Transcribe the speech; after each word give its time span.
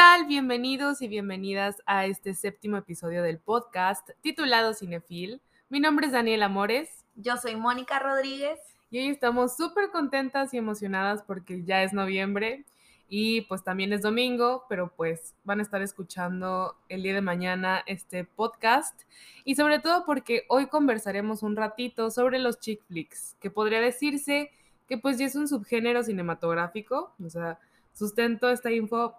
Hola, 0.00 0.14
¿qué 0.14 0.20
tal? 0.20 0.28
Bienvenidos 0.28 1.02
y 1.02 1.08
bienvenidas 1.08 1.82
a 1.84 2.06
este 2.06 2.32
séptimo 2.32 2.78
episodio 2.78 3.22
del 3.22 3.38
podcast 3.38 4.08
titulado 4.22 4.72
Cinefil. 4.72 5.42
Mi 5.68 5.78
nombre 5.78 6.06
es 6.06 6.12
Daniela 6.12 6.46
Amores. 6.46 7.04
Yo 7.16 7.36
soy 7.36 7.54
Mónica 7.54 7.98
Rodríguez. 7.98 8.58
Y 8.90 8.98
hoy 8.98 9.08
estamos 9.08 9.58
súper 9.58 9.90
contentas 9.90 10.54
y 10.54 10.56
emocionadas 10.56 11.22
porque 11.22 11.64
ya 11.64 11.82
es 11.82 11.92
noviembre 11.92 12.64
y 13.10 13.42
pues 13.42 13.62
también 13.62 13.92
es 13.92 14.00
domingo, 14.00 14.64
pero 14.70 14.90
pues 14.96 15.34
van 15.44 15.58
a 15.58 15.62
estar 15.62 15.82
escuchando 15.82 16.76
el 16.88 17.02
día 17.02 17.12
de 17.12 17.20
mañana 17.20 17.82
este 17.84 18.24
podcast 18.24 19.02
y 19.44 19.54
sobre 19.54 19.80
todo 19.80 20.06
porque 20.06 20.44
hoy 20.48 20.68
conversaremos 20.68 21.42
un 21.42 21.56
ratito 21.56 22.10
sobre 22.10 22.38
los 22.38 22.58
chick 22.58 22.82
flicks, 22.86 23.36
que 23.38 23.50
podría 23.50 23.82
decirse 23.82 24.50
que 24.88 24.96
pues 24.96 25.18
ya 25.18 25.26
es 25.26 25.36
un 25.36 25.46
subgénero 25.46 26.02
cinematográfico, 26.02 27.12
o 27.22 27.28
sea, 27.28 27.58
sustento 27.92 28.48
esta 28.48 28.72
info 28.72 29.14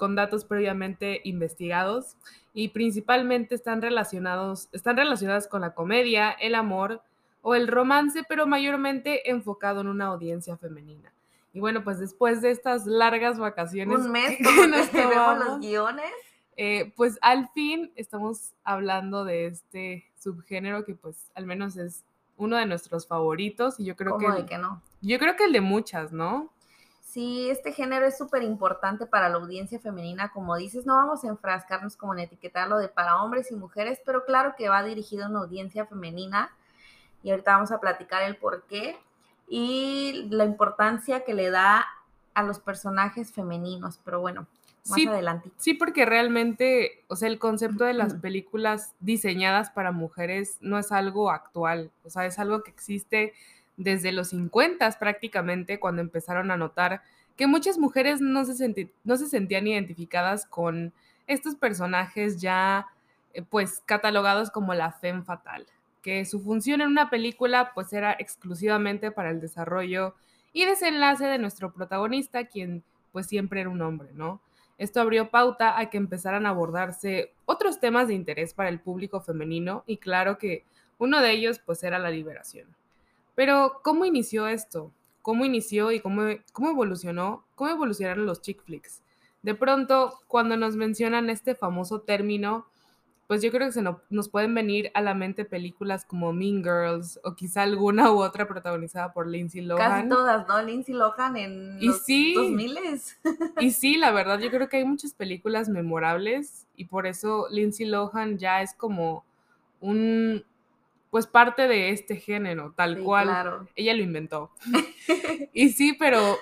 con 0.00 0.14
datos 0.14 0.46
previamente 0.46 1.20
investigados 1.24 2.16
y 2.54 2.68
principalmente 2.68 3.54
están 3.54 3.82
relacionados, 3.82 4.70
están 4.72 4.96
relacionadas 4.96 5.46
con 5.46 5.60
la 5.60 5.74
comedia, 5.74 6.30
el 6.30 6.54
amor 6.54 7.02
o 7.42 7.54
el 7.54 7.68
romance, 7.68 8.22
pero 8.26 8.46
mayormente 8.46 9.30
enfocado 9.30 9.82
en 9.82 9.88
una 9.88 10.06
audiencia 10.06 10.56
femenina. 10.56 11.12
Y 11.52 11.60
bueno, 11.60 11.84
pues 11.84 11.98
después 11.98 12.40
de 12.40 12.50
estas 12.50 12.86
largas 12.86 13.38
vacaciones. 13.38 13.98
Un 13.98 14.10
mes 14.10 14.38
que 14.38 14.66
nos 14.68 14.90
vemos 14.90 15.38
los 15.38 15.60
guiones. 15.60 16.10
Eh, 16.56 16.94
pues 16.96 17.18
al 17.20 17.50
fin 17.50 17.92
estamos 17.94 18.54
hablando 18.64 19.26
de 19.26 19.48
este 19.48 20.06
subgénero 20.18 20.86
que 20.86 20.94
pues 20.94 21.30
al 21.34 21.44
menos 21.44 21.76
es 21.76 22.04
uno 22.38 22.56
de 22.56 22.64
nuestros 22.64 23.06
favoritos 23.06 23.78
y 23.78 23.84
yo 23.84 23.96
creo 23.96 24.12
¿Cómo 24.12 24.34
que... 24.34 24.40
de 24.40 24.46
que 24.46 24.56
no? 24.56 24.82
Yo 25.02 25.18
creo 25.18 25.36
que 25.36 25.44
el 25.44 25.52
de 25.52 25.60
muchas, 25.60 26.10
¿no? 26.10 26.50
Sí, 27.10 27.50
este 27.50 27.72
género 27.72 28.06
es 28.06 28.16
súper 28.16 28.44
importante 28.44 29.04
para 29.04 29.28
la 29.28 29.34
audiencia 29.34 29.80
femenina, 29.80 30.30
como 30.30 30.54
dices, 30.56 30.86
no 30.86 30.94
vamos 30.94 31.24
a 31.24 31.28
enfrascarnos 31.28 31.96
como 31.96 32.12
en 32.14 32.20
etiquetarlo 32.20 32.78
de 32.78 32.88
para 32.88 33.20
hombres 33.20 33.50
y 33.50 33.56
mujeres, 33.56 34.00
pero 34.06 34.24
claro 34.24 34.54
que 34.56 34.68
va 34.68 34.84
dirigido 34.84 35.24
a 35.24 35.28
una 35.28 35.40
audiencia 35.40 35.86
femenina. 35.86 36.54
Y 37.24 37.32
ahorita 37.32 37.54
vamos 37.54 37.72
a 37.72 37.80
platicar 37.80 38.22
el 38.22 38.36
por 38.36 38.62
qué 38.68 38.96
y 39.48 40.28
la 40.30 40.44
importancia 40.44 41.24
que 41.24 41.34
le 41.34 41.50
da 41.50 41.84
a 42.32 42.44
los 42.44 42.60
personajes 42.60 43.32
femeninos, 43.32 43.98
pero 44.04 44.20
bueno, 44.20 44.46
más 44.88 44.94
Sí, 44.94 45.08
adelante. 45.08 45.50
Sí, 45.56 45.74
porque 45.74 46.06
realmente, 46.06 47.04
o 47.08 47.16
sea, 47.16 47.26
el 47.26 47.40
concepto 47.40 47.82
de 47.82 47.94
las 47.94 48.14
películas 48.14 48.94
diseñadas 49.00 49.70
para 49.70 49.90
mujeres 49.90 50.58
no 50.60 50.78
es 50.78 50.92
algo 50.92 51.32
actual, 51.32 51.90
o 52.04 52.10
sea, 52.10 52.24
es 52.26 52.38
algo 52.38 52.62
que 52.62 52.70
existe 52.70 53.34
desde 53.80 54.12
los 54.12 54.28
50 54.28 54.90
prácticamente, 54.98 55.80
cuando 55.80 56.02
empezaron 56.02 56.50
a 56.50 56.56
notar 56.58 57.02
que 57.36 57.46
muchas 57.46 57.78
mujeres 57.78 58.20
no 58.20 58.44
se, 58.44 58.54
sentían 58.54 59.66
identificadas 59.66 60.44
con 60.44 60.92
estos 61.26 61.54
personajes 61.54 62.42
ya, 62.42 62.88
eh, 63.32 63.42
pues, 63.42 63.82
catalogados 63.86 64.50
como 64.50 64.74
la 64.74 64.92
femme 64.92 65.22
fatal, 65.22 65.66
que 66.02 66.26
su 66.26 66.40
función 66.40 66.82
en 66.82 66.88
una 66.88 67.08
película, 67.08 67.72
pues, 67.74 67.90
era 67.94 68.12
exclusivamente 68.18 69.10
para 69.10 69.30
el 69.30 69.40
desarrollo 69.40 70.14
y 70.52 70.66
desenlace 70.66 71.24
de 71.24 71.38
nuestro 71.38 71.72
protagonista, 71.72 72.44
quien, 72.44 72.84
pues, 73.12 73.26
siempre 73.28 73.62
era 73.62 73.70
un 73.70 73.80
hombre, 73.80 74.10
¿no? 74.12 74.42
Esto 74.76 75.00
abrió 75.00 75.30
pauta 75.30 75.78
a 75.78 75.88
que 75.88 75.96
empezaran 75.96 76.44
a 76.44 76.50
abordarse 76.50 77.32
otros 77.46 77.80
temas 77.80 78.08
de 78.08 78.14
interés 78.14 78.52
para 78.52 78.68
el 78.68 78.80
público 78.80 79.22
femenino 79.22 79.84
y 79.86 79.96
claro 79.96 80.36
que 80.36 80.64
uno 80.98 81.22
de 81.22 81.32
ellos 81.32 81.58
pues 81.58 81.82
era 81.82 81.98
la 81.98 82.10
liberación. 82.10 82.66
Pero 83.40 83.80
¿cómo 83.82 84.04
inició 84.04 84.46
esto? 84.48 84.92
¿Cómo 85.22 85.46
inició 85.46 85.92
y 85.92 86.00
cómo, 86.00 86.24
cómo 86.52 86.68
evolucionó? 86.68 87.46
¿Cómo 87.54 87.70
evolucionaron 87.70 88.26
los 88.26 88.42
chick 88.42 88.62
flicks? 88.62 89.00
De 89.40 89.54
pronto, 89.54 90.20
cuando 90.26 90.58
nos 90.58 90.76
mencionan 90.76 91.30
este 91.30 91.54
famoso 91.54 92.02
término, 92.02 92.66
pues 93.28 93.40
yo 93.40 93.50
creo 93.50 93.68
que 93.68 93.72
se 93.72 93.80
no- 93.80 94.02
nos 94.10 94.28
pueden 94.28 94.54
venir 94.54 94.90
a 94.92 95.00
la 95.00 95.14
mente 95.14 95.46
películas 95.46 96.04
como 96.04 96.34
Mean 96.34 96.62
Girls 96.62 97.18
o 97.24 97.34
quizá 97.34 97.62
alguna 97.62 98.12
u 98.12 98.20
otra 98.22 98.46
protagonizada 98.46 99.14
por 99.14 99.26
Lindsay 99.26 99.62
Casi 99.62 99.68
Lohan. 99.68 100.08
todas, 100.10 100.46
¿no? 100.46 100.60
Lindsay 100.60 100.94
Lohan 100.94 101.36
en 101.38 101.78
Y 101.80 101.86
los 101.86 102.02
sí. 102.04 102.34
2000 102.34 102.78
Y 103.58 103.70
sí, 103.70 103.96
la 103.96 104.10
verdad, 104.12 104.38
yo 104.38 104.50
creo 104.50 104.68
que 104.68 104.76
hay 104.76 104.84
muchas 104.84 105.14
películas 105.14 105.70
memorables 105.70 106.66
y 106.76 106.84
por 106.84 107.06
eso 107.06 107.46
Lindsay 107.50 107.86
Lohan 107.86 108.36
ya 108.36 108.60
es 108.60 108.74
como 108.74 109.24
un, 109.80 110.44
pues 111.10 111.26
parte 111.26 111.66
de 111.68 111.90
este 111.90 112.16
género, 112.16 112.72
tal 112.76 112.96
Sí, 112.98 113.02
cual. 113.02 113.24
claro. 113.26 113.68
Ella 113.74 113.94
lo 113.94 114.02
inventó. 114.02 114.50
Y 115.52 115.70
sí, 115.70 115.94
pero 115.98 116.36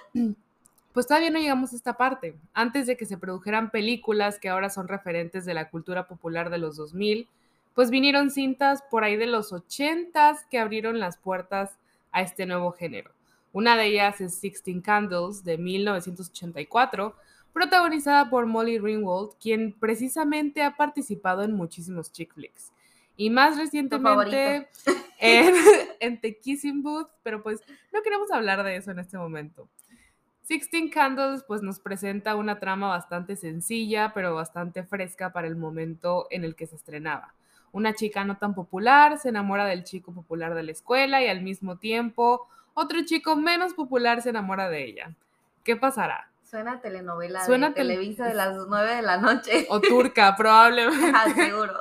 pues 0.92 1.06
todavía 1.06 1.30
no 1.30 1.38
llegamos 1.38 1.72
a 1.72 1.76
esta 1.76 1.96
parte. 1.96 2.36
Antes 2.52 2.86
de 2.86 2.96
que 2.96 3.06
se 3.06 3.16
produjeran 3.18 3.70
películas 3.70 4.38
que 4.38 4.48
ahora 4.48 4.68
son 4.68 4.88
referentes 4.88 5.44
de 5.46 5.54
la 5.54 5.70
cultura 5.70 6.06
popular 6.06 6.50
de 6.50 6.58
los 6.58 6.76
2000, 6.76 7.26
pues 7.74 7.90
vinieron 7.90 8.30
cintas 8.30 8.82
por 8.90 9.04
ahí 9.04 9.16
de 9.16 9.26
los 9.26 9.52
80s 9.52 10.46
que 10.50 10.58
abrieron 10.58 10.98
las 10.98 11.16
puertas 11.16 11.78
a 12.12 12.22
este 12.22 12.44
nuevo 12.44 12.72
género. 12.72 13.12
Una 13.52 13.76
de 13.76 13.86
ellas 13.86 14.20
es 14.20 14.34
Sixteen 14.34 14.80
Candles 14.82 15.44
de 15.44 15.56
1984, 15.56 17.14
protagonizada 17.52 18.28
por 18.28 18.46
Molly 18.46 18.78
Ringwald, 18.78 19.30
quien 19.40 19.72
precisamente 19.72 20.62
ha 20.62 20.76
participado 20.76 21.42
en 21.42 21.54
muchísimos 21.54 22.12
chick 22.12 22.34
flicks. 22.34 22.72
Y 23.18 23.30
más 23.30 23.58
recientemente 23.58 24.68
en, 25.18 25.54
en 26.00 26.20
The 26.20 26.38
Kissing 26.38 26.82
Booth, 26.82 27.10
pero 27.22 27.42
pues 27.42 27.60
no 27.92 28.00
queremos 28.00 28.30
hablar 28.30 28.62
de 28.62 28.76
eso 28.76 28.92
en 28.92 29.00
este 29.00 29.18
momento. 29.18 29.68
Sixteen 30.42 30.88
Candles 30.88 31.42
pues 31.42 31.60
nos 31.60 31.80
presenta 31.80 32.36
una 32.36 32.58
trama 32.58 32.88
bastante 32.88 33.36
sencilla, 33.36 34.12
pero 34.14 34.34
bastante 34.34 34.84
fresca 34.84 35.30
para 35.32 35.48
el 35.48 35.56
momento 35.56 36.26
en 36.30 36.44
el 36.44 36.54
que 36.54 36.66
se 36.66 36.76
estrenaba. 36.76 37.34
Una 37.72 37.92
chica 37.92 38.24
no 38.24 38.38
tan 38.38 38.54
popular 38.54 39.18
se 39.18 39.28
enamora 39.28 39.66
del 39.66 39.84
chico 39.84 40.14
popular 40.14 40.54
de 40.54 40.62
la 40.62 40.72
escuela 40.72 41.20
y 41.20 41.26
al 41.26 41.42
mismo 41.42 41.76
tiempo 41.76 42.48
otro 42.72 43.04
chico 43.04 43.34
menos 43.34 43.74
popular 43.74 44.22
se 44.22 44.30
enamora 44.30 44.70
de 44.70 44.84
ella. 44.84 45.14
¿Qué 45.64 45.76
pasará? 45.76 46.30
Suena 46.48 46.72
a 46.72 46.80
telenovela 46.80 47.44
Suena 47.44 47.68
de 47.68 47.74
tele- 47.74 47.94
Televisa 47.94 48.26
de 48.26 48.34
las 48.34 48.56
9 48.66 48.94
de 48.96 49.02
la 49.02 49.18
noche. 49.18 49.66
O 49.68 49.80
turca, 49.80 50.34
probablemente. 50.36 51.12
Ah, 51.14 51.26
seguro. 51.34 51.74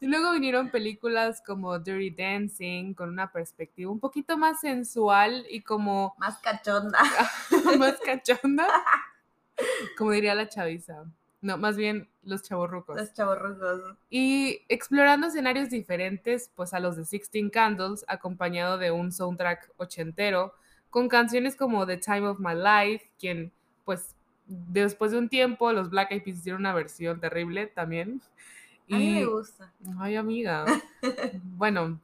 Y 0.00 0.06
luego 0.06 0.32
vinieron 0.32 0.70
películas 0.70 1.42
como 1.46 1.78
Dirty 1.78 2.10
Dancing, 2.10 2.92
con 2.94 3.08
una 3.08 3.32
perspectiva 3.32 3.90
un 3.90 4.00
poquito 4.00 4.36
más 4.36 4.60
sensual 4.60 5.46
y 5.48 5.62
como 5.62 6.14
Más 6.18 6.38
cachonda. 6.38 6.98
más 7.78 7.94
cachonda, 8.04 8.66
como 9.96 10.10
diría 10.12 10.34
la 10.34 10.48
chaviza. 10.48 11.04
No, 11.40 11.56
más 11.58 11.76
bien 11.76 12.08
los 12.22 12.42
chavorrucos. 12.42 12.96
Los 12.96 13.12
chavorrucos. 13.14 13.80
Y 14.10 14.62
explorando 14.68 15.26
escenarios 15.26 15.70
diferentes, 15.70 16.50
pues 16.54 16.72
a 16.74 16.78
los 16.80 16.96
de 16.96 17.04
Sixteen 17.04 17.50
Candles, 17.50 18.04
acompañado 18.06 18.78
de 18.78 18.90
un 18.92 19.10
soundtrack 19.10 19.72
ochentero, 19.78 20.54
con 20.90 21.08
canciones 21.08 21.56
como 21.56 21.84
The 21.86 21.96
Time 21.96 22.28
of 22.28 22.38
My 22.38 22.54
Life, 22.54 23.10
quien, 23.18 23.52
pues, 23.84 24.14
después 24.46 25.12
de 25.12 25.18
un 25.18 25.28
tiempo, 25.28 25.72
los 25.72 25.90
Black 25.90 26.12
Eyed 26.12 26.22
Peas 26.24 26.38
hicieron 26.38 26.62
una 26.62 26.74
versión 26.74 27.20
terrible 27.20 27.66
también. 27.66 28.20
A 28.90 28.98
mí 28.98 29.10
me 29.10 29.24
Y, 29.24 29.24
gusta. 29.24 29.72
ay, 29.98 30.16
amiga, 30.16 30.64
bueno, 31.56 32.00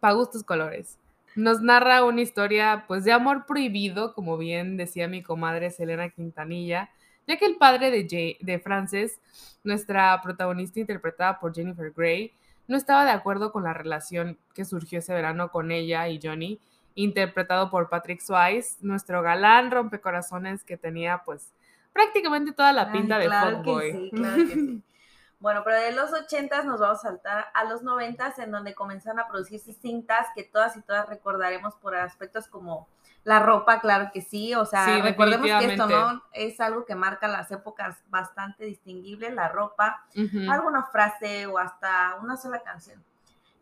pa' 0.00 0.12
gustos 0.12 0.42
colores. 0.44 0.98
Nos 1.34 1.60
narra 1.60 2.04
una 2.04 2.22
historia, 2.22 2.84
pues, 2.88 3.04
de 3.04 3.12
amor 3.12 3.46
prohibido, 3.46 4.14
como 4.14 4.38
bien 4.38 4.76
decía 4.76 5.08
mi 5.08 5.22
comadre 5.22 5.70
Selena 5.70 6.08
Quintanilla, 6.10 6.90
ya 7.26 7.36
que 7.36 7.46
el 7.46 7.56
padre 7.56 7.90
de, 7.90 8.06
Jay- 8.08 8.38
de 8.40 8.58
Frances, 8.58 9.20
nuestra 9.64 10.20
protagonista 10.22 10.80
interpretada 10.80 11.38
por 11.40 11.54
Jennifer 11.54 11.92
Grey, 11.94 12.32
no 12.68 12.76
estaba 12.76 13.04
de 13.04 13.10
acuerdo 13.10 13.52
con 13.52 13.64
la 13.64 13.74
relación 13.74 14.38
que 14.54 14.64
surgió 14.64 14.98
ese 15.00 15.14
verano 15.14 15.50
con 15.50 15.70
ella 15.70 16.08
y 16.08 16.20
Johnny, 16.22 16.58
interpretado 16.96 17.70
por 17.70 17.88
Patrick 17.88 18.20
Swayze, 18.20 18.78
nuestro 18.80 19.22
galán 19.22 19.70
rompecorazones 19.70 20.64
que 20.64 20.76
tenía, 20.76 21.22
pues, 21.24 21.54
prácticamente 21.92 22.52
toda 22.52 22.72
la 22.72 22.82
Ay, 22.82 22.92
pinta 22.92 23.18
de 23.18 23.26
claro 23.26 23.58
fuckboy. 23.58 23.92
que 23.92 23.98
sí, 23.98 24.10
claro 24.12 24.36
que 24.36 24.54
sí. 24.54 24.82
Bueno, 25.38 25.60
pero 25.64 25.76
de 25.78 25.92
los 25.92 26.12
80 26.12 26.62
nos 26.62 26.80
vamos 26.80 27.00
a 27.00 27.08
saltar 27.08 27.46
a 27.52 27.64
los 27.64 27.82
90 27.82 28.34
en 28.38 28.50
donde 28.50 28.74
comenzaron 28.74 29.20
a 29.20 29.28
producirse 29.28 29.74
cintas 29.74 30.26
que 30.34 30.44
todas 30.44 30.76
y 30.78 30.80
todas 30.82 31.06
recordaremos 31.10 31.76
por 31.76 31.94
aspectos 31.94 32.48
como 32.48 32.88
la 33.22 33.40
ropa, 33.40 33.80
claro 33.80 34.10
que 34.14 34.22
sí, 34.22 34.54
o 34.54 34.64
sea, 34.64 34.86
Sí, 34.86 35.02
recordemos 35.02 35.46
que 35.46 35.72
esto 35.72 35.86
no 35.86 36.22
es 36.32 36.58
algo 36.60 36.86
que 36.86 36.94
marca 36.94 37.28
las 37.28 37.50
épocas 37.50 37.98
bastante 38.08 38.64
distinguibles, 38.64 39.34
la 39.34 39.48
ropa, 39.48 40.06
alguna 40.48 40.84
frase 40.84 41.46
o 41.46 41.58
hasta 41.58 42.16
una 42.22 42.36
sola 42.36 42.62
canción. 42.62 43.04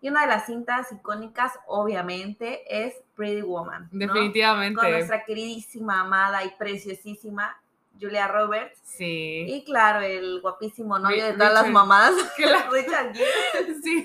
Y 0.04 0.10
una 0.10 0.20
de 0.20 0.26
las 0.26 0.44
cintas 0.44 0.92
icónicas, 0.92 1.58
obviamente, 1.66 2.62
es 2.68 2.94
Pretty 3.16 3.40
Woman. 3.40 3.88
¿no? 3.90 3.98
Definitivamente. 4.06 4.78
Con 4.78 4.90
nuestra 4.90 5.24
queridísima, 5.24 6.00
amada 6.02 6.44
y 6.44 6.50
preciosísima 6.58 7.56
Julia 7.98 8.28
Roberts. 8.28 8.78
Sí. 8.84 9.46
Y 9.48 9.64
claro, 9.64 10.02
el 10.02 10.42
guapísimo 10.42 10.98
novio 10.98 11.24
de 11.24 11.32
todas 11.32 11.54
las 11.54 11.70
mamás, 11.70 12.12
Claro. 12.36 12.70
Richard 12.72 13.14
Gere. 13.14 13.74
Sí. 13.82 14.04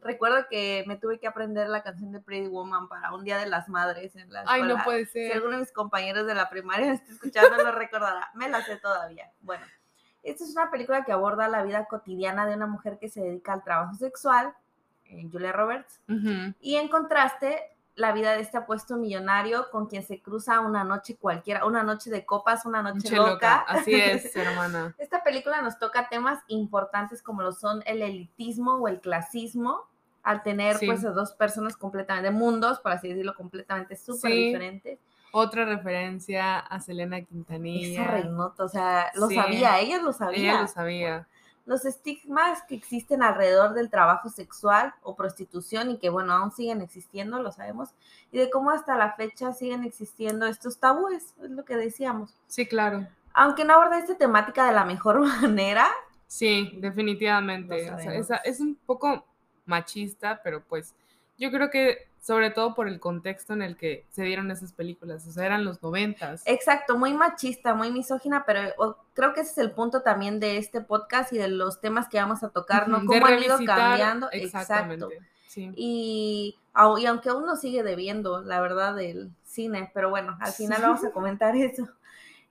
Recuerdo 0.00 0.46
que 0.48 0.84
me 0.86 0.94
tuve 0.96 1.18
que 1.18 1.26
aprender 1.26 1.68
la 1.68 1.82
canción 1.82 2.12
de 2.12 2.20
Pretty 2.20 2.46
Woman 2.46 2.88
para 2.88 3.12
un 3.14 3.24
Día 3.24 3.38
de 3.38 3.46
las 3.46 3.68
Madres 3.68 4.14
en 4.14 4.32
la 4.32 4.44
Ay, 4.46 4.60
escuela. 4.60 4.78
no 4.78 4.84
puede 4.84 5.06
Si 5.06 5.12
ser. 5.26 5.32
alguno 5.32 5.54
de 5.54 5.58
mis 5.62 5.72
compañeros 5.72 6.24
de 6.28 6.36
la 6.36 6.48
primaria 6.48 6.86
me 6.86 6.94
está 6.94 7.10
escuchando, 7.10 7.56
lo 7.64 7.72
recordará. 7.72 8.30
Me 8.34 8.48
la 8.48 8.62
sé 8.62 8.76
todavía. 8.76 9.28
Bueno, 9.40 9.64
esta 10.22 10.44
es 10.44 10.50
una 10.52 10.70
película 10.70 11.04
que 11.04 11.10
aborda 11.10 11.48
la 11.48 11.64
vida 11.64 11.84
cotidiana 11.86 12.46
de 12.46 12.54
una 12.54 12.68
mujer 12.68 12.98
que 13.00 13.08
se 13.08 13.20
dedica 13.22 13.54
al 13.54 13.64
trabajo 13.64 13.94
sexual, 13.94 14.54
eh, 15.06 15.28
Julia 15.30 15.52
Roberts, 15.52 16.00
y 16.60 16.76
en 16.76 16.88
contraste, 16.88 17.70
la 17.96 18.10
vida 18.10 18.32
de 18.32 18.40
este 18.40 18.56
apuesto 18.56 18.96
millonario 18.96 19.70
con 19.70 19.86
quien 19.86 20.02
se 20.02 20.20
cruza 20.20 20.58
una 20.60 20.82
noche 20.82 21.16
cualquiera, 21.16 21.64
una 21.64 21.84
noche 21.84 22.10
de 22.10 22.26
copas, 22.26 22.66
una 22.66 22.82
noche 22.82 23.08
Che 23.08 23.14
loca. 23.16 23.30
loca. 23.32 23.54
Así 23.68 23.94
es, 23.94 24.34
hermana. 24.36 24.94
Esta 24.98 25.22
película 25.22 25.62
nos 25.62 25.78
toca 25.78 26.08
temas 26.08 26.40
importantes 26.48 27.22
como 27.22 27.42
lo 27.42 27.52
son 27.52 27.82
el 27.86 28.02
elitismo 28.02 28.74
o 28.74 28.88
el 28.88 29.00
clasismo, 29.00 29.82
al 30.24 30.42
tener 30.42 30.76
Sí. 30.78 30.86
pues 30.86 31.04
a 31.04 31.10
dos 31.10 31.32
personas 31.34 31.76
completamente, 31.76 32.32
mundos, 32.32 32.80
por 32.80 32.90
así 32.90 33.08
decirlo, 33.08 33.34
completamente 33.36 33.94
súper 33.94 34.32
Sí. 34.32 34.46
diferentes. 34.46 34.98
Otra 35.30 35.64
referencia 35.64 36.58
a 36.60 36.80
Selena 36.80 37.18
Esa 37.18 37.26
Quintanilla. 37.28 38.06
reinota, 38.08 38.64
o 38.64 38.68
sea, 38.68 39.10
lo 39.14 39.28
Sí. 39.28 39.36
sabía, 39.36 39.78
ella 39.78 40.00
lo 40.02 40.12
sabía. 40.12 40.38
Ella 40.52 40.60
lo 40.62 40.66
sabía. 40.66 41.28
Los 41.66 41.84
estigmas 41.84 42.62
que 42.68 42.74
existen 42.74 43.22
alrededor 43.22 43.74
del 43.74 43.90
trabajo 43.90 44.28
sexual 44.28 44.94
o 45.02 45.16
prostitución 45.16 45.90
y 45.90 45.98
que, 45.98 46.10
bueno, 46.10 46.32
aún 46.34 46.52
siguen 46.52 46.82
existiendo, 46.82 47.42
lo 47.42 47.52
sabemos, 47.52 47.90
y 48.32 48.38
de 48.38 48.50
cómo 48.50 48.70
hasta 48.70 48.96
la 48.96 49.12
fecha 49.14 49.52
siguen 49.52 49.84
existiendo 49.84 50.46
estos 50.46 50.78
tabúes, 50.78 51.34
es 51.42 51.50
lo 51.50 51.64
que 51.64 51.76
decíamos. 51.76 52.34
Sí, 52.46 52.66
claro. 52.66 53.06
Aunque 53.32 53.64
no 53.64 53.74
aborda 53.74 53.98
esta 53.98 54.16
temática 54.16 54.66
de 54.66 54.74
la 54.74 54.84
mejor 54.84 55.20
manera, 55.40 55.88
Sí, 56.34 56.72
definitivamente. 56.78 57.92
O 57.92 58.24
sea, 58.24 58.38
es 58.38 58.58
un 58.58 58.74
poco 58.74 59.24
machista, 59.66 60.40
pero 60.42 60.64
pues 60.64 60.94
yo 61.38 61.52
creo 61.52 61.70
que 61.70 62.08
sobre 62.20 62.50
todo 62.50 62.74
por 62.74 62.88
el 62.88 62.98
contexto 62.98 63.52
en 63.52 63.62
el 63.62 63.76
que 63.76 64.04
se 64.10 64.24
dieron 64.24 64.50
esas 64.50 64.72
películas, 64.72 65.26
o 65.28 65.30
sea, 65.30 65.46
eran 65.46 65.64
los 65.64 65.80
noventas. 65.80 66.42
Exacto, 66.46 66.98
muy 66.98 67.14
machista, 67.14 67.74
muy 67.74 67.92
misógina, 67.92 68.44
pero 68.44 68.96
creo 69.14 69.32
que 69.32 69.40
ese 69.40 69.52
es 69.52 69.58
el 69.58 69.70
punto 69.72 70.02
también 70.02 70.40
de 70.40 70.58
este 70.58 70.80
podcast 70.80 71.32
y 71.32 71.38
de 71.38 71.48
los 71.48 71.80
temas 71.80 72.08
que 72.08 72.18
vamos 72.18 72.42
a 72.42 72.50
tocar, 72.50 72.88
¿no? 72.88 73.04
Cómo 73.06 73.26
han 73.26 73.42
ido 73.42 73.56
cambiando. 73.66 74.28
Exacto. 74.32 75.08
Sí. 75.48 75.72
Y, 75.76 76.58
au- 76.74 76.98
y 77.00 77.06
aunque 77.06 77.28
aún 77.28 77.46
nos 77.46 77.60
sigue 77.60 77.82
debiendo, 77.84 78.42
la 78.42 78.60
verdad, 78.60 78.94
del 78.96 79.30
cine, 79.44 79.90
pero 79.94 80.10
bueno, 80.10 80.36
al 80.40 80.52
final 80.52 80.82
vamos 80.82 81.04
a 81.04 81.10
comentar 81.12 81.54
eso. 81.56 81.88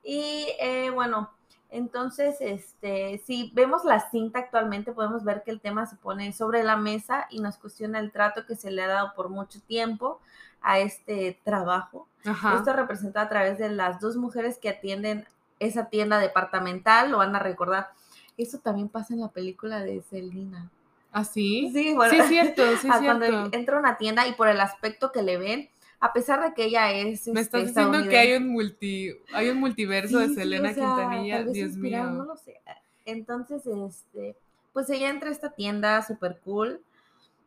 Y 0.03 0.47
eh, 0.59 0.89
bueno, 0.89 1.29
entonces, 1.69 2.37
este, 2.39 3.21
si 3.25 3.51
vemos 3.55 3.83
la 3.83 3.99
cinta 4.11 4.39
actualmente, 4.39 4.91
podemos 4.91 5.23
ver 5.23 5.43
que 5.43 5.51
el 5.51 5.59
tema 5.59 5.85
se 5.85 5.95
pone 5.97 6.31
sobre 6.33 6.63
la 6.63 6.77
mesa 6.77 7.25
y 7.29 7.39
nos 7.41 7.57
cuestiona 7.57 7.99
el 7.99 8.11
trato 8.11 8.45
que 8.45 8.55
se 8.55 8.69
le 8.71 8.83
ha 8.83 8.87
dado 8.87 9.13
por 9.15 9.29
mucho 9.29 9.59
tiempo 9.61 10.21
a 10.61 10.79
este 10.79 11.39
trabajo. 11.43 12.07
Ajá. 12.25 12.55
Esto 12.55 12.71
representado 12.73 13.25
a 13.25 13.29
través 13.29 13.57
de 13.57 13.69
las 13.69 13.99
dos 13.99 14.15
mujeres 14.15 14.57
que 14.59 14.69
atienden 14.69 15.25
esa 15.59 15.89
tienda 15.89 16.19
departamental, 16.19 17.11
lo 17.11 17.17
van 17.19 17.35
a 17.35 17.39
recordar. 17.39 17.89
Eso 18.37 18.59
también 18.59 18.89
pasa 18.89 19.13
en 19.13 19.21
la 19.21 19.29
película 19.29 19.81
de 19.81 20.01
Selina. 20.01 20.69
¿Ah, 21.11 21.23
sí? 21.23 21.69
Sí, 21.73 21.93
bueno. 21.93 22.11
Sí, 22.11 22.19
es 22.19 22.27
cierto, 22.27 22.63
sí, 22.77 22.87
es 22.87 22.97
cuando 23.01 23.25
cierto. 23.25 23.49
entra 23.55 23.77
a 23.77 23.79
una 23.79 23.97
tienda 23.97 24.27
y 24.27 24.33
por 24.33 24.47
el 24.47 24.59
aspecto 24.59 25.11
que 25.11 25.21
le 25.21 25.37
ven, 25.37 25.69
a 25.99 26.11
pesar 26.11 26.43
de 26.43 26.53
que 26.53 26.65
ella 26.65 26.91
es. 26.91 27.27
Me 27.27 27.41
este, 27.41 27.59
estás 27.59 27.67
diciendo 27.75 28.09
que 28.09 28.17
hay 28.17 28.33
un 28.33 28.49
multi, 28.49 29.11
hay 29.33 29.49
un 29.49 29.57
multiverso 29.59 30.19
Sí, 30.19 30.23
de 30.23 30.29
sí, 30.29 30.35
Selena 30.35 30.71
o 30.71 30.73
sea, 30.73 30.83
Quintanilla, 30.83 31.43
Dios 31.43 31.75
mío. 31.77 32.03
No 32.05 32.25
lo 32.25 32.35
sé. 32.35 32.59
Entonces, 33.05 33.65
este, 33.65 34.35
pues 34.73 34.89
ella 34.89 35.09
entra 35.09 35.29
a 35.29 35.31
esta 35.31 35.51
tienda 35.51 36.01
super 36.01 36.39
cool, 36.43 36.81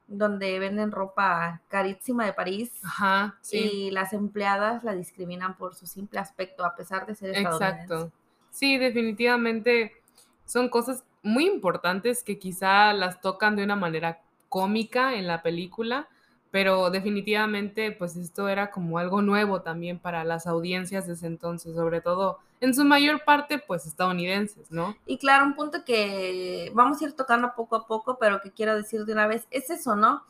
donde 0.08 0.58
venden 0.58 0.92
ropa 0.92 1.62
carísima 1.68 2.24
de 2.24 2.32
París. 2.32 2.72
Ajá, 2.84 3.38
sí. 3.40 3.58
Y 3.58 3.90
las 3.90 4.12
empleadas 4.12 4.84
la 4.84 4.94
discriminan 4.94 5.56
por 5.56 5.74
su 5.74 5.86
simple 5.86 6.20
aspecto, 6.20 6.64
a 6.64 6.76
pesar 6.76 7.06
de 7.06 7.14
ser 7.14 7.30
estadounidense. 7.30 7.82
Exacto. 7.82 8.12
Sí, 8.50 8.78
definitivamente 8.78 9.92
son 10.44 10.68
cosas 10.68 11.04
muy 11.22 11.46
importantes 11.46 12.22
que 12.22 12.38
quizá 12.38 12.92
las 12.92 13.20
tocan 13.20 13.56
de 13.56 13.64
una 13.64 13.76
manera 13.76 14.22
cómica 14.48 15.14
en 15.14 15.26
la 15.26 15.42
película, 15.42 16.08
pero 16.52 16.90
definitivamente 16.90 17.90
pues 17.92 18.16
esto 18.16 18.48
era 18.48 18.70
como 18.70 18.98
algo 18.98 19.22
nuevo 19.22 19.62
también 19.62 19.98
para 19.98 20.24
las 20.24 20.46
audiencias 20.46 21.06
de 21.06 21.14
ese 21.14 21.26
entonces, 21.26 21.74
sobre 21.74 22.00
todo 22.00 22.38
en 22.60 22.74
su 22.74 22.84
mayor 22.84 23.24
parte 23.24 23.58
pues 23.58 23.86
estadounidenses, 23.86 24.70
¿no? 24.70 24.96
Y 25.06 25.18
claro, 25.18 25.44
un 25.44 25.54
punto 25.54 25.84
que 25.84 26.70
vamos 26.74 27.00
a 27.00 27.04
ir 27.04 27.12
tocando 27.12 27.54
poco 27.54 27.76
a 27.76 27.86
poco, 27.86 28.18
pero 28.18 28.40
que 28.40 28.50
quiero 28.50 28.74
decir 28.74 29.04
de 29.04 29.12
una 29.12 29.26
vez, 29.26 29.46
es 29.50 29.70
eso, 29.70 29.96
¿no? 29.96 30.24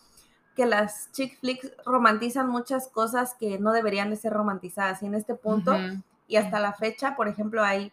Que 0.55 0.67
las 0.67 1.11
chick 1.13 1.39
flicks 1.39 1.71
romantizan 1.85 2.49
muchas 2.49 2.89
cosas 2.89 3.35
que 3.39 3.59
no 3.59 3.73
deberían 3.73 4.11
de 4.11 4.17
ser 4.17 4.33
romantizadas. 4.33 5.03
Y 5.03 5.07
en 5.07 5.15
este 5.15 5.35
punto, 5.35 5.77
y 6.27 6.37
hasta 6.37 6.59
la 6.61 6.73
fecha, 6.73 7.15
por 7.15 7.29
ejemplo, 7.29 7.63
hay 7.63 7.93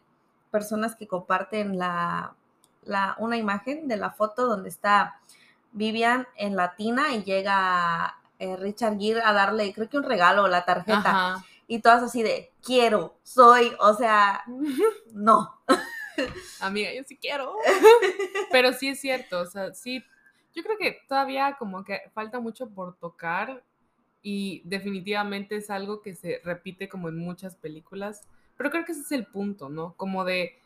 personas 0.49 0.95
que 0.95 1.07
comparten 1.07 1.77
la, 1.77 2.33
la, 2.85 3.15
una 3.19 3.37
imagen 3.37 3.87
de 3.87 3.97
la 3.97 4.11
foto 4.11 4.47
donde 4.47 4.69
está 4.69 5.19
Vivian 5.73 6.27
en 6.37 6.55
la 6.55 6.75
tina 6.75 7.13
y 7.13 7.23
llega 7.23 8.15
eh, 8.39 8.55
Richard 8.57 8.97
Gere 8.99 9.21
a 9.23 9.33
darle, 9.33 9.73
creo 9.73 9.89
que 9.89 9.97
un 9.97 10.03
regalo, 10.03 10.47
la 10.47 10.65
tarjeta. 10.65 11.09
Ajá. 11.09 11.45
Y 11.73 11.79
todas 11.79 12.03
así 12.03 12.21
de, 12.21 12.53
quiero, 12.61 13.17
soy, 13.23 13.71
o 13.79 13.95
sea, 13.95 14.43
no. 15.11 15.59
Amiga, 16.59 16.93
yo 16.93 17.01
sí 17.03 17.17
quiero. 17.17 17.55
Pero 18.51 18.73
sí 18.73 18.89
es 18.89 19.01
cierto, 19.01 19.39
o 19.39 19.47
sea, 19.47 19.73
sí, 19.73 20.03
yo 20.53 20.61
creo 20.61 20.77
que 20.77 20.99
todavía 21.07 21.55
como 21.57 21.83
que 21.83 21.99
falta 22.13 22.39
mucho 22.39 22.69
por 22.69 22.95
tocar 22.99 23.63
y 24.21 24.61
definitivamente 24.65 25.55
es 25.55 25.71
algo 25.71 26.03
que 26.03 26.13
se 26.13 26.41
repite 26.43 26.87
como 26.87 27.09
en 27.09 27.17
muchas 27.17 27.55
películas, 27.55 28.21
pero 28.55 28.69
creo 28.69 28.85
que 28.85 28.91
ese 28.91 29.01
es 29.01 29.11
el 29.11 29.25
punto, 29.25 29.67
¿no? 29.67 29.95
Como 29.97 30.25
de 30.25 30.59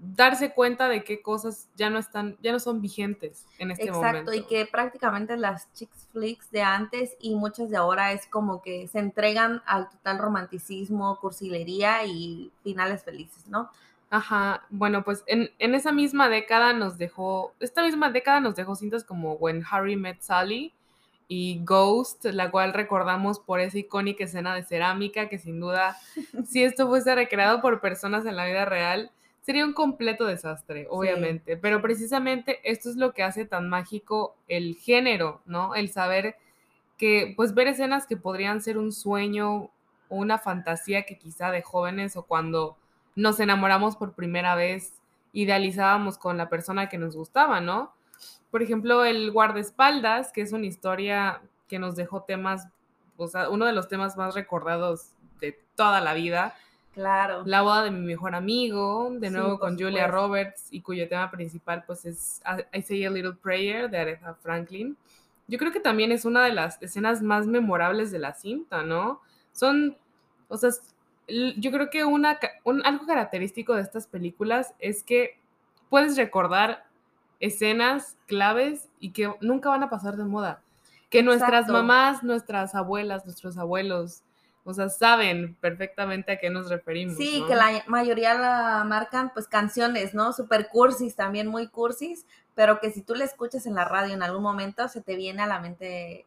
darse 0.00 0.52
cuenta 0.52 0.88
de 0.88 1.04
qué 1.04 1.20
cosas 1.22 1.68
ya 1.76 1.90
no 1.90 1.98
están, 1.98 2.36
ya 2.42 2.52
no 2.52 2.60
son 2.60 2.80
vigentes 2.80 3.46
en 3.58 3.70
este 3.70 3.84
Exacto, 3.84 4.06
momento. 4.06 4.32
y 4.34 4.42
que 4.44 4.66
prácticamente 4.66 5.36
las 5.36 5.72
chick 5.72 5.90
flicks 6.12 6.50
de 6.50 6.62
antes 6.62 7.16
y 7.20 7.34
muchas 7.34 7.70
de 7.70 7.76
ahora 7.76 8.12
es 8.12 8.26
como 8.26 8.62
que 8.62 8.88
se 8.88 8.98
entregan 8.98 9.62
al 9.66 9.88
total 9.88 10.18
romanticismo, 10.18 11.18
cursilería 11.20 12.04
y 12.04 12.50
finales 12.62 13.02
felices, 13.02 13.46
¿no? 13.48 13.70
Ajá, 14.10 14.64
bueno, 14.70 15.04
pues 15.04 15.22
en, 15.26 15.50
en 15.58 15.74
esa 15.74 15.92
misma 15.92 16.28
década 16.28 16.72
nos 16.72 16.96
dejó, 16.96 17.52
esta 17.60 17.82
misma 17.82 18.10
década 18.10 18.40
nos 18.40 18.56
dejó 18.56 18.74
cintas 18.74 19.04
como 19.04 19.34
When 19.34 19.64
Harry 19.70 19.96
Met 19.96 20.20
Sally 20.22 20.72
y 21.28 21.60
Ghost, 21.62 22.24
la 22.24 22.50
cual 22.50 22.72
recordamos 22.72 23.38
por 23.38 23.60
esa 23.60 23.78
icónica 23.78 24.24
escena 24.24 24.54
de 24.54 24.62
cerámica 24.62 25.28
que 25.28 25.38
sin 25.38 25.60
duda, 25.60 25.98
si 26.46 26.64
esto 26.64 26.88
fuese 26.88 27.14
recreado 27.14 27.60
por 27.60 27.80
personas 27.80 28.24
en 28.24 28.36
la 28.36 28.46
vida 28.46 28.64
real, 28.64 29.10
sería 29.48 29.64
un 29.64 29.72
completo 29.72 30.26
desastre, 30.26 30.86
obviamente. 30.90 31.56
Pero 31.56 31.80
precisamente 31.80 32.60
esto 32.70 32.90
es 32.90 32.96
lo 32.96 33.14
que 33.14 33.22
hace 33.22 33.46
tan 33.46 33.66
mágico 33.70 34.36
el 34.46 34.76
género, 34.76 35.40
¿no? 35.46 35.74
El 35.74 35.88
saber 35.88 36.36
que, 36.98 37.32
pues 37.34 37.54
ver 37.54 37.66
escenas 37.66 38.06
que 38.06 38.18
podrían 38.18 38.60
ser 38.60 38.76
un 38.76 38.92
sueño 38.92 39.54
o 39.54 39.70
una 40.10 40.36
fantasía 40.36 41.06
que 41.06 41.16
quizá 41.16 41.50
de 41.50 41.62
jóvenes 41.62 42.14
o 42.18 42.24
cuando 42.24 42.76
nos 43.16 43.40
enamoramos 43.40 43.96
por 43.96 44.12
primera 44.12 44.54
vez, 44.54 44.92
idealizábamos 45.32 46.18
con 46.18 46.36
la 46.36 46.50
persona 46.50 46.90
que 46.90 46.98
nos 46.98 47.16
gustaba, 47.16 47.62
¿no? 47.62 47.94
Por 48.50 48.62
ejemplo, 48.62 49.06
el 49.06 49.32
guardaespaldas, 49.32 50.30
que 50.30 50.42
es 50.42 50.52
una 50.52 50.66
historia 50.66 51.40
que 51.68 51.78
nos 51.78 51.96
dejó 51.96 52.24
temas, 52.24 52.68
o 53.16 53.28
sea, 53.28 53.48
uno 53.48 53.64
de 53.64 53.72
los 53.72 53.88
temas 53.88 54.14
más 54.18 54.34
recordados 54.34 55.12
de 55.40 55.58
toda 55.74 56.02
la 56.02 56.12
vida. 56.12 56.54
Claro. 56.98 57.42
La 57.46 57.62
boda 57.62 57.84
de 57.84 57.92
mi 57.92 58.00
mejor 58.04 58.34
amigo, 58.34 59.08
de 59.12 59.28
Sí, 59.28 59.32
nuevo 59.32 59.50
por 59.50 59.60
con 59.60 59.74
Julia 59.74 60.06
supuesto. 60.06 60.10
Roberts, 60.16 60.68
y 60.72 60.80
cuyo 60.80 61.08
tema 61.08 61.30
principal 61.30 61.84
pues 61.86 62.04
es 62.04 62.42
I 62.74 62.82
Say 62.82 63.04
a 63.04 63.10
Little 63.10 63.34
Prayer 63.40 63.88
de 63.88 63.98
Aretha 63.98 64.34
Franklin. 64.34 64.96
Yo 65.46 65.58
creo 65.58 65.70
que 65.70 65.78
también 65.78 66.10
es 66.10 66.24
una 66.24 66.44
de 66.44 66.52
las 66.52 66.82
escenas 66.82 67.22
más 67.22 67.46
memorables 67.46 68.10
de 68.10 68.18
la 68.18 68.34
cinta, 68.34 68.82
¿no? 68.82 69.20
Son, 69.52 69.96
o 70.48 70.56
sea, 70.56 70.70
yo 71.56 71.70
creo 71.70 71.88
que 71.88 72.04
una, 72.04 72.36
un- 72.64 72.84
algo 72.84 73.06
característico 73.06 73.76
de 73.76 73.82
estas 73.82 74.08
películas 74.08 74.74
es 74.80 75.04
que 75.04 75.38
puedes 75.90 76.16
recordar 76.16 76.84
escenas 77.38 78.16
claves 78.26 78.88
y 78.98 79.10
que 79.12 79.32
nunca 79.40 79.68
van 79.68 79.84
a 79.84 79.88
pasar 79.90 80.16
de 80.16 80.24
moda. 80.24 80.62
Que 81.10 81.22
nuestras 81.22 81.50
Exacto. 81.62 81.72
mamás, 81.74 82.24
nuestras 82.24 82.74
abuelas, 82.74 83.24
nuestros 83.24 83.56
abuelos, 83.56 84.22
o 84.68 84.74
sea, 84.74 84.90
saben 84.90 85.56
perfectamente 85.60 86.32
a 86.32 86.38
qué 86.38 86.50
nos 86.50 86.68
referimos. 86.68 87.16
Sí, 87.16 87.40
¿no? 87.40 87.46
que 87.46 87.54
la 87.54 87.82
mayoría 87.86 88.34
la 88.34 88.84
marcan 88.84 89.32
pues 89.32 89.48
canciones, 89.48 90.12
¿no? 90.12 90.32
Super 90.34 90.68
cursis, 90.68 91.16
también 91.16 91.46
muy 91.46 91.68
cursis, 91.68 92.26
pero 92.54 92.78
que 92.78 92.90
si 92.90 93.00
tú 93.00 93.14
la 93.14 93.24
escuchas 93.24 93.64
en 93.64 93.74
la 93.74 93.86
radio 93.86 94.12
en 94.12 94.22
algún 94.22 94.42
momento 94.42 94.86
se 94.88 95.00
te 95.00 95.16
viene 95.16 95.42
a 95.42 95.46
la 95.46 95.58
mente 95.58 96.26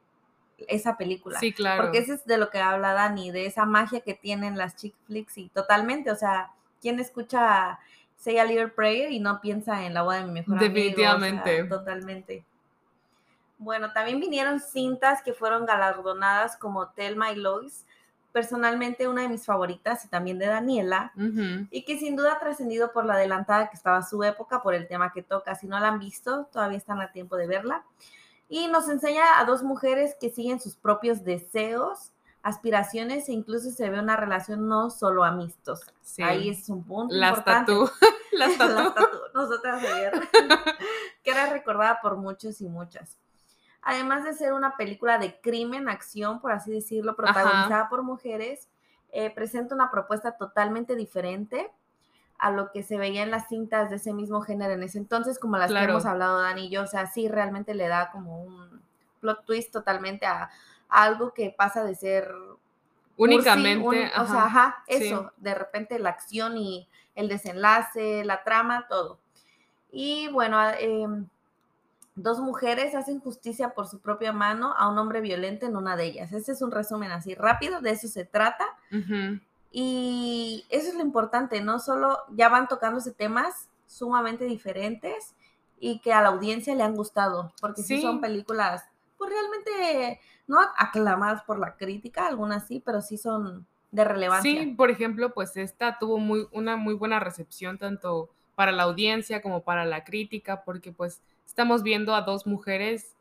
esa 0.67 0.97
película. 0.97 1.39
Sí, 1.39 1.53
claro. 1.53 1.83
Porque 1.83 1.99
ese 1.99 2.15
es 2.15 2.25
de 2.25 2.39
lo 2.39 2.49
que 2.49 2.59
habla 2.59 2.93
Dani, 2.93 3.31
de 3.31 3.45
esa 3.45 3.65
magia 3.65 3.99
que 4.01 4.15
tienen 4.15 4.57
las 4.57 4.75
chick 4.75 4.95
flicks 5.05 5.37
y 5.37 5.49
totalmente, 5.49 6.09
o 6.09 6.15
sea, 6.15 6.51
¿quién 6.81 6.99
escucha 6.99 7.79
Say 8.17 8.39
a 8.39 8.45
Little 8.45 8.69
Prayer 8.69 9.11
y 9.11 9.19
no 9.19 9.39
piensa 9.39 9.85
en 9.85 9.93
la 9.93 10.01
boda 10.01 10.17
de 10.17 10.25
mi 10.25 10.31
mejor 10.31 10.57
amigo? 10.57 10.73
Sea, 10.73 10.83
Definitivamente. 10.83 11.63
totalmente. 11.65 12.43
Bueno, 13.59 13.93
también 13.93 14.19
vinieron 14.19 14.59
cintas 14.59 15.21
que 15.21 15.33
fueron 15.33 15.67
galardonadas 15.67 16.57
como 16.57 16.87
Thelma 16.89 17.31
y 17.31 17.35
Lois, 17.35 17.85
personalmente 18.31 19.07
una 19.07 19.21
de 19.23 19.29
mis 19.29 19.45
favoritas 19.45 20.05
y 20.05 20.07
también 20.07 20.39
de 20.39 20.47
Daniela, 20.47 21.11
y 21.69 21.83
que 21.83 21.97
sin 21.99 22.15
duda 22.15 22.33
ha 22.33 22.39
trascendido 22.39 22.91
por 22.91 23.05
la 23.05 23.13
adelantada 23.15 23.69
que 23.69 23.75
estaba 23.75 24.01
su 24.03 24.23
época, 24.23 24.61
por 24.61 24.73
el 24.73 24.87
tema 24.87 25.11
que 25.13 25.21
toca. 25.23 25.55
Si 25.55 25.67
no 25.67 25.79
la 25.79 25.89
han 25.89 25.99
visto, 25.99 26.45
todavía 26.51 26.77
están 26.77 27.01
a 27.01 27.11
tiempo 27.11 27.35
de 27.35 27.47
verla. 27.47 27.83
Y 28.49 28.67
nos 28.67 28.89
enseña 28.89 29.39
a 29.39 29.45
dos 29.45 29.63
mujeres 29.63 30.15
que 30.19 30.29
siguen 30.29 30.59
sus 30.59 30.75
propios 30.75 31.23
deseos, 31.23 32.11
aspiraciones 32.43 33.29
e 33.29 33.33
incluso 33.33 33.69
se 33.71 33.89
ve 33.89 33.99
una 33.99 34.17
relación 34.17 34.67
no 34.67 34.89
solo 34.89 35.23
amistosa. 35.23 35.91
Ahí 36.23 36.49
es 36.49 36.67
un 36.69 36.83
punto 36.83 37.13
Las 37.15 37.37
importante. 37.37 37.71
tatú. 37.71 37.91
Las 38.31 38.57
tatú. 38.57 38.73
Las 38.73 38.95
tatú. 38.95 39.17
Nosotras 39.33 39.83
ayer. 39.83 40.13
que 41.23 41.31
era 41.31 41.47
recordada 41.47 41.99
por 42.01 42.17
muchos 42.17 42.59
y 42.61 42.67
muchas. 42.67 43.17
Además 43.81 44.23
de 44.23 44.33
ser 44.33 44.53
una 44.53 44.77
película 44.77 45.17
de 45.17 45.39
crimen, 45.41 45.89
acción, 45.89 46.39
por 46.39 46.51
así 46.51 46.71
decirlo, 46.71 47.15
protagonizada 47.15 47.89
por 47.89 48.03
mujeres, 48.03 48.69
eh, 49.11 49.29
presenta 49.31 49.73
una 49.75 49.89
propuesta 49.91 50.37
totalmente 50.37 50.95
diferente 50.95 51.71
a 52.37 52.51
lo 52.51 52.71
que 52.71 52.83
se 52.83 52.97
veía 52.97 53.23
en 53.23 53.31
las 53.31 53.47
cintas 53.49 53.89
de 53.89 53.97
ese 53.97 54.13
mismo 54.13 54.41
género 54.41 54.73
en 54.73 54.83
ese 54.83 54.97
entonces, 54.97 55.37
como 55.39 55.57
las 55.57 55.67
que 55.67 55.73
Claro. 55.73 55.91
hemos 55.93 56.05
hablado 56.05 56.41
Dani 56.41 56.67
y 56.67 56.69
yo. 56.69 56.83
O 56.83 56.87
sea, 56.87 57.07
sí 57.07 57.27
realmente 57.27 57.73
le 57.73 57.87
da 57.87 58.11
como 58.11 58.41
un 58.43 58.81
plot 59.19 59.45
twist 59.45 59.71
totalmente 59.71 60.25
a, 60.25 60.43
a 60.89 61.03
algo 61.03 61.33
que 61.33 61.53
pasa 61.55 61.83
de 61.83 61.93
ser 61.95 62.31
cursi, 63.15 63.35
Únicamente. 63.35 63.85
un- 64.15 64.21
o 64.21 64.25
sea, 64.27 64.45
ajá. 64.45 64.83
sí. 64.87 64.95
eso, 64.95 65.31
de 65.37 65.53
repente 65.53 65.99
la 65.99 66.09
acción 66.09 66.57
y 66.57 66.87
el 67.15 67.27
desenlace, 67.29 68.23
la 68.25 68.43
trama, 68.43 68.87
todo. 68.87 69.19
Y 69.91 70.27
bueno, 70.29 70.57
em, 70.79 71.27
dos 72.21 72.39
mujeres 72.39 72.95
hacen 72.95 73.19
justicia 73.19 73.73
por 73.73 73.87
su 73.87 73.99
propia 73.99 74.33
mano 74.33 74.73
a 74.77 74.87
un 74.89 74.97
hombre 74.97 75.21
violento 75.21 75.65
en 75.65 75.75
una 75.75 75.95
de 75.95 76.05
ellas. 76.05 76.31
Ese 76.33 76.51
es 76.53 76.61
un 76.61 76.71
resumen 76.71 77.11
así 77.11 77.35
rápido, 77.35 77.81
de 77.81 77.91
eso 77.91 78.07
se 78.07 78.25
trata. 78.25 78.65
Ujú. 78.91 79.39
Y 79.71 80.65
eso 80.69 80.89
es 80.89 80.95
lo 80.95 81.01
importante, 81.01 81.61
no 81.61 81.79
solo 81.79 82.19
ya 82.31 82.49
van 82.49 82.67
tocándose 82.67 83.11
temas 83.11 83.69
sumamente 83.87 84.45
diferentes 84.45 85.33
y 85.79 85.99
que 85.99 86.13
a 86.13 86.21
la 86.21 86.29
audiencia 86.29 86.75
le 86.75 86.83
han 86.83 86.95
gustado, 86.95 87.53
porque 87.61 87.81
sí, 87.81 87.95
Sí. 87.97 88.01
son 88.01 88.19
películas, 88.21 88.83
pues 89.17 89.31
realmente 89.31 90.19
no 90.47 90.59
aclamadas 90.77 91.43
por 91.43 91.57
la 91.57 91.75
crítica, 91.77 92.27
algunas 92.27 92.67
sí, 92.67 92.81
pero 92.85 93.01
sí 93.01 93.17
son 93.17 93.65
de 93.91 94.03
relevancia. 94.03 94.61
Sí, 94.61 94.67
por 94.75 94.89
ejemplo, 94.91 95.33
pues 95.33 95.55
esta 95.57 95.97
tuvo 95.99 96.17
muy, 96.17 96.47
una 96.51 96.75
muy 96.75 96.93
buena 96.93 97.19
recepción 97.19 97.77
tanto 97.77 98.29
para 98.55 98.71
la 98.71 98.83
audiencia 98.83 99.41
como 99.41 99.61
para 99.63 99.85
la 99.85 100.03
crítica, 100.03 100.63
porque 100.63 100.91
pues 100.91 101.21
estamos 101.51 101.83
viendo 101.83 102.15
a 102.15 102.21
dos 102.21 102.47
mujeres 102.47 103.17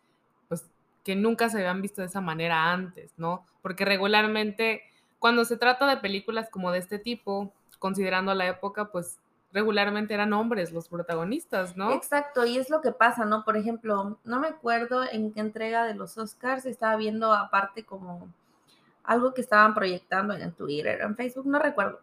pues 0.46 0.70
que 1.02 1.16
nunca 1.16 1.48
se 1.48 1.58
habían 1.58 1.82
visto 1.82 2.00
de 2.00 2.06
esa 2.06 2.20
manera 2.20 2.72
antes, 2.72 3.12
¿no? 3.16 3.44
Porque 3.60 3.84
regularmente 3.84 4.82
cuando 5.18 5.44
se 5.44 5.56
trata 5.56 5.88
de 5.88 5.96
películas 5.96 6.48
como 6.48 6.70
de 6.70 6.78
este 6.78 7.00
tipo, 7.00 7.52
considerando 7.80 8.32
la 8.32 8.46
época, 8.46 8.92
pues 8.92 9.18
regularmente 9.52 10.14
eran 10.14 10.32
hombres 10.32 10.70
los 10.70 10.88
protagonistas, 10.88 11.76
¿no? 11.76 11.90
Exacto, 11.90 12.46
y 12.46 12.56
es 12.56 12.70
lo 12.70 12.80
que 12.80 12.92
pasa, 12.92 13.24
¿no? 13.24 13.44
Por 13.44 13.56
ejemplo, 13.56 14.16
no 14.22 14.38
me 14.38 14.46
acuerdo 14.46 15.02
en 15.02 15.32
qué 15.32 15.40
entrega 15.40 15.84
de 15.84 15.94
los 15.94 16.16
Oscars 16.16 16.66
estaba 16.66 16.94
viendo 16.94 17.34
aparte 17.34 17.84
como 17.84 18.28
algo 19.02 19.34
que 19.34 19.40
estaban 19.40 19.74
proyectando 19.74 20.34
en 20.34 20.52
Twitter, 20.52 21.00
en 21.00 21.16
Facebook, 21.16 21.46
no 21.46 21.58
recuerdo. 21.58 21.98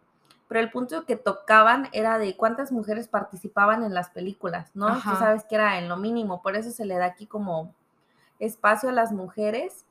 Pero 0.47 0.61
el 0.61 0.71
punto 0.71 1.05
que 1.05 1.15
tocaban 1.15 1.89
era 1.91 2.17
de 2.17 2.35
cuántas 2.37 2.71
mujeres 2.71 3.07
participaban 3.07 3.83
en 3.83 3.93
las 3.93 4.09
películas, 4.09 4.71
¿no? 4.75 4.95
Tú 4.95 5.09
sabes 5.19 5.43
que 5.43 5.55
era 5.55 5.77
en 5.77 5.89
lo 5.89 5.97
mínimo, 5.97 6.41
por 6.41 6.55
eso 6.55 6.71
se 6.71 6.85
le 6.85 6.95
da 6.95 7.05
aquí 7.05 7.25
como 7.25 7.73
espacio 8.39 8.89
a 8.89 8.93
las 8.93 9.11
mujeres 9.11 9.85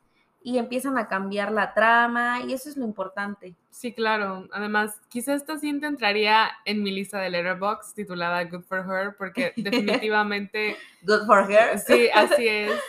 y 0.46 0.58
empiezan 0.58 0.96
a 0.96 1.08
cambiar 1.08 1.50
la 1.50 1.74
trama 1.74 2.40
y 2.46 2.52
eso 2.52 2.68
es 2.68 2.76
lo 2.76 2.84
importante. 2.84 3.56
Sí, 3.70 3.92
claro. 3.92 4.46
Además, 4.52 5.00
quizá 5.08 5.34
esta 5.34 5.58
cinta 5.58 5.88
entraría 5.88 6.48
en 6.64 6.84
mi 6.84 6.92
lista 6.92 7.18
de 7.18 7.30
Letterboxd 7.30 7.96
titulada 7.96 8.44
Good 8.44 8.62
for 8.62 8.78
Her, 8.78 9.16
porque 9.16 9.52
definitivamente 9.56 10.76
Good 11.02 11.26
for 11.26 11.50
her. 11.50 11.78
Sí, 11.80 12.08
así 12.14 12.46
es. 12.48 12.80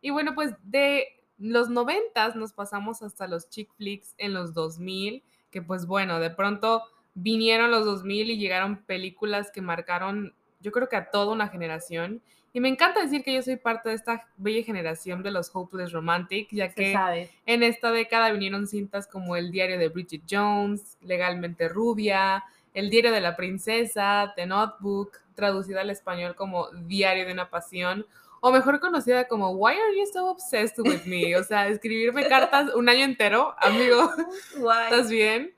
Y 0.00 0.08
bueno, 0.08 0.34
pues 0.34 0.54
de 0.62 1.06
los 1.36 1.68
noventas 1.68 2.34
nos 2.34 2.54
pasamos 2.54 3.02
hasta 3.02 3.26
los 3.26 3.50
chick 3.50 3.70
flicks 3.76 4.14
en 4.16 4.32
los 4.32 4.54
2000, 4.54 5.22
que 5.50 5.60
pues 5.60 5.84
bueno, 5.84 6.18
de 6.18 6.30
pronto 6.30 6.82
vinieron 7.14 7.70
los 7.70 7.84
2000 7.84 8.30
y 8.30 8.38
llegaron 8.38 8.82
películas 8.84 9.50
que 9.50 9.60
marcaron, 9.60 10.34
yo 10.60 10.72
creo 10.72 10.88
que 10.88 10.96
a 10.96 11.10
toda 11.10 11.32
una 11.32 11.48
generación. 11.48 12.22
Y 12.54 12.60
me 12.60 12.68
encanta 12.68 13.00
decir 13.00 13.24
que 13.24 13.32
yo 13.32 13.42
soy 13.42 13.56
parte 13.56 13.88
de 13.88 13.94
esta 13.94 14.28
bella 14.36 14.62
generación 14.62 15.22
de 15.22 15.30
los 15.30 15.50
Hopeless 15.54 15.92
Romantic, 15.92 16.48
ya 16.50 16.68
que 16.68 17.30
en 17.46 17.62
esta 17.62 17.90
década 17.90 18.30
vinieron 18.30 18.66
cintas 18.66 19.06
como 19.06 19.36
El 19.36 19.50
diario 19.50 19.78
de 19.78 19.88
Bridget 19.88 20.22
Jones, 20.30 20.98
Legalmente 21.00 21.68
Rubia, 21.68 22.44
El 22.74 22.90
diario 22.90 23.10
de 23.10 23.22
la 23.22 23.36
princesa, 23.36 24.34
The 24.36 24.46
Notebook, 24.46 25.12
traducida 25.34 25.80
al 25.80 25.90
español 25.90 26.34
como 26.34 26.68
Diario 26.72 27.24
de 27.24 27.32
una 27.32 27.48
pasión, 27.48 28.06
o 28.44 28.50
mejor 28.50 28.80
conocida 28.80 29.28
como 29.28 29.50
Why 29.50 29.74
are 29.74 29.96
you 29.96 30.04
so 30.12 30.28
obsessed 30.28 30.78
with 30.80 31.04
me? 31.06 31.36
O 31.36 31.44
sea, 31.44 31.68
escribirme 31.68 32.26
cartas 32.26 32.74
un 32.74 32.88
año 32.88 33.04
entero, 33.04 33.54
amigo. 33.58 34.10
¿estás 34.90 35.08
bien? 35.08 35.54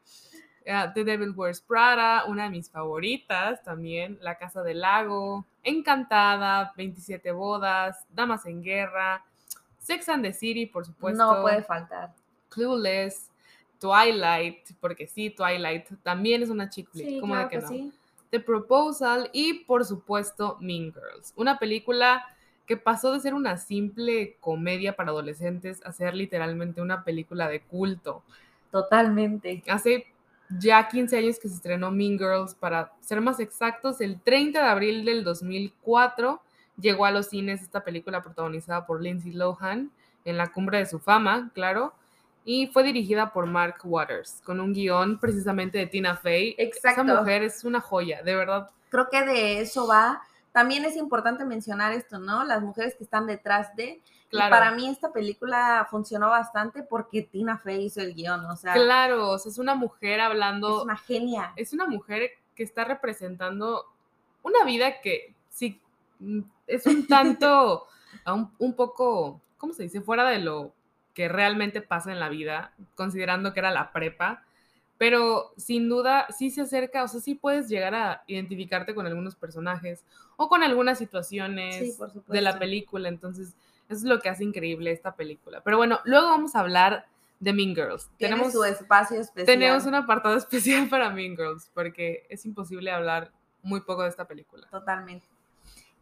Ah, 0.66 0.92
The 0.94 1.04
Devil 1.04 1.30
Wears 1.36 1.60
Prada, 1.60 2.24
una 2.26 2.44
de 2.44 2.50
mis 2.50 2.70
favoritas 2.70 3.62
también, 3.62 4.18
La 4.22 4.36
Casa 4.38 4.62
del 4.62 4.80
Lago, 4.80 5.44
Encantada, 5.62 6.72
27 6.76 7.32
bodas, 7.32 8.04
Damas 8.10 8.46
en 8.46 8.62
Guerra, 8.62 9.24
Sex 9.78 10.08
and 10.08 10.24
the 10.24 10.32
City, 10.32 10.64
por 10.66 10.86
supuesto. 10.86 11.34
no 11.34 11.42
puede 11.42 11.62
faltar. 11.62 12.12
Clueless, 12.48 13.30
Twilight, 13.78 14.70
porque 14.80 15.06
sí, 15.06 15.30
Twilight 15.30 15.86
también 16.02 16.42
es 16.42 16.48
una 16.48 16.70
chick 16.70 16.88
flick, 16.90 17.06
Sí, 17.06 17.20
¿cómo 17.20 17.34
claro 17.34 17.48
de 17.48 17.50
que, 17.50 17.56
que 17.58 17.62
no? 17.62 17.68
sí. 17.68 17.92
The 18.30 18.40
Proposal 18.40 19.30
y 19.32 19.64
por 19.64 19.84
supuesto 19.84 20.56
Mean 20.60 20.92
Girls, 20.92 21.32
una 21.36 21.58
película 21.58 22.24
que 22.66 22.76
pasó 22.78 23.12
de 23.12 23.20
ser 23.20 23.34
una 23.34 23.58
simple 23.58 24.36
comedia 24.40 24.96
para 24.96 25.10
adolescentes 25.10 25.84
a 25.84 25.92
ser 25.92 26.14
literalmente 26.14 26.80
una 26.80 27.04
película 27.04 27.46
de 27.48 27.60
culto. 27.60 28.22
Totalmente. 28.70 29.62
Hace 29.68 30.06
ya 30.58 30.88
15 30.88 31.16
años 31.16 31.38
que 31.38 31.48
se 31.48 31.54
estrenó 31.54 31.90
Mean 31.90 32.18
Girls, 32.18 32.54
para 32.54 32.92
ser 33.00 33.20
más 33.20 33.40
exactos, 33.40 34.00
el 34.00 34.20
30 34.20 34.62
de 34.62 34.68
abril 34.68 35.04
del 35.04 35.24
2004 35.24 36.40
llegó 36.80 37.06
a 37.06 37.10
los 37.10 37.28
cines 37.28 37.62
esta 37.62 37.84
película 37.84 38.22
protagonizada 38.22 38.86
por 38.86 39.00
Lindsay 39.00 39.32
Lohan 39.32 39.90
en 40.24 40.36
la 40.36 40.52
cumbre 40.52 40.78
de 40.78 40.86
su 40.86 40.98
fama, 40.98 41.50
claro, 41.54 41.94
y 42.44 42.66
fue 42.68 42.82
dirigida 42.82 43.32
por 43.32 43.46
Mark 43.46 43.76
Waters, 43.84 44.40
con 44.44 44.60
un 44.60 44.72
guion 44.72 45.18
precisamente 45.18 45.78
de 45.78 45.86
Tina 45.86 46.16
Fey. 46.16 46.54
Exacto. 46.58 47.02
Esa 47.02 47.20
mujer 47.20 47.42
es 47.42 47.64
una 47.64 47.80
joya, 47.80 48.22
de 48.22 48.36
verdad. 48.36 48.70
Creo 48.90 49.08
que 49.08 49.22
de 49.24 49.60
eso 49.60 49.86
va. 49.86 50.22
También 50.54 50.84
es 50.84 50.94
importante 50.96 51.44
mencionar 51.44 51.92
esto, 51.92 52.20
¿no? 52.20 52.44
Las 52.44 52.62
mujeres 52.62 52.94
que 52.94 53.02
están 53.02 53.26
detrás 53.26 53.74
de. 53.74 54.00
Y 54.30 54.36
Claro. 54.36 54.50
para 54.50 54.70
mí 54.70 54.88
esta 54.88 55.12
película 55.12 55.84
funcionó 55.90 56.28
bastante 56.30 56.84
porque 56.84 57.22
Tina 57.22 57.58
Fey 57.58 57.86
hizo 57.86 58.00
el 58.00 58.14
guion, 58.14 58.44
o 58.46 58.54
sea, 58.54 58.72
Claro, 58.74 59.30
o 59.30 59.38
sea, 59.38 59.50
es 59.50 59.58
una 59.58 59.74
mujer 59.74 60.20
es 60.20 60.24
hablando, 60.26 60.84
una 60.84 60.96
genia. 60.96 61.52
es 61.56 61.72
una 61.72 61.86
mujer 61.86 62.30
que 62.54 62.62
está 62.62 62.84
representando 62.84 63.84
una 64.44 64.62
vida 64.64 65.00
que 65.00 65.34
sí 65.50 65.80
mm, 66.20 66.40
es 66.68 66.86
un 66.86 67.06
tanto, 67.08 67.86
a 68.24 68.32
un, 68.32 68.52
un 68.58 68.74
poco, 68.74 69.40
¿cómo 69.58 69.72
se 69.72 69.82
dice? 69.82 70.00
Fuera 70.02 70.28
de 70.30 70.38
lo 70.38 70.72
que 71.14 71.28
realmente 71.28 71.80
pasa 71.82 72.12
en 72.12 72.20
la 72.20 72.28
vida, 72.28 72.72
considerando 72.94 73.52
que 73.52 73.58
era 73.60 73.72
la 73.72 73.90
prepa, 73.90 74.44
pero 74.98 75.52
sin 75.56 75.88
duda 75.88 76.26
sí 76.30 76.50
se 76.50 76.60
acerca, 76.62 77.02
o 77.02 77.08
sea, 77.08 77.20
sí 77.20 77.34
puedes 77.34 77.68
llegar 77.68 77.94
a 77.96 78.22
identificarte 78.28 78.94
con 78.94 79.06
algunos 79.06 79.34
personajes 79.36 80.04
o 80.36 80.48
con 80.48 80.62
algunas 80.62 80.98
situaciones 80.98 81.76
Sí, 81.76 81.94
por 81.98 82.08
supuesto. 82.08 82.32
de 82.32 82.40
la 82.40 82.58
película, 82.58 83.08
entonces 83.08 83.54
eso 83.88 83.98
es 83.98 84.04
lo 84.04 84.20
que 84.20 84.28
hace 84.28 84.44
increíble 84.44 84.90
esta 84.90 85.14
película. 85.14 85.60
Pero 85.62 85.76
bueno, 85.76 86.00
luego 86.04 86.28
vamos 86.28 86.54
a 86.56 86.60
hablar 86.60 87.06
de 87.40 87.52
Mean 87.52 87.74
Girls. 87.74 88.08
Tiene 88.16 88.34
Tenemos 88.36 88.52
su 88.52 88.64
espacio 88.64 89.20
especial. 89.20 89.46
tenemos 89.58 89.84
un 89.86 89.94
apartado 89.94 90.36
especial 90.38 90.88
para 90.88 91.10
Mean 91.10 91.36
Girls 91.36 91.70
porque 91.74 92.26
es 92.30 92.44
imposible 92.46 92.90
hablar 92.90 93.30
muy 93.62 93.80
poco 93.80 94.02
de 94.02 94.08
esta 94.08 94.26
película. 94.26 94.66
Totalmente. 94.70 95.26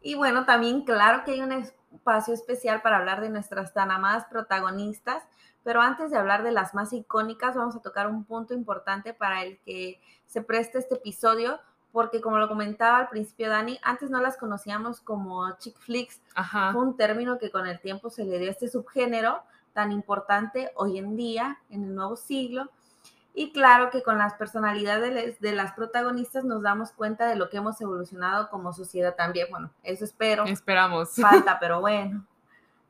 Y 0.01 0.15
bueno, 0.15 0.45
también 0.45 0.83
claro 0.83 1.23
que 1.23 1.31
hay 1.31 1.41
un 1.41 1.51
espacio 1.51 2.33
especial 2.33 2.81
para 2.81 2.97
hablar 2.97 3.21
de 3.21 3.29
nuestras 3.29 3.73
tan 3.73 3.89
amadas 3.89 4.25
protagonistas, 4.25 5.23
pero 5.63 5.81
antes 5.81 6.11
de 6.11 6.17
hablar 6.17 6.43
de 6.43 6.51
las 6.51 6.73
más 6.73 6.91
icónicas, 6.91 7.55
vamos 7.55 7.75
a 7.77 7.81
tocar 7.81 8.07
un 8.07 8.25
punto 8.25 8.53
importante 8.53 9.13
para 9.13 9.43
el 9.43 9.59
que 9.59 10.01
se 10.27 10.41
presta 10.41 10.77
este 10.77 10.95
episodio, 10.95 11.59
porque 11.93 12.19
como 12.19 12.37
lo 12.39 12.49
comentaba 12.49 12.97
al 12.97 13.07
principio 13.07 13.49
Dani, 13.49 13.79
antes 13.83 14.09
no 14.09 14.19
las 14.19 14.35
conocíamos 14.35 14.99
como 14.99 15.49
chick 15.59 15.77
flicks, 15.79 16.19
Ajá. 16.35 16.73
fue 16.73 16.81
un 16.81 16.97
término 16.97 17.37
que 17.37 17.49
con 17.51 17.65
el 17.67 17.79
tiempo 17.79 18.09
se 18.09 18.25
le 18.25 18.37
dio 18.39 18.49
a 18.49 18.51
este 18.51 18.67
subgénero 18.67 19.41
tan 19.71 19.91
importante 19.93 20.71
hoy 20.75 20.97
en 20.97 21.15
día, 21.15 21.59
en 21.69 21.83
el 21.85 21.95
nuevo 21.95 22.15
siglo. 22.17 22.69
Y 23.35 23.51
claro 23.51 23.89
que 23.89 24.03
con 24.03 24.17
las 24.19 24.33
personalidades 24.35 25.39
de 25.39 25.51
las 25.53 25.71
protagonistas 25.73 26.43
nos 26.43 26.61
damos 26.61 26.91
cuenta 26.91 27.27
de 27.27 27.35
lo 27.35 27.49
que 27.49 27.57
hemos 27.57 27.79
evolucionado 27.81 28.49
como 28.49 28.73
sociedad 28.73 29.15
también. 29.15 29.47
Bueno, 29.49 29.71
eso 29.81 30.03
espero. 30.05 30.43
Esperamos. 30.45 31.15
Falta, 31.15 31.57
pero 31.59 31.79
bueno. 31.81 32.25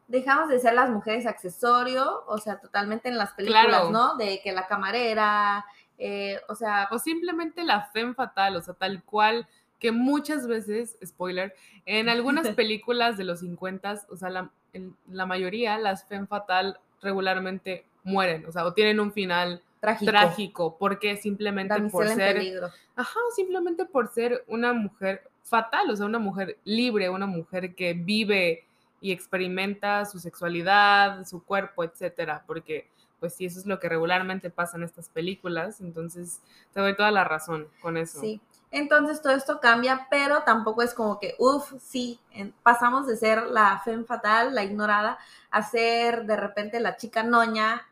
dejamos 0.09 0.49
de 0.49 0.59
ser 0.59 0.73
las 0.73 0.89
mujeres 0.89 1.25
accesorio, 1.25 2.23
o 2.27 2.37
sea, 2.39 2.59
totalmente 2.59 3.07
en 3.07 3.17
las 3.17 3.31
películas, 3.33 3.67
Claro. 3.67 3.89
¿no? 3.91 4.15
De 4.17 4.41
que 4.43 4.51
la 4.51 4.67
camarera, 4.67 5.65
eh, 5.97 6.39
o 6.49 6.55
sea, 6.55 6.87
O 6.91 6.99
simplemente 6.99 7.63
la 7.63 7.85
femme 7.87 8.13
fatal, 8.13 8.55
o 8.55 8.61
sea, 8.61 8.73
tal 8.73 9.03
cual 9.03 9.47
que 9.79 9.91
muchas 9.91 10.47
veces, 10.47 10.97
spoiler, 11.05 11.53
en 11.85 12.09
algunas 12.09 12.47
películas 12.55 13.17
de 13.17 13.25
los 13.25 13.41
50, 13.41 14.03
o 14.09 14.15
sea, 14.15 14.29
la, 14.29 14.49
en 14.71 14.95
la 15.09 15.25
mayoría, 15.25 15.77
las 15.77 16.05
femme 16.05 16.27
fatal 16.27 16.79
regularmente 17.01 17.85
mueren, 18.03 18.45
o 18.45 18.51
sea, 18.51 18.65
o 18.65 18.73
tienen 18.73 18.99
un 18.99 19.11
final 19.11 19.61
trágico. 19.79 20.11
trágico, 20.11 20.77
porque 20.77 21.17
simplemente 21.17 21.73
por 21.89 22.05
Damisela 22.05 22.15
ser, 22.15 22.35
peligro. 22.37 22.69
ajá, 22.95 23.19
simplemente 23.35 23.85
por 23.85 24.07
ser 24.07 24.43
una 24.47 24.71
mujer 24.71 25.23
fatal, 25.43 25.89
o 25.89 25.95
sea, 25.95 26.05
una 26.05 26.19
mujer 26.19 26.57
libre, 26.63 27.09
una 27.09 27.27
mujer 27.27 27.75
que 27.75 27.93
vive 27.93 28.65
y 29.01 29.11
experimenta 29.11 30.05
su 30.05 30.19
sexualidad, 30.19 31.25
su 31.25 31.43
cuerpo, 31.43 31.83
etcétera, 31.83 32.43
porque 32.47 32.87
pues 33.23 33.35
sí, 33.35 33.45
eso 33.45 33.57
es 33.57 33.65
lo 33.65 33.79
que 33.79 33.87
regularmente 33.87 34.49
pasa 34.49 34.75
en 34.75 34.83
estas 34.83 35.07
películas, 35.07 35.79
entonces 35.79 36.41
te 36.73 36.81
doy 36.81 36.93
toda 36.93 37.09
la 37.09 37.23
razón 37.23 37.69
con 37.81 37.95
eso. 37.95 38.19
Sí. 38.19 38.41
Entonces 38.69 39.21
todo 39.21 39.31
esto 39.31 39.61
cambia, 39.61 40.07
pero 40.11 40.43
tampoco 40.43 40.81
es 40.81 40.93
como 40.93 41.21
que, 41.21 41.35
uff, 41.39 41.71
sí, 41.79 42.19
pasamos 42.63 43.07
de 43.07 43.15
ser 43.15 43.43
la 43.45 43.79
femme 43.85 44.03
fatal, 44.03 44.53
la 44.53 44.65
ignorada, 44.65 45.19
a 45.51 45.63
ser 45.63 46.25
de 46.25 46.35
repente 46.35 46.81
la 46.81 46.97
chica 46.97 47.23
noña, 47.23 47.87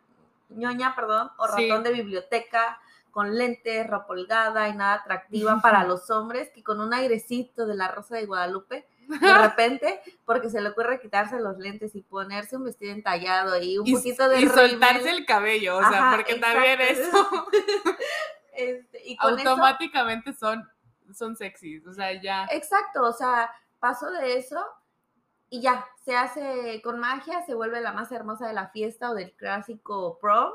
ñoña, 0.49 0.97
perdón, 0.97 1.31
o 1.37 1.47
Sí. 1.47 1.69
ratón 1.69 1.83
de 1.83 1.93
biblioteca, 1.93 2.81
con 3.11 3.37
lentes, 3.37 3.87
ropa 3.87 4.07
holgada 4.09 4.67
y 4.67 4.75
nada 4.75 4.95
atractiva 4.95 5.61
para 5.63 5.85
los 5.85 6.09
hombres, 6.09 6.49
que 6.53 6.61
con 6.61 6.81
un 6.81 6.93
airecito 6.93 7.65
de 7.65 7.75
la 7.75 7.87
Rosa 7.87 8.17
de 8.17 8.25
Guadalupe, 8.25 8.85
de 9.21 9.33
repente, 9.37 10.01
porque 10.25 10.49
se 10.49 10.61
le 10.61 10.69
ocurre 10.69 10.99
quitarse 10.99 11.39
los 11.39 11.57
lentes 11.57 11.95
y 11.95 12.01
ponerse 12.01 12.57
un 12.57 12.63
vestido 12.63 12.91
entallado 12.93 13.61
y 13.61 13.77
un 13.77 13.87
y, 13.87 13.93
poquito 13.95 14.27
de 14.29 14.41
y 14.41 14.47
soltarse 14.47 15.09
el 15.09 15.25
cabello, 15.25 15.77
o 15.77 15.81
sea, 15.81 16.09
Ajá, 16.09 16.15
porque 16.15 16.35
también 16.35 16.79
eso 16.81 17.27
Este, 18.53 19.01
y 19.05 19.17
con 19.17 19.39
eso- 19.39 19.49
automáticamente 19.49 20.33
son, 20.33 20.69
son 21.13 21.35
sexys, 21.35 21.85
o 21.87 21.93
sea, 21.93 22.19
ya. 22.21 22.47
Exacto, 22.51 23.03
o 23.03 23.13
sea, 23.13 23.51
pasó 23.79 24.11
de 24.11 24.37
eso 24.37 24.63
y 25.49 25.61
ya, 25.61 25.85
se 26.05 26.15
hace 26.15 26.81
con 26.83 26.99
magia, 26.99 27.41
se 27.45 27.53
vuelve 27.53 27.81
la 27.81 27.93
más 27.93 28.11
hermosa 28.11 28.47
de 28.47 28.53
la 28.53 28.69
fiesta 28.69 29.11
o 29.11 29.15
del 29.15 29.33
clásico 29.33 30.17
prom. 30.19 30.51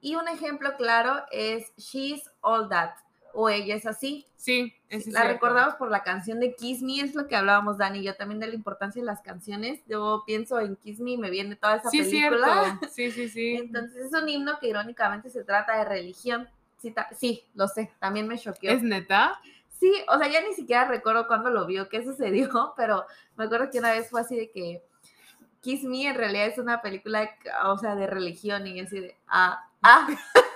Y 0.00 0.14
un 0.14 0.28
ejemplo 0.28 0.76
claro 0.76 1.24
es 1.32 1.74
She's 1.76 2.30
All 2.40 2.68
That, 2.68 2.94
o 3.34 3.48
Ella 3.48 3.74
es 3.76 3.86
así. 3.86 4.26
Sí, 4.36 4.74
es 4.88 5.06
la 5.06 5.20
cierto. 5.22 5.32
recordamos 5.34 5.74
por 5.74 5.90
la 5.90 6.02
canción 6.02 6.40
de 6.40 6.54
Kiss 6.54 6.82
Me, 6.82 7.00
es 7.00 7.14
lo 7.14 7.26
que 7.26 7.36
hablábamos 7.36 7.78
Dani 7.78 7.98
y 7.98 8.02
yo 8.04 8.14
también 8.14 8.40
de 8.40 8.46
la 8.48 8.54
importancia 8.54 9.02
de 9.02 9.06
las 9.06 9.20
canciones. 9.20 9.80
Yo 9.86 10.22
pienso 10.26 10.60
en 10.60 10.76
Kiss 10.76 11.00
Me 11.00 11.12
y 11.12 11.18
me 11.18 11.30
viene 11.30 11.56
toda 11.56 11.76
esa 11.76 11.90
Sí, 11.90 12.02
película. 12.02 12.64
cierto. 12.78 12.88
Sí, 12.92 13.10
sí, 13.10 13.28
sí. 13.28 13.56
Entonces 13.56 14.06
es 14.06 14.12
un 14.12 14.28
himno 14.28 14.58
que 14.60 14.68
irónicamente 14.68 15.30
se 15.30 15.44
trata 15.44 15.76
de 15.78 15.84
religión. 15.84 16.48
Sí, 16.80 16.94
sí, 17.16 17.44
lo 17.54 17.66
sé, 17.68 17.90
también 17.98 18.28
me 18.28 18.38
choqueó. 18.38 18.72
¿Es 18.72 18.82
neta? 18.82 19.40
Sí, 19.80 19.92
o 20.08 20.18
sea, 20.18 20.28
ya 20.28 20.40
ni 20.42 20.54
siquiera 20.54 20.86
recuerdo 20.86 21.26
cuándo 21.26 21.50
lo 21.50 21.66
vio, 21.66 21.88
qué 21.88 22.02
sucedió, 22.04 22.72
pero 22.76 23.04
me 23.36 23.44
acuerdo 23.44 23.70
que 23.70 23.78
una 23.80 23.92
vez 23.92 24.08
fue 24.10 24.20
así 24.20 24.36
de 24.36 24.50
que 24.50 24.82
Kiss 25.60 25.82
Me 25.84 26.06
en 26.06 26.14
realidad 26.14 26.46
es 26.46 26.58
una 26.58 26.80
película, 26.80 27.28
o 27.64 27.76
sea, 27.78 27.96
de 27.96 28.06
religión 28.06 28.66
y 28.68 28.78
así 28.80 29.00
de, 29.00 29.16
ah, 29.26 29.68
ah, 29.82 30.06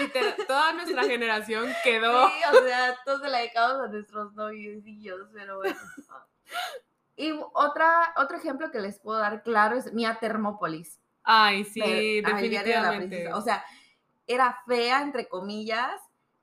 Literal, 0.00 0.34
toda 0.46 0.72
nuestra 0.72 1.02
generación 1.04 1.68
sí, 1.68 1.74
quedó. 1.84 2.26
o 2.26 2.64
sea, 2.64 2.96
todos 3.04 3.20
se 3.22 3.28
la 3.28 3.38
dedicamos 3.38 3.82
a 3.82 3.88
nuestros 3.88 4.32
novios 4.34 4.82
pero 5.32 5.58
bueno. 5.58 5.76
Y 7.16 7.32
otra, 7.52 8.12
otro 8.16 8.36
ejemplo 8.36 8.70
que 8.70 8.80
les 8.80 8.98
puedo 8.98 9.18
dar 9.18 9.42
claro 9.42 9.76
es 9.76 9.92
Mia 9.92 10.18
Thermopolis. 10.18 11.00
Ay, 11.22 11.64
sí, 11.64 11.80
de- 11.80 12.22
ay, 12.26 12.48
Diario 12.48 12.74
de 12.76 12.80
la 12.82 12.90
definitivamente. 12.90 13.32
O 13.34 13.40
sea, 13.40 13.64
era 14.26 14.58
fea, 14.66 15.02
entre 15.02 15.28
comillas, 15.28 16.00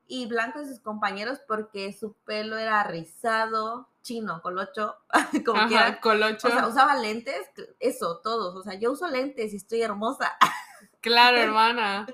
y 0.07 0.27
blanco 0.27 0.59
de 0.59 0.67
sus 0.67 0.79
compañeros 0.79 1.39
porque 1.47 1.93
su 1.93 2.13
pelo 2.25 2.57
era 2.57 2.83
rizado, 2.83 3.89
chino, 4.01 4.41
colocho, 4.41 4.95
como 5.45 5.61
Ajá, 5.61 5.99
colocho. 6.01 6.47
O 6.47 6.51
sea, 6.51 6.67
usaba 6.67 6.95
lentes, 6.95 7.49
eso, 7.79 8.19
todos. 8.23 8.55
O 8.55 8.63
sea, 8.63 8.73
yo 8.73 8.91
uso 8.91 9.07
lentes 9.07 9.53
y 9.53 9.57
estoy 9.57 9.81
hermosa. 9.81 10.37
claro, 11.01 11.37
hermana. 11.41 12.07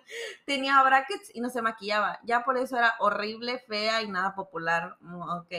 Tenía 0.46 0.82
brackets 0.84 1.32
y 1.34 1.42
no 1.42 1.50
se 1.50 1.62
maquillaba. 1.62 2.20
Ya 2.24 2.44
por 2.44 2.58
eso 2.58 2.78
era 2.78 2.96
horrible, 3.00 3.60
fea 3.68 4.02
y 4.02 4.10
nada 4.10 4.36
popular. 4.36 4.98
Mm, 5.02 5.22
Ok. 5.22 5.54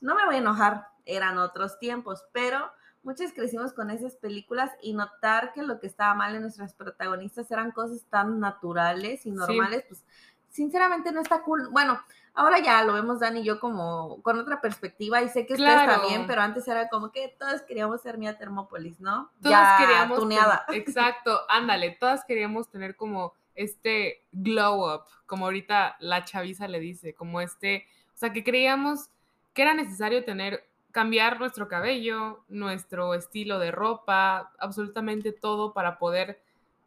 No 0.00 0.14
me 0.14 0.24
voy 0.26 0.36
a 0.36 0.38
enojar, 0.38 0.86
eran 1.06 1.38
otros 1.38 1.78
tiempos, 1.80 2.24
pero 2.32 2.70
muchos 3.02 3.32
crecimos 3.32 3.72
con 3.72 3.90
esas 3.90 4.14
películas 4.16 4.70
y 4.80 4.92
notar 4.92 5.52
que 5.52 5.62
lo 5.62 5.80
que 5.80 5.88
estaba 5.88 6.14
mal 6.14 6.36
en 6.36 6.42
nuestras 6.42 6.74
protagonistas 6.74 7.50
eran 7.50 7.72
cosas 7.72 8.04
tan 8.08 8.38
naturales 8.38 9.26
y 9.26 9.32
normales, 9.32 9.84
pues 9.88 10.04
sinceramente 10.50 11.10
no 11.10 11.20
está 11.20 11.42
cool. 11.42 11.68
Bueno, 11.70 12.00
ahora 12.34 12.58
ya 12.60 12.82
lo 12.84 12.92
vemos 12.92 13.20
Dani 13.20 13.40
y 13.40 13.44
yo 13.44 13.58
como 13.60 14.22
con 14.22 14.38
otra 14.38 14.60
perspectiva 14.60 15.22
y 15.22 15.28
sé 15.28 15.46
que 15.46 15.54
ustedes 15.54 15.72
Claro. 15.82 16.00
también, 16.00 16.26
pero 16.26 16.42
antes 16.42 16.66
era 16.68 16.88
como 16.88 17.10
que 17.12 17.34
todos 17.38 17.62
queríamos 17.62 18.00
ser 18.02 18.18
Mía 18.18 18.36
Termópolis, 18.38 19.00
¿no? 19.00 19.30
Todas 19.42 19.78
ya 19.80 19.86
queríamos. 19.86 20.18
tuneada. 20.18 20.64
Exacto, 20.72 21.40
ándale, 21.48 21.90
todas 21.98 22.24
queríamos 22.24 22.68
tener 22.70 22.96
como 22.96 23.34
este 23.54 24.22
glow 24.32 24.94
up, 24.94 25.02
como 25.26 25.46
ahorita 25.46 25.96
la 26.00 26.24
chaviza 26.24 26.68
le 26.68 26.78
dice, 26.80 27.14
como 27.14 27.40
este, 27.40 27.86
o 28.14 28.16
sea, 28.16 28.32
que 28.32 28.44
creíamos 28.44 29.10
que 29.52 29.62
era 29.62 29.74
necesario 29.74 30.24
tener, 30.24 30.64
cambiar 30.92 31.40
nuestro 31.40 31.66
cabello, 31.66 32.44
nuestro 32.48 33.14
estilo 33.14 33.58
de 33.58 33.72
ropa, 33.72 34.52
absolutamente 34.60 35.32
todo 35.32 35.72
para 35.72 35.98
poder 35.98 36.40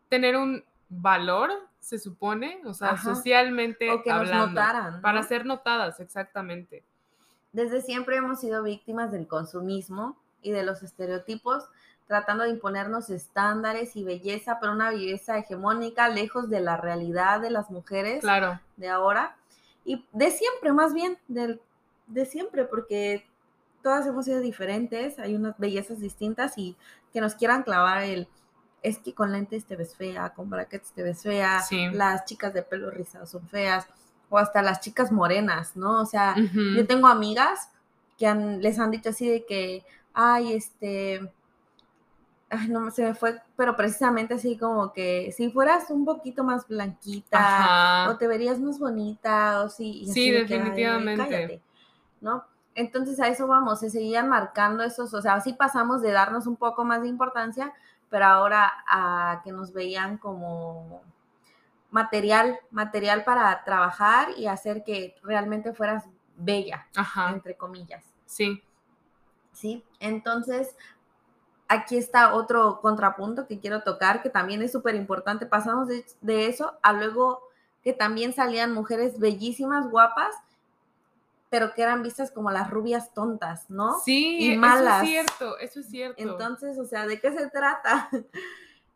tener 0.07 0.37
un 0.37 0.63
valor, 0.87 1.51
se 1.81 1.99
supone, 1.99 2.61
o 2.65 2.73
sea, 2.73 2.91
Ajá. 2.91 3.13
socialmente 3.15 3.89
O 3.91 4.01
que 4.03 4.11
nos 4.11 4.19
hablando, 4.21 4.47
notaran. 4.47 4.93
¿no? 4.95 5.01
para 5.01 5.23
ser 5.23 5.45
notadas, 5.45 5.99
exactamente. 5.99 6.83
Desde 7.51 7.81
siempre 7.81 8.15
hemos 8.15 8.39
sido 8.39 8.63
víctimas 8.63 9.11
del 9.11 9.27
consumismo 9.27 10.15
y 10.41 10.51
de 10.51 10.63
los 10.63 10.83
estereotipos, 10.83 11.65
tratando 12.07 12.43
de 12.45 12.51
imponernos 12.51 13.09
estándares 13.09 13.95
y 13.97 14.03
belleza, 14.05 14.59
pero 14.61 14.71
una 14.73 14.89
belleza 14.91 15.37
hegemónica, 15.37 16.07
lejos 16.07 16.49
de 16.49 16.61
la 16.61 16.77
realidad 16.77 17.41
de 17.41 17.49
las 17.49 17.69
mujeres 17.69 18.21
Claro, 18.21 18.59
de 18.77 18.87
ahora. 18.89 19.35
Y 19.83 20.05
de 20.13 20.31
siempre, 20.31 20.71
más 20.73 20.93
bien, 20.93 21.17
del- 21.27 21.59
de 22.07 22.25
siempre, 22.25 22.63
porque 22.65 23.25
todas 23.81 24.05
hemos 24.05 24.25
sido 24.25 24.39
diferentes, 24.39 25.17
hay 25.19 25.35
unas 25.35 25.57
bellezas 25.57 25.99
distintas 25.99 26.57
y 26.57 26.75
que 27.11 27.19
nos 27.21 27.35
quieran 27.35 27.63
clavar 27.63 28.03
el, 28.03 28.27
es 28.81 28.97
que 28.99 29.13
con 29.13 29.31
lentes 29.31 29.65
te 29.65 29.75
ves 29.75 29.95
fea, 29.95 30.33
con 30.33 30.49
brackets 30.49 30.91
te 30.91 31.03
ves 31.03 31.21
fea, 31.23 31.61
Sí. 31.61 31.87
las 31.91 32.25
chicas 32.25 32.53
de 32.53 32.63
pelo 32.63 32.89
rizado 32.89 33.25
son 33.27 33.47
feas, 33.47 33.85
o 34.29 34.37
hasta 34.37 34.61
las 34.61 34.79
chicas 34.79 35.11
morenas, 35.11 35.75
¿no? 35.75 36.01
O 36.01 36.05
sea, 36.05 36.35
yo 36.75 36.87
tengo 36.87 37.07
amigas 37.07 37.69
que 38.17 38.27
han- 38.27 38.61
les 38.61 38.79
han 38.79 38.91
dicho 38.91 39.09
así 39.09 39.27
de 39.29 39.45
que, 39.45 39.83
ay, 40.13 40.53
este, 40.53 41.31
ay, 42.49 42.67
no 42.69 42.91
se 42.91 43.03
me 43.03 43.13
fue, 43.13 43.41
pero 43.55 43.75
precisamente 43.77 44.33
así 44.33 44.57
como 44.57 44.91
que 44.93 45.31
si 45.35 45.49
fueras 45.51 45.89
un 45.89 46.03
poquito 46.05 46.43
más 46.43 46.67
blanquita, 46.67 47.39
Ajá. 47.39 48.09
o 48.11 48.17
te 48.17 48.27
verías 48.27 48.59
más 48.59 48.79
bonita, 48.79 49.61
o 49.63 49.69
sí. 49.69 50.03
Sí, 50.05 50.11
así 50.11 50.31
de 50.31 50.45
que, 50.45 50.53
"Ay, 50.55 50.59
definitivamente. 50.59 51.23
cállate", 51.23 51.61
¿no? 52.19 52.43
Entonces 52.75 53.19
a 53.19 53.27
eso 53.27 53.47
vamos, 53.47 53.79
se 53.81 53.89
seguían 53.89 54.29
marcando 54.29 54.83
esos, 54.83 55.13
o 55.13 55.21
sea, 55.21 55.35
así 55.35 55.53
pasamos 55.53 56.01
de 56.01 56.11
darnos 56.11 56.47
un 56.47 56.55
poco 56.55 56.83
más 56.85 57.01
de 57.01 57.09
importancia, 57.09 57.73
pero 58.11 58.25
ahora 58.25 58.71
a 58.87 59.41
que 59.43 59.51
nos 59.51 59.73
veían 59.73 60.17
como 60.17 61.01
material, 61.89 62.59
material 62.69 63.23
para 63.23 63.63
trabajar 63.63 64.27
y 64.37 64.45
hacer 64.45 64.83
que 64.83 65.15
realmente 65.23 65.73
fueras 65.73 66.03
bella, 66.35 66.87
Ajá, 66.95 67.31
entre 67.31 67.55
comillas. 67.55 68.03
sí. 68.27 68.61
¿sí? 69.53 69.83
Entonces, 69.99 70.75
aquí 71.67 71.97
está 71.97 72.33
otro 72.33 72.79
contrapunto 72.81 73.47
que 73.47 73.59
quiero 73.59 73.83
tocar, 73.83 74.21
que 74.23 74.29
también 74.29 74.61
es 74.61 74.71
súper 74.71 74.95
importante. 74.95 75.45
Pasamos 75.45 75.87
de, 75.87 76.05
de 76.21 76.47
eso 76.47 76.77
a 76.81 76.93
luego 76.93 77.43
que 77.83 77.93
también 77.93 78.33
salían 78.33 78.73
mujeres 78.73 79.19
bellísimas, 79.19 79.89
guapas, 79.89 80.35
pero 81.51 81.73
que 81.75 81.83
eran 81.83 82.01
vistas 82.01 82.31
como 82.31 82.49
las 82.49 82.71
rubias 82.71 83.13
tontas, 83.13 83.69
¿no? 83.69 83.99
Sí, 83.99 84.37
Y 84.39 84.51
eso 84.53 84.59
malas. 84.61 85.03
es 85.03 85.09
cierto, 85.09 85.59
eso 85.59 85.79
es 85.81 85.89
cierto. 85.89 86.15
Entonces, 86.19 86.79
o 86.79 86.85
sea, 86.85 87.05
¿de 87.05 87.19
qué 87.19 87.31
se 87.31 87.47
trata? 87.51 88.09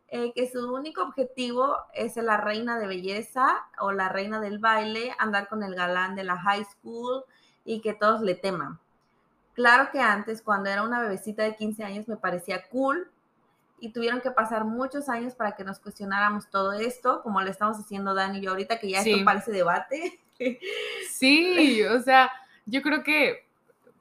Eh, 0.08 0.32
que 0.36 0.48
su 0.48 0.72
único 0.72 1.02
objetivo 1.02 1.76
es 1.92 2.14
la 2.14 2.36
reina 2.36 2.78
de 2.78 2.86
belleza 2.86 3.66
o 3.80 3.90
la 3.90 4.08
reina 4.08 4.38
del 4.38 4.60
baile, 4.60 5.12
andar 5.18 5.48
con 5.48 5.64
el 5.64 5.74
galán 5.74 6.14
de 6.14 6.22
la 6.22 6.36
high 6.38 6.64
school 6.64 7.24
y 7.64 7.80
que 7.80 7.92
todos 7.92 8.20
le 8.20 8.36
teman. 8.36 8.78
Claro 9.54 9.90
que 9.90 9.98
antes, 9.98 10.42
cuando 10.42 10.70
era 10.70 10.84
una 10.84 11.00
bebecita 11.02 11.42
de 11.42 11.56
15 11.56 11.82
años, 11.82 12.06
me 12.06 12.16
parecía 12.16 12.68
cool 12.68 13.10
y 13.80 13.92
tuvieron 13.92 14.20
que 14.20 14.30
pasar 14.30 14.64
muchos 14.64 15.08
años 15.08 15.34
para 15.34 15.56
que 15.56 15.64
nos 15.64 15.80
cuestionáramos 15.80 16.48
todo 16.50 16.72
esto, 16.72 17.20
como 17.24 17.42
le 17.42 17.50
estamos 17.50 17.76
haciendo 17.76 18.14
Dani 18.14 18.38
y 18.38 18.42
yo 18.42 18.50
ahorita, 18.50 18.78
que 18.78 18.88
ya 18.90 19.02
Sí. 19.02 19.10
esto 19.10 19.24
parece 19.24 19.50
debate. 19.50 20.20
Sí, 21.10 21.82
o 21.82 22.00
sea, 22.00 22.30
yo 22.66 22.82
creo 22.82 23.02
que 23.02 23.46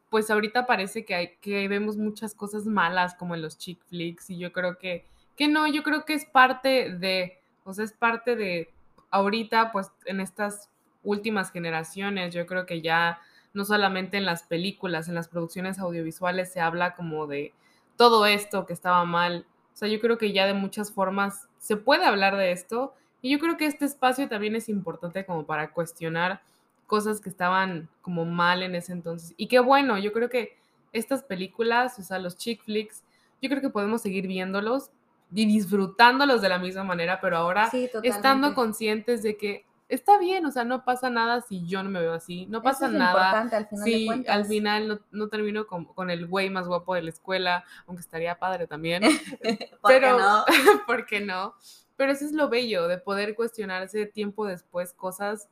pues 0.10 0.30
ahorita 0.30 0.65
parece 0.65 1.06
que, 1.06 1.15
hay, 1.15 1.36
que 1.41 1.67
vemos 1.67 1.97
muchas 1.97 2.34
cosas 2.34 2.65
malas 2.65 3.15
como 3.15 3.36
en 3.36 3.41
los 3.41 3.58
chick 3.58 3.84
flicks 3.86 4.30
y 4.30 4.38
yo 4.38 4.51
creo 4.51 4.78
que, 4.78 5.06
que 5.36 5.47
no, 5.47 5.67
yo 5.67 5.84
creo 5.84 6.06
que 6.06 6.13
es 6.13 6.25
parte 6.25 6.91
de, 6.91 7.39
o 7.63 7.73
sea, 7.73 7.86
es 7.86 7.93
parte 7.93 8.36
de 8.36 8.69
ahorita, 9.12 9.71
pues 9.71 9.91
en 10.06 10.19
estas 10.19 10.69
últimas 11.04 11.51
generaciones, 11.51 12.34
yo 12.34 12.45
creo 12.45 12.65
que 12.65 12.82
ya 12.82 13.19
no 13.54 13.65
solamente 13.65 14.17
en 14.17 14.25
las 14.25 14.43
películas, 14.43 15.08
en 15.08 15.15
las 15.15 15.28
producciones 15.28 15.80
audiovisuales 15.80 16.51
se 16.51 16.60
habla 16.60 16.95
como 16.95 17.28
de 17.28 17.54
todo 17.95 18.25
esto 18.25 18.65
que 18.65 18.73
estaba 18.73 19.06
mal. 19.06 19.45
O 19.73 19.78
sea, 19.78 19.88
yo 19.88 19.99
creo 19.99 20.17
que 20.17 20.34
ya 20.34 20.45
de 20.45 20.54
muchas 20.54 20.91
formas 20.91 21.47
se 21.58 21.78
puede 21.78 22.06
hablar 22.06 22.36
de 22.38 22.51
esto 22.51 22.93
y 23.21 23.32
yo 23.32 23.39
creo 23.39 23.58
que 23.58 23.65
este 23.65 23.86
espacio 23.86 24.28
también 24.30 24.56
es 24.56 24.69
importante 24.69 25.25
como 25.25 25.45
para 25.45 25.71
cuestionar 25.71 26.41
cosas 26.87 27.21
que 27.21 27.29
estaban 27.29 27.89
como 28.01 28.25
mal 28.25 28.63
en 28.63 28.75
ese 28.75 28.91
entonces. 28.91 29.33
Y 29.37 29.47
qué 29.47 29.59
bueno, 29.59 29.97
yo 29.97 30.13
creo 30.13 30.29
que 30.29 30.57
estas 30.93 31.23
películas, 31.23 31.99
o 31.99 32.03
sea, 32.03 32.19
los 32.19 32.37
chick 32.37 32.63
flicks, 32.63 33.03
yo 33.41 33.49
creo 33.49 33.61
que 33.61 33.69
podemos 33.69 34.01
seguir 34.01 34.27
viéndolos 34.27 34.91
y 35.33 35.45
disfrutándolos 35.45 36.41
de 36.41 36.49
la 36.49 36.59
misma 36.59 36.83
manera, 36.83 37.19
pero 37.19 37.37
ahora 37.37 37.69
estando 38.03 38.53
conscientes 38.53 39.23
de 39.23 39.37
que 39.37 39.65
está 39.89 40.17
bien, 40.17 40.45
o 40.45 40.51
sea, 40.51 40.63
no 40.63 40.83
pasa 40.83 41.09
nada 41.09 41.41
si 41.41 41.65
yo 41.65 41.83
no 41.83 41.89
me 41.89 41.99
veo 41.99 42.13
así, 42.13 42.45
no 42.47 42.61
pasa 42.61 42.87
nada. 42.87 43.41
Al 43.41 43.49
final 43.67 43.83
sí, 43.83 44.09
al 44.27 44.45
final 44.45 45.01
no, 45.11 45.27
termino 45.27 45.67
con, 45.67 46.09
el 46.09 46.27
güey 46.27 46.49
más 46.49 46.67
guapo 46.67 46.95
de 46.95 47.03
la 47.03 47.09
escuela, 47.09 47.65
aunque 47.87 48.01
estaría 48.01 48.39
padre 48.39 48.67
también. 48.67 49.03
pero, 49.87 50.17
no? 50.17 50.45
¿por 50.87 51.05
qué 51.05 51.19
no? 51.19 51.55
Pero 51.97 52.11
eso 52.11 52.25
es 52.25 52.31
lo 52.31 52.49
bello 52.49 52.87
de 52.87 52.97
poder 52.97 53.35
cuestionarse 53.35 54.05
tiempo 54.05 54.45
después 54.45 54.93
cosas 54.93 55.49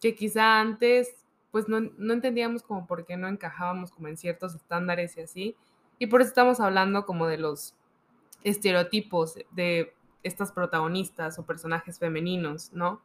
que 0.00 0.14
quizá 0.14 0.60
antes 0.60 1.18
pues 1.50 1.68
no, 1.68 1.78
entendíamos 2.12 2.62
como 2.62 2.86
por 2.86 3.04
qué 3.06 3.16
no 3.16 3.28
encajábamos 3.28 3.90
como 3.90 4.08
en 4.08 4.16
ciertos 4.16 4.54
estándares 4.54 5.16
y 5.16 5.22
así. 5.22 5.56
Y 5.98 6.06
por 6.06 6.20
eso 6.20 6.28
estamos 6.28 6.60
hablando 6.60 7.06
como 7.06 7.26
de 7.26 7.38
los 7.38 7.74
estereotipos 8.44 9.34
de 9.50 9.94
estas 10.22 10.52
protagonistas 10.52 11.38
o 11.38 11.46
personajes 11.46 11.98
femeninos, 11.98 12.72
¿no? 12.72 13.00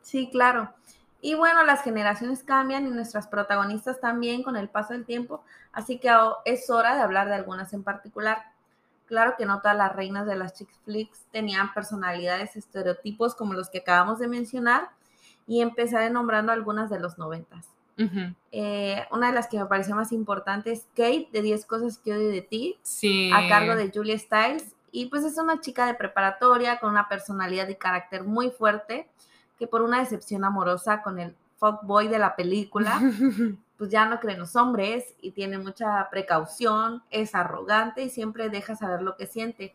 Sí, 0.00 0.28
claro. 0.30 0.72
Y 1.20 1.34
bueno, 1.34 1.64
las 1.64 1.82
generaciones 1.82 2.42
cambian 2.42 2.86
y 2.86 2.90
nuestras 2.90 3.26
protagonistas 3.26 4.00
también 4.00 4.42
con 4.42 4.56
el 4.56 4.68
paso 4.68 4.92
del 4.92 5.04
tiempo, 5.04 5.42
así 5.72 5.98
que 5.98 6.10
es 6.44 6.70
hora 6.70 6.94
de 6.94 7.02
hablar 7.02 7.28
de 7.28 7.34
algunas 7.34 7.72
en 7.72 7.82
particular. 7.82 8.38
Claro 9.06 9.34
que 9.36 9.46
no 9.46 9.60
todas 9.60 9.76
las 9.76 9.94
reinas 9.94 10.26
de 10.26 10.36
las 10.36 10.54
chick 10.54 10.68
flicks 10.84 11.26
tenían 11.32 11.72
personalidades, 11.74 12.56
estereotipos 12.56 13.34
como 13.34 13.54
los 13.54 13.68
que 13.68 13.78
acabamos 13.78 14.18
de 14.18 14.28
mencionar, 14.28 14.90
y 15.48 15.62
empezaré 15.62 16.10
nombrando 16.10 16.52
algunas 16.52 16.90
de 16.90 17.00
los 17.00 17.18
noventas. 17.18 17.66
Eh, 18.52 19.04
una 19.10 19.28
de 19.28 19.32
las 19.32 19.48
que 19.48 19.58
me 19.58 19.66
pareció 19.66 19.96
más 19.96 20.12
importante 20.12 20.70
es 20.70 20.86
Kate, 20.94 21.28
de 21.32 21.42
10 21.42 21.66
cosas 21.66 21.98
que 21.98 22.12
odio 22.12 22.28
de 22.28 22.42
ti, 22.42 22.78
a 23.34 23.48
cargo 23.48 23.74
de 23.74 23.90
Julia 23.92 24.16
Stiles. 24.16 24.76
Y 24.92 25.06
pues 25.06 25.24
es 25.24 25.36
una 25.38 25.60
chica 25.60 25.86
de 25.86 25.94
preparatoria 25.94 26.78
con 26.78 26.90
una 26.90 27.08
personalidad 27.08 27.66
y 27.68 27.74
carácter 27.74 28.24
muy 28.24 28.50
fuerte, 28.50 29.08
que 29.58 29.66
por 29.66 29.82
una 29.82 29.98
decepción 29.98 30.44
amorosa 30.44 31.02
con 31.02 31.18
el 31.18 31.34
fuckboy 31.56 32.08
de 32.08 32.18
la 32.18 32.36
película, 32.36 33.00
pues 33.78 33.90
ya 33.90 34.06
no 34.06 34.20
cree 34.20 34.34
en 34.34 34.40
los 34.40 34.54
hombres 34.54 35.14
y 35.20 35.32
tiene 35.32 35.58
mucha 35.58 36.08
precaución, 36.10 37.02
es 37.10 37.34
arrogante 37.34 38.02
y 38.02 38.10
siempre 38.10 38.48
deja 38.48 38.76
saber 38.76 39.02
lo 39.02 39.16
que 39.16 39.26
siente 39.26 39.74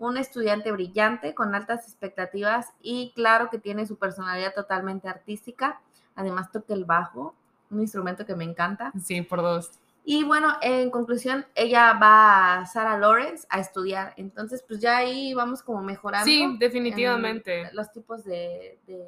un 0.00 0.16
estudiante 0.16 0.72
brillante 0.72 1.34
con 1.34 1.54
altas 1.54 1.84
expectativas 1.84 2.72
y 2.82 3.12
claro 3.14 3.50
que 3.50 3.58
tiene 3.58 3.86
su 3.86 3.96
personalidad 3.96 4.54
totalmente 4.54 5.08
artística. 5.08 5.80
Además 6.14 6.50
toca 6.50 6.74
el 6.74 6.84
bajo, 6.84 7.34
un 7.70 7.80
instrumento 7.80 8.26
que 8.26 8.34
me 8.34 8.44
encanta. 8.44 8.92
Sí, 9.00 9.22
por 9.22 9.42
dos. 9.42 9.70
Y 10.04 10.24
bueno, 10.24 10.56
en 10.62 10.90
conclusión, 10.90 11.46
ella 11.54 11.92
va 11.92 12.60
a 12.60 12.66
Sarah 12.66 12.98
Lawrence 12.98 13.46
a 13.50 13.60
estudiar. 13.60 14.14
Entonces, 14.16 14.64
pues 14.66 14.80
ya 14.80 14.96
ahí 14.96 15.34
vamos 15.34 15.62
como 15.62 15.82
mejorando. 15.82 16.24
Sí, 16.24 16.56
definitivamente. 16.58 17.70
Los 17.72 17.92
tipos 17.92 18.24
de, 18.24 18.78
de, 18.86 19.06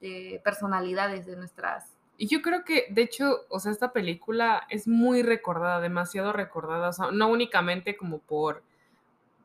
de 0.00 0.40
personalidades 0.44 1.26
de 1.26 1.36
nuestras 1.36 1.96
y 2.22 2.26
yo 2.26 2.42
creo 2.42 2.66
que, 2.66 2.84
de 2.90 3.00
hecho, 3.00 3.46
o 3.48 3.58
sea, 3.60 3.72
esta 3.72 3.94
película 3.94 4.66
es 4.68 4.86
muy 4.86 5.22
recordada, 5.22 5.80
demasiado 5.80 6.34
recordada, 6.34 6.90
o 6.90 6.92
sea, 6.92 7.10
no 7.12 7.28
únicamente 7.28 7.96
como 7.96 8.18
por 8.18 8.62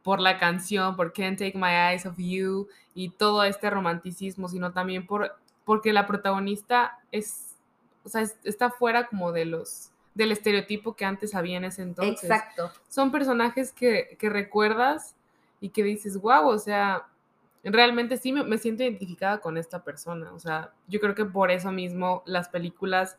por 0.05 0.19
la 0.19 0.37
canción, 0.37 0.95
por 0.95 1.13
Can't 1.13 1.39
Take 1.39 1.57
My 1.57 1.71
Eyes 1.71 2.05
Off 2.05 2.17
You 2.19 2.67
y 2.93 3.09
todo 3.09 3.43
este 3.43 3.71
romanticismo, 3.71 4.47
sino 4.47 4.71
también 4.71 5.07
por, 5.07 5.35
porque 5.63 5.93
la 5.93 6.05
protagonista 6.05 6.99
es, 7.11 7.55
o 8.03 8.09
sea, 8.09 8.21
está 8.43 8.69
fuera 8.69 9.07
como 9.07 9.31
de 9.31 9.45
los, 9.45 9.89
del 10.13 10.31
estereotipo 10.31 10.95
que 10.95 11.05
antes 11.05 11.33
había 11.33 11.57
en 11.57 11.63
ese 11.63 11.81
entonces. 11.81 12.29
Exacto. 12.29 12.71
Son 12.87 13.11
personajes 13.11 13.71
que, 13.71 14.15
que 14.19 14.29
recuerdas 14.29 15.15
y 15.59 15.69
que 15.69 15.81
dices, 15.81 16.21
wow, 16.21 16.49
o 16.49 16.59
sea, 16.59 17.07
realmente 17.63 18.17
sí 18.17 18.31
me, 18.31 18.43
me, 18.43 18.59
siento 18.59 18.83
identificada 18.83 19.39
con 19.39 19.57
esta 19.57 19.83
persona. 19.83 20.31
O 20.33 20.39
sea, 20.39 20.71
yo 20.87 20.99
creo 20.99 21.15
que 21.15 21.25
por 21.25 21.49
eso 21.49 21.71
mismo 21.71 22.21
las 22.27 22.47
películas, 22.47 23.17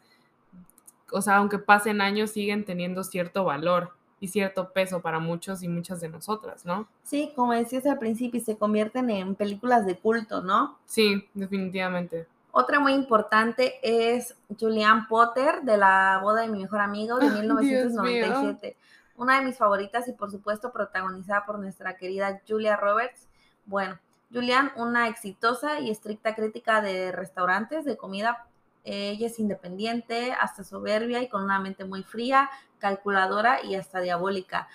o 1.10 1.20
sea, 1.20 1.38
aunque 1.38 1.58
pasen 1.58 2.00
años, 2.00 2.30
siguen 2.30 2.64
teniendo 2.64 3.02
cierto 3.02 3.42
valor 3.42 3.96
y 4.20 4.28
cierto 4.28 4.72
peso 4.72 5.00
para 5.00 5.18
muchos 5.18 5.62
y 5.62 5.68
muchas 5.68 6.00
de 6.00 6.08
nosotras, 6.08 6.64
¿no? 6.64 6.88
Sí, 7.02 7.32
como 7.36 7.52
decías 7.52 7.86
al 7.86 7.98
principio, 7.98 8.40
se 8.40 8.56
convierten 8.56 9.10
en 9.10 9.34
películas 9.34 9.84
de 9.86 9.98
culto, 9.98 10.42
¿no? 10.42 10.78
Sí, 10.86 11.28
definitivamente. 11.34 12.26
Otra 12.50 12.80
muy 12.80 12.94
importante 12.94 13.74
es 13.82 14.34
Julianne 14.58 15.06
Potter 15.08 15.60
de 15.62 15.76
la 15.76 16.20
boda 16.22 16.42
de 16.42 16.48
mi 16.48 16.62
mejor 16.62 16.80
amigo 16.80 17.18
de 17.18 17.28
1997. 17.28 18.76
Una 19.16 19.38
de 19.38 19.44
mis 19.44 19.58
favoritas 19.58 20.08
y 20.08 20.12
por 20.12 20.30
supuesto 20.30 20.72
protagonizada 20.72 21.44
por 21.44 21.58
nuestra 21.58 21.96
querida 21.96 22.40
Julia 22.48 22.76
Roberts. 22.76 23.26
Bueno, 23.66 23.98
Julianne, 24.32 24.70
una 24.76 25.08
exitosa 25.08 25.80
y 25.80 25.90
estricta 25.90 26.34
crítica 26.34 26.80
de 26.80 27.12
restaurantes 27.12 27.84
de 27.84 27.96
comida 27.98 28.46
ella 28.86 29.26
es 29.26 29.40
independiente, 29.40 30.32
hasta 30.32 30.62
soberbia 30.62 31.20
y 31.20 31.28
con 31.28 31.42
una 31.42 31.58
mente 31.58 31.84
muy 31.84 32.04
fría, 32.04 32.48
calculadora 32.78 33.62
y 33.62 33.74
hasta 33.74 34.00
diabólica. 34.00 34.68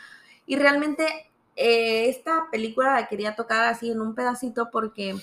Y 0.46 0.56
realmente 0.56 1.06
eh, 1.56 2.10
esta 2.10 2.48
película 2.52 2.94
la 2.94 3.08
quería 3.08 3.36
tocar 3.36 3.66
así 3.66 3.92
en 3.92 4.02
un 4.02 4.16
pedacito 4.16 4.70
porque 4.72 5.16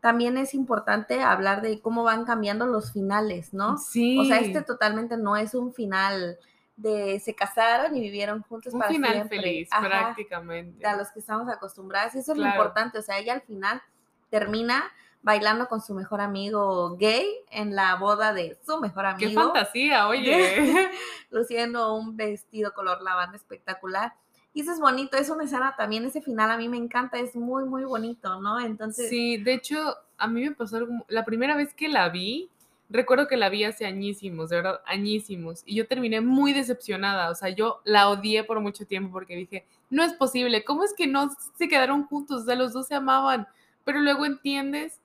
también 0.00 0.36
es 0.36 0.54
importante 0.54 1.22
hablar 1.22 1.62
de 1.62 1.80
cómo 1.80 2.02
van 2.04 2.24
cambiando 2.24 2.66
los 2.66 2.92
finales, 2.92 3.54
¿no? 3.54 3.78
Sí. 3.78 4.18
O 4.18 4.24
sea, 4.24 4.38
este 4.38 4.62
totalmente 4.62 5.16
no 5.16 5.36
es 5.36 5.54
un 5.54 5.72
final 5.72 6.38
de 6.76 7.20
se 7.20 7.34
casaron 7.34 7.96
y 7.96 8.00
vivieron 8.00 8.42
juntos 8.42 8.74
un 8.74 8.80
para 8.80 8.92
final 8.92 9.28
feliz, 9.28 9.68
prácticamente. 9.70 10.84
A 10.86 10.96
los 10.96 11.08
que 11.10 11.20
estamos 11.20 11.48
acostumbrados. 11.48 12.14
Eso 12.14 12.32
es 12.32 12.38
lo 12.38 12.46
importante. 12.46 12.98
O 12.98 13.02
sea, 13.02 13.18
ella 13.18 13.32
al 13.32 13.42
final 13.42 13.80
termina 14.28 14.84
bailando 15.24 15.68
con 15.68 15.80
su 15.80 15.94
mejor 15.94 16.20
amigo 16.20 16.96
gay 16.96 17.26
en 17.50 17.74
la 17.74 17.96
boda 17.96 18.32
de 18.34 18.58
su 18.64 18.78
mejor 18.78 19.06
amigo. 19.06 19.30
¡Qué 19.30 19.34
fantasía, 19.34 20.06
oye! 20.06 20.90
luciendo 21.30 21.94
un 21.94 22.16
vestido 22.16 22.72
color 22.74 23.02
lavanda 23.02 23.36
espectacular. 23.36 24.12
Y 24.52 24.60
eso 24.60 24.72
es 24.72 24.78
bonito, 24.78 25.16
es 25.16 25.30
una 25.30 25.44
escena 25.44 25.74
también, 25.76 26.04
ese 26.04 26.20
final 26.20 26.48
a 26.50 26.56
mí 26.56 26.68
me 26.68 26.76
encanta, 26.76 27.18
es 27.18 27.34
muy, 27.34 27.64
muy 27.64 27.84
bonito, 27.84 28.40
¿no? 28.40 28.60
Entonces... 28.60 29.08
Sí, 29.08 29.38
de 29.38 29.54
hecho, 29.54 29.96
a 30.16 30.28
mí 30.28 30.42
me 30.42 30.52
pasó 30.52 30.76
algo, 30.76 31.04
la 31.08 31.24
primera 31.24 31.56
vez 31.56 31.74
que 31.74 31.88
la 31.88 32.08
vi, 32.10 32.50
recuerdo 32.88 33.26
que 33.26 33.36
la 33.36 33.48
vi 33.48 33.64
hace 33.64 33.84
añísimos, 33.84 34.50
de 34.50 34.56
verdad, 34.56 34.80
añísimos, 34.86 35.64
y 35.66 35.74
yo 35.74 35.88
terminé 35.88 36.20
muy 36.20 36.52
decepcionada, 36.52 37.30
o 37.30 37.34
sea, 37.34 37.48
yo 37.48 37.80
la 37.84 38.08
odié 38.08 38.44
por 38.44 38.60
mucho 38.60 38.86
tiempo 38.86 39.10
porque 39.10 39.34
dije, 39.34 39.66
no 39.90 40.04
es 40.04 40.12
posible, 40.12 40.62
¿cómo 40.64 40.84
es 40.84 40.94
que 40.94 41.08
no 41.08 41.30
se 41.58 41.66
quedaron 41.66 42.06
juntos? 42.06 42.42
O 42.42 42.44
sea, 42.44 42.54
los 42.54 42.72
dos 42.72 42.86
se 42.86 42.94
amaban, 42.94 43.48
pero 43.84 43.98
luego 44.00 44.24
entiendes 44.24 45.00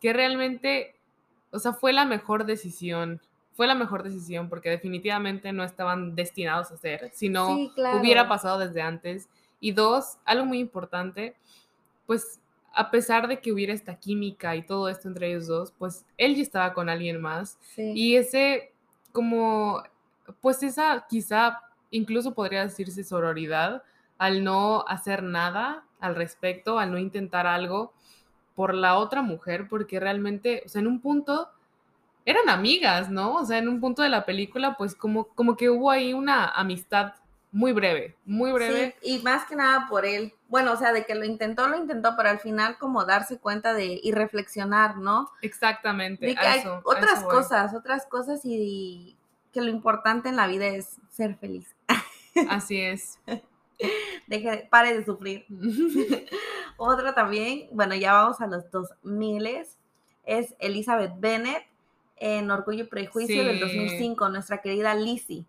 que 0.00 0.12
realmente, 0.12 0.94
o 1.50 1.58
sea, 1.58 1.72
fue 1.72 1.92
la 1.92 2.04
mejor 2.04 2.46
decisión. 2.46 3.20
Fue 3.54 3.66
la 3.66 3.74
mejor 3.74 4.02
decisión 4.02 4.50
porque 4.50 4.68
definitivamente 4.68 5.50
no 5.52 5.64
estaban 5.64 6.14
destinados 6.14 6.70
a 6.70 6.76
ser, 6.76 7.10
sino 7.14 7.70
hubiera 7.98 8.28
pasado 8.28 8.58
desde 8.58 8.82
antes. 8.82 9.28
Y 9.60 9.72
dos, 9.72 10.18
algo 10.26 10.44
muy 10.44 10.58
importante, 10.58 11.34
pues 12.06 12.40
a 12.74 12.90
pesar 12.90 13.26
de 13.26 13.40
que 13.40 13.52
hubiera 13.52 13.72
esta 13.72 13.98
química 13.98 14.54
y 14.54 14.62
todo 14.62 14.90
esto 14.90 15.08
entre 15.08 15.28
ellos 15.28 15.46
dos, 15.46 15.72
pues 15.78 16.04
él 16.18 16.36
ya 16.36 16.42
estaba 16.42 16.74
con 16.74 16.90
alguien 16.90 17.20
más. 17.22 17.58
Y 17.76 18.16
ese, 18.16 18.72
como, 19.12 19.82
pues 20.42 20.62
esa 20.62 21.06
quizá 21.08 21.62
incluso 21.90 22.34
podría 22.34 22.62
decirse 22.62 23.02
sororidad 23.02 23.82
al 24.18 24.44
no 24.44 24.84
hacer 24.88 25.22
nada 25.22 25.84
al 26.00 26.14
respecto, 26.14 26.78
al 26.78 26.92
no 26.92 26.98
intentar 26.98 27.46
algo, 27.46 27.94
por 28.56 28.74
la 28.74 28.96
otra 28.96 29.22
mujer, 29.22 29.68
porque 29.68 30.00
realmente, 30.00 30.62
o 30.66 30.68
sea, 30.68 30.80
en 30.80 30.88
un 30.88 31.00
punto 31.00 31.50
eran 32.24 32.48
amigas, 32.48 33.08
¿no? 33.08 33.34
O 33.34 33.44
sea, 33.44 33.58
en 33.58 33.68
un 33.68 33.80
punto 33.80 34.02
de 34.02 34.08
la 34.08 34.24
película, 34.24 34.76
pues 34.76 34.96
como, 34.96 35.28
como 35.28 35.56
que 35.56 35.70
hubo 35.70 35.92
ahí 35.92 36.12
una 36.12 36.48
amistad 36.48 37.12
muy 37.52 37.72
breve, 37.72 38.16
muy 38.24 38.50
breve. 38.50 38.96
Sí, 39.00 39.18
y 39.18 39.22
más 39.22 39.46
que 39.46 39.54
nada 39.54 39.86
por 39.88 40.04
él. 40.04 40.34
Bueno, 40.48 40.72
o 40.72 40.76
sea, 40.76 40.92
de 40.92 41.06
que 41.06 41.14
lo 41.14 41.24
intentó, 41.24 41.68
lo 41.68 41.76
intentó, 41.76 42.14
pero 42.16 42.30
al 42.30 42.40
final 42.40 42.76
como 42.78 43.04
darse 43.04 43.38
cuenta 43.38 43.74
de 43.74 44.00
y 44.02 44.12
reflexionar, 44.12 44.96
¿no? 44.96 45.30
Exactamente. 45.42 46.34
hay 46.36 46.64
otras 46.82 47.22
cosas, 47.24 47.74
otras 47.74 48.06
cosas 48.06 48.40
y 48.44 49.16
que 49.52 49.60
lo 49.60 49.70
importante 49.70 50.28
en 50.28 50.36
la 50.36 50.46
vida 50.48 50.66
es 50.66 50.98
ser 51.10 51.36
feliz. 51.36 51.74
Así 52.50 52.80
es. 52.80 53.18
Deje, 54.26 54.68
pare 54.70 54.96
de 54.96 55.04
sufrir. 55.04 55.46
Otra 56.76 57.14
también, 57.14 57.68
bueno, 57.72 57.94
ya 57.94 58.12
vamos 58.12 58.40
a 58.40 58.46
los 58.46 58.70
dos 58.70 58.90
miles, 59.02 59.76
es 60.24 60.54
Elizabeth 60.58 61.12
Bennett 61.18 61.64
en 62.16 62.50
Orgullo 62.50 62.84
y 62.84 62.86
Prejuicio 62.86 63.44
del 63.44 63.60
2005, 63.60 64.28
nuestra 64.28 64.60
querida 64.60 64.94
Lizzie, 64.94 65.44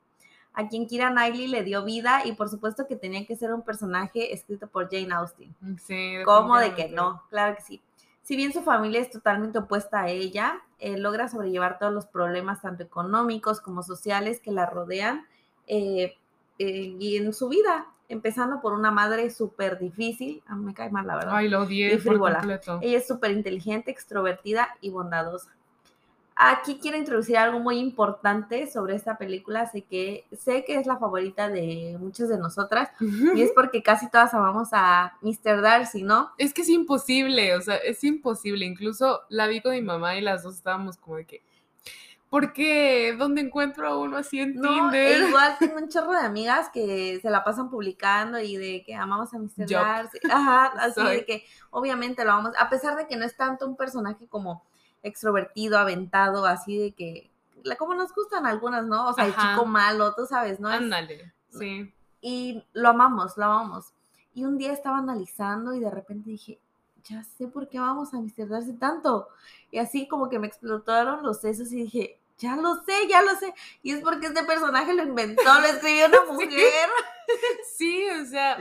a 0.53 0.67
quien 0.67 0.87
Kira 0.87 1.09
Knightley 1.11 1.47
le 1.47 1.63
dio 1.63 1.83
vida 1.83 2.21
y 2.25 2.33
por 2.33 2.49
supuesto 2.49 2.87
que 2.87 2.95
tenía 2.95 3.25
que 3.25 3.35
ser 3.35 3.53
un 3.53 3.61
personaje 3.61 4.33
escrito 4.33 4.67
por 4.67 4.89
Jane 4.89 5.13
Austen. 5.13 5.55
Sí, 5.85 6.15
¿Cómo 6.25 6.57
de 6.57 6.73
que 6.73 6.89
no? 6.89 7.23
Claro 7.29 7.55
que 7.55 7.61
sí. 7.61 7.81
Si 8.23 8.35
bien 8.35 8.51
su 8.51 8.61
familia 8.61 8.99
es 8.99 9.09
totalmente 9.09 9.59
opuesta 9.59 10.01
a 10.01 10.09
ella, 10.09 10.61
logra 10.79 11.29
sobrellevar 11.29 11.79
todos 11.79 11.93
los 11.93 12.05
problemas 12.05 12.61
tanto 12.61 12.83
económicos 12.83 13.61
como 13.61 13.83
sociales 13.83 14.41
que 14.41 14.51
la 14.51 14.65
rodean 14.65 15.25
eh, 15.65 16.15
eh, 16.59 16.95
y 16.99 17.17
en 17.17 17.33
su 17.33 17.49
vida 17.49 17.87
empezando 18.09 18.61
por 18.61 18.73
una 18.73 18.91
madre 18.91 19.29
súper 19.29 19.79
difícil, 19.79 20.41
a 20.47 20.55
mí 20.55 20.65
me 20.65 20.73
cae 20.73 20.89
mal 20.89 21.07
la 21.07 21.15
verdad. 21.15 21.35
Ay, 21.35 21.49
lo 21.49 21.63
odié 21.63 21.97
frívola. 21.99 22.61
Ella 22.81 22.97
es 22.97 23.07
súper 23.07 23.31
inteligente, 23.31 23.91
extrovertida 23.91 24.69
y 24.81 24.89
bondadosa. 24.89 25.51
Aquí 26.39 26.77
quiero 26.79 26.97
introducir 26.97 27.35
algo 27.35 27.59
muy 27.59 27.79
importante 27.79 28.69
sobre 28.69 28.95
esta 28.95 29.17
película, 29.17 29.65
sé 29.65 29.81
que, 29.81 30.25
sé 30.37 30.63
que 30.65 30.77
es 30.77 30.85
la 30.85 30.97
favorita 30.97 31.49
de 31.49 31.97
muchas 31.99 32.29
de 32.29 32.37
nosotras 32.37 32.89
y 33.35 33.41
es 33.41 33.51
porque 33.55 33.81
casi 33.81 34.07
todas 34.07 34.35
amamos 34.35 34.69
a 34.71 35.17
Mr. 35.21 35.61
Darcy, 35.61 36.03
¿no? 36.03 36.29
Es 36.37 36.53
que 36.53 36.61
es 36.61 36.69
imposible, 36.69 37.55
o 37.55 37.61
sea, 37.61 37.77
es 37.77 38.03
imposible, 38.03 38.65
incluso 38.65 39.21
la 39.29 39.47
vi 39.47 39.61
con 39.61 39.71
mi 39.71 39.81
mamá 39.81 40.15
y 40.15 40.21
las 40.21 40.43
dos 40.43 40.55
estábamos 40.55 40.97
como 40.97 41.17
de 41.17 41.25
que, 41.25 41.41
porque 42.29 43.15
¿dónde 43.17 43.41
encuentro 43.41 43.87
a 43.87 43.97
uno 43.97 44.17
así 44.17 44.39
en 44.39 44.55
no, 44.55 44.69
Tinder? 44.69 45.27
Igual 45.29 45.55
tengo 45.59 45.77
un 45.77 45.87
chorro 45.87 46.11
de 46.11 46.19
amigas 46.19 46.69
que 46.73 47.19
se 47.21 47.29
la 47.29 47.43
pasan 47.43 47.69
publicando 47.69 48.39
y 48.39 48.57
de 48.57 48.83
que 48.85 48.95
amamos 48.95 49.33
a 49.33 49.39
Mr. 49.39 49.67
Darcy. 49.69 50.19
Ajá, 50.29 50.65
así 50.79 51.01
de 51.01 51.25
que 51.25 51.45
obviamente 51.69 52.25
lo 52.25 52.31
vamos, 52.31 52.51
a 52.59 52.69
pesar 52.69 52.97
de 52.97 53.07
que 53.07 53.15
no 53.15 53.25
es 53.25 53.35
tanto 53.37 53.65
un 53.65 53.77
personaje 53.77 54.27
como 54.27 54.65
extrovertido, 55.03 55.77
aventado, 55.77 56.45
así 56.45 56.77
de 56.77 56.91
que, 56.91 57.31
como 57.77 57.93
nos 57.93 58.13
gustan 58.13 58.45
algunas, 58.45 58.85
¿no? 58.85 59.07
O 59.07 59.13
sea, 59.13 59.25
el 59.25 59.35
chico 59.35 59.65
malo, 59.65 60.13
tú 60.13 60.25
sabes, 60.25 60.59
¿no? 60.59 60.69
Ándale, 60.69 61.33
sí. 61.49 61.93
Y 62.19 62.63
lo 62.73 62.89
amamos, 62.89 63.37
lo 63.37 63.45
amamos. 63.45 63.93
Y 64.33 64.43
un 64.43 64.57
día 64.57 64.73
estaba 64.73 64.97
analizando 64.97 65.73
y 65.73 65.79
de 65.79 65.89
repente 65.89 66.29
dije, 66.29 66.59
ya 67.09 67.23
sé 67.23 67.47
por 67.47 67.69
qué 67.69 67.79
vamos 67.79 68.09
a. 68.13 68.45
Darcy 68.45 68.73
tanto. 68.73 69.27
Y 69.71 69.79
así 69.79 70.07
como 70.07 70.29
que 70.29 70.39
me 70.39 70.47
explotaron 70.47 71.23
los 71.23 71.41
sesos 71.41 71.71
y 71.71 71.83
dije, 71.83 72.19
ya 72.37 72.55
lo 72.55 72.83
sé, 72.83 73.07
ya 73.09 73.21
lo 73.21 73.35
sé. 73.35 73.53
Y 73.81 73.91
es 73.91 74.01
porque 74.01 74.27
este 74.27 74.43
personaje 74.43 74.93
lo 74.93 75.03
inventó, 75.03 75.43
lo 75.43 75.67
escribió 75.67 76.07
una 76.07 76.25
mujer. 76.31 76.89
Sí, 77.75 78.05
o 78.21 78.25
sea, 78.25 78.57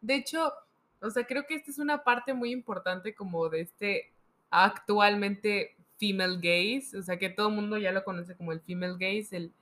de 0.00 0.14
hecho, 0.14 0.52
o 1.00 1.10
sea, 1.10 1.26
creo 1.26 1.46
que 1.46 1.54
esta 1.54 1.70
es 1.70 1.78
una 1.78 2.04
parte 2.04 2.34
muy 2.34 2.52
importante 2.52 3.14
como 3.14 3.48
de 3.48 3.62
este 3.62 4.12
actualmente 4.50 5.76
female 5.98 6.36
gaze, 6.36 6.96
o 6.96 7.02
sea, 7.02 7.18
que 7.18 7.30
todo 7.30 7.48
el 7.48 7.54
mundo 7.54 7.78
ya 7.78 7.92
lo 7.92 8.04
conoce 8.04 8.36
como 8.36 8.52
el 8.52 8.60
female 8.60 8.96
gaze, 8.98 9.36
el, 9.36 9.52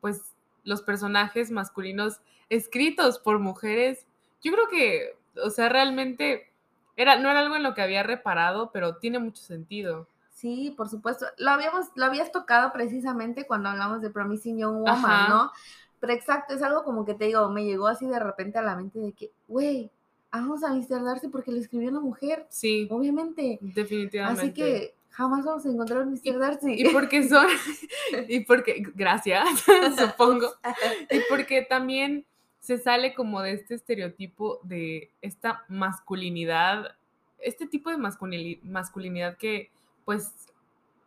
pues 0.00 0.34
los 0.64 0.82
personajes 0.82 1.50
masculinos 1.50 2.20
escritos 2.48 3.18
por 3.18 3.38
mujeres. 3.38 4.06
Yo 4.42 4.52
creo 4.52 4.68
que, 4.68 5.16
o 5.42 5.50
sea, 5.50 5.68
realmente 5.68 6.50
era, 6.96 7.18
no 7.18 7.30
era 7.30 7.40
algo 7.40 7.56
en 7.56 7.62
lo 7.62 7.74
que 7.74 7.82
había 7.82 8.02
reparado, 8.02 8.70
pero 8.72 8.96
tiene 8.96 9.18
mucho 9.18 9.42
sentido. 9.42 10.08
Sí, 10.30 10.74
por 10.76 10.88
supuesto. 10.88 11.26
Lo 11.38 11.50
habíamos, 11.50 11.86
lo 11.94 12.04
habías 12.04 12.32
tocado 12.32 12.72
precisamente 12.72 13.46
cuando 13.46 13.68
hablamos 13.68 14.02
de 14.02 14.10
Promising 14.10 14.58
Young 14.58 14.80
Woman, 14.80 15.30
¿no? 15.30 15.52
Pero 16.00 16.12
exacto, 16.12 16.54
es 16.54 16.62
algo 16.62 16.84
como 16.84 17.04
que 17.04 17.14
te 17.14 17.26
digo, 17.26 17.48
me 17.48 17.64
llegó 17.64 17.86
así 17.86 18.06
de 18.06 18.18
repente 18.18 18.58
a 18.58 18.62
la 18.62 18.76
mente 18.76 18.98
de 18.98 19.12
que, 19.12 19.32
güey, 19.48 19.90
vamos 20.30 20.62
a 20.64 20.74
Mr. 20.74 21.02
Darcy 21.02 21.28
porque 21.28 21.52
lo 21.52 21.58
escribió 21.58 21.88
una 21.88 22.00
mujer. 22.00 22.46
Sí. 22.50 22.88
Obviamente. 22.90 23.58
Definitivamente. 23.60 24.42
Así 24.42 24.52
que 24.52 24.94
jamás 25.10 25.44
vamos 25.44 25.64
a 25.64 25.68
encontrar 25.70 26.02
a 26.02 26.04
Mr. 26.04 26.38
Darcy. 26.38 26.74
Y 26.76 26.88
porque 26.90 27.26
son, 27.28 27.46
y 28.28 28.40
porque, 28.40 28.82
gracias, 28.94 29.44
supongo. 29.98 30.52
y 31.10 31.20
porque 31.30 31.62
también 31.62 32.26
se 32.64 32.78
sale 32.78 33.12
como 33.12 33.42
de 33.42 33.52
este 33.52 33.74
estereotipo 33.74 34.58
de 34.62 35.10
esta 35.20 35.66
masculinidad, 35.68 36.96
este 37.38 37.66
tipo 37.66 37.90
de 37.90 37.98
masculinidad 37.98 39.36
que 39.36 39.70
pues 40.06 40.32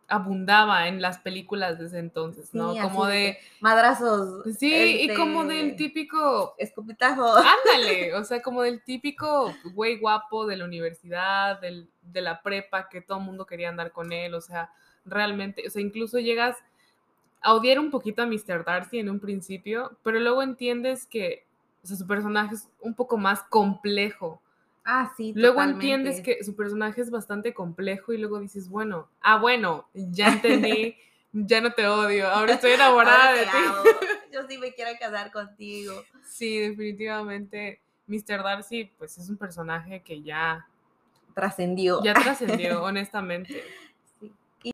abundaba 0.06 0.86
en 0.86 1.02
las 1.02 1.18
películas 1.18 1.80
de 1.80 1.86
ese 1.86 1.98
entonces, 1.98 2.54
¿no? 2.54 2.76
como 2.80 3.06
de, 3.06 3.38
madrazos. 3.58 4.44
Sí, 4.56 5.00
y 5.00 5.14
como 5.14 5.46
del 5.46 5.74
típico 5.74 6.54
escupitajo. 6.58 7.26
Ándale, 7.26 8.14
o 8.14 8.22
sea, 8.22 8.40
como 8.42 8.62
del 8.62 8.80
típico 8.84 9.52
güey 9.74 9.98
guapo 9.98 10.46
de 10.46 10.58
la 10.58 10.64
universidad, 10.64 11.60
del, 11.60 11.90
de 12.02 12.20
la 12.20 12.40
prepa, 12.40 12.88
que 12.88 13.00
todo 13.00 13.18
el 13.18 13.24
mundo 13.24 13.46
quería 13.46 13.68
andar 13.68 13.90
con 13.90 14.12
él, 14.12 14.32
o 14.34 14.40
sea, 14.40 14.70
realmente, 15.04 15.64
o 15.66 15.70
sea, 15.70 15.82
incluso 15.82 16.20
llegas 16.20 16.56
a 17.40 17.52
odiar 17.54 17.80
un 17.80 17.90
poquito 17.90 18.22
a 18.22 18.26
Mr. 18.26 18.64
Darcy 18.64 19.00
en 19.00 19.10
un 19.10 19.18
principio, 19.18 19.98
pero 20.04 20.20
luego 20.20 20.40
entiendes 20.44 21.04
que 21.04 21.47
sea, 21.88 21.96
su 21.96 22.06
personaje 22.06 22.54
es 22.54 22.68
un 22.80 22.94
poco 22.94 23.16
más 23.16 23.42
complejo. 23.44 24.40
Ah, 24.84 25.12
sí. 25.16 25.32
Luego 25.34 25.62
entiendes 25.62 26.20
que 26.22 26.42
su 26.42 26.56
personaje 26.56 27.00
es 27.00 27.10
bastante 27.10 27.52
complejo 27.52 28.12
y 28.12 28.18
luego 28.18 28.40
dices, 28.40 28.68
bueno, 28.68 29.08
ah, 29.20 29.38
bueno, 29.38 29.88
ya 29.92 30.28
entendí, 30.28 30.96
ya 31.32 31.60
no 31.60 31.72
te 31.72 31.86
odio, 31.86 32.28
ahora 32.28 32.54
estoy 32.54 32.72
enamorada 32.72 33.32
de 33.32 33.42
ti. 33.42 33.58
Yo 34.32 34.46
sí 34.48 34.56
me 34.58 34.72
quiero 34.72 34.90
casar 34.98 35.30
contigo. 35.30 35.92
Sí, 36.24 36.58
definitivamente. 36.58 37.82
Mr. 38.06 38.42
Darcy, 38.42 38.90
pues 38.96 39.18
es 39.18 39.28
un 39.28 39.36
personaje 39.36 40.02
que 40.02 40.22
ya 40.22 40.66
trascendió. 41.34 42.02
Ya 42.02 42.14
trascendió, 42.14 42.82
honestamente. 42.84 43.62
Sí. 44.18 44.32
Y 44.62 44.72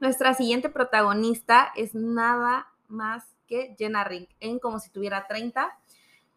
nuestra 0.00 0.34
siguiente 0.34 0.68
protagonista 0.68 1.72
es 1.74 1.94
nada 1.94 2.68
más 2.88 3.24
que 3.48 3.74
Jenna 3.76 4.04
Ring 4.04 4.26
en 4.40 4.58
Como 4.58 4.78
si 4.78 4.90
tuviera 4.90 5.26
30 5.26 5.76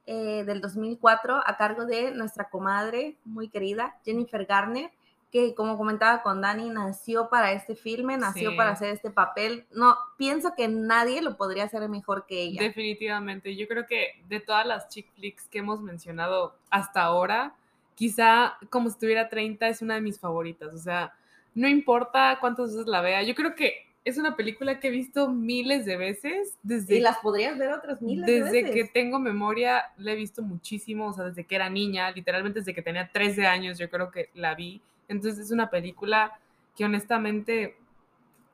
eh, 0.07 0.43
del 0.45 0.61
2004 0.61 1.41
a 1.45 1.57
cargo 1.57 1.85
de 1.85 2.11
nuestra 2.11 2.49
comadre 2.49 3.15
muy 3.25 3.49
querida, 3.49 3.97
Jennifer 4.05 4.45
Garner, 4.45 4.91
que 5.31 5.53
como 5.53 5.77
comentaba 5.77 6.21
con 6.21 6.41
Dani, 6.41 6.69
nació 6.69 7.29
para 7.29 7.51
este 7.51 7.75
filme, 7.75 8.15
nació 8.15 8.55
para 8.55 8.71
hacer 8.71 8.89
este 8.89 9.09
papel. 9.09 9.65
No, 9.71 9.97
pienso 10.17 10.53
que 10.55 10.67
nadie 10.67 11.21
lo 11.21 11.35
podría 11.35 11.65
hacer 11.65 11.89
mejor 11.89 12.25
que 12.25 12.41
ella. 12.41 12.61
Definitivamente, 12.61 13.55
yo 13.55 13.67
creo 13.67 13.85
que 13.85 14.21
de 14.29 14.39
todas 14.39 14.65
las 14.65 14.87
chick 14.87 15.11
flicks 15.15 15.47
que 15.49 15.59
hemos 15.59 15.81
mencionado 15.81 16.55
hasta 16.69 17.01
ahora, 17.01 17.53
quizá 17.95 18.57
como 18.69 18.89
si 18.89 18.97
tuviera 18.97 19.27
30 19.27 19.67
es 19.67 19.81
una 19.81 19.95
de 19.95 20.01
mis 20.01 20.19
favoritas, 20.19 20.73
o 20.73 20.77
sea, 20.77 21.13
no 21.53 21.67
importa 21.67 22.37
cuántas 22.39 22.71
veces 22.71 22.87
la 22.87 23.01
vea, 23.01 23.23
yo 23.23 23.35
creo 23.35 23.55
que 23.55 23.84
es 24.05 24.19
una 24.19 24.35
película 24.35 24.79
que 24.79 24.89
he 24.89 24.91
visto 24.91 25.29
miles 25.29 25.85
de 25.85 25.97
veces. 25.97 26.55
Desde, 26.61 26.95
y 26.95 26.99
las 26.99 27.17
podrías 27.17 27.57
ver 27.57 27.73
otras 27.73 28.01
miles 28.01 28.25
de 28.27 28.43
veces. 28.43 28.51
Desde 28.51 28.71
que 28.71 28.85
tengo 28.85 29.19
memoria, 29.19 29.91
la 29.97 30.11
he 30.11 30.15
visto 30.15 30.43
muchísimo, 30.43 31.07
o 31.07 31.13
sea, 31.13 31.25
desde 31.25 31.45
que 31.45 31.55
era 31.55 31.69
niña, 31.69 32.11
literalmente 32.11 32.59
desde 32.59 32.75
que 32.75 32.83
tenía 32.83 33.09
13 33.11 33.47
años, 33.47 33.79
yo 33.79 33.89
creo 33.89 34.11
que 34.11 34.29
la 34.35 34.53
vi. 34.53 34.81
Entonces 35.07 35.45
es 35.45 35.51
una 35.51 35.71
película 35.71 36.39
que 36.77 36.85
honestamente 36.85 37.77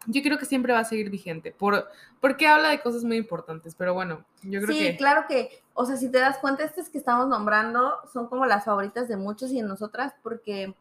yo 0.08 0.22
creo 0.24 0.38
que 0.38 0.46
siempre 0.46 0.74
va 0.74 0.80
a 0.80 0.86
seguir 0.86 1.10
vigente, 1.10 1.52
por, 1.52 1.88
porque 2.20 2.48
habla 2.48 2.70
de 2.70 2.82
cosas 2.82 3.04
muy 3.04 3.18
importantes, 3.18 3.76
pero 3.76 3.94
bueno, 3.94 4.26
yo 4.42 4.62
creo 4.62 4.76
que... 4.76 4.92
Sí, 4.92 4.98
claro 4.98 5.26
que, 5.28 5.62
o 5.76 5.86
sea, 5.86 5.96
si 5.96 6.10
te 6.10 6.18
das 6.18 6.40
cuenta, 6.40 6.64
estas 6.64 6.90
que 6.90 6.98
estamos 6.98 7.28
nombrando 7.28 7.94
son 8.12 8.28
como 8.28 8.46
las 8.48 8.66
favoritas 8.66 9.08
de 9.08 9.18
muchos 9.18 9.52
y 9.52 9.58
de 9.58 9.68
nosotras, 9.68 10.14
porque 10.24 10.74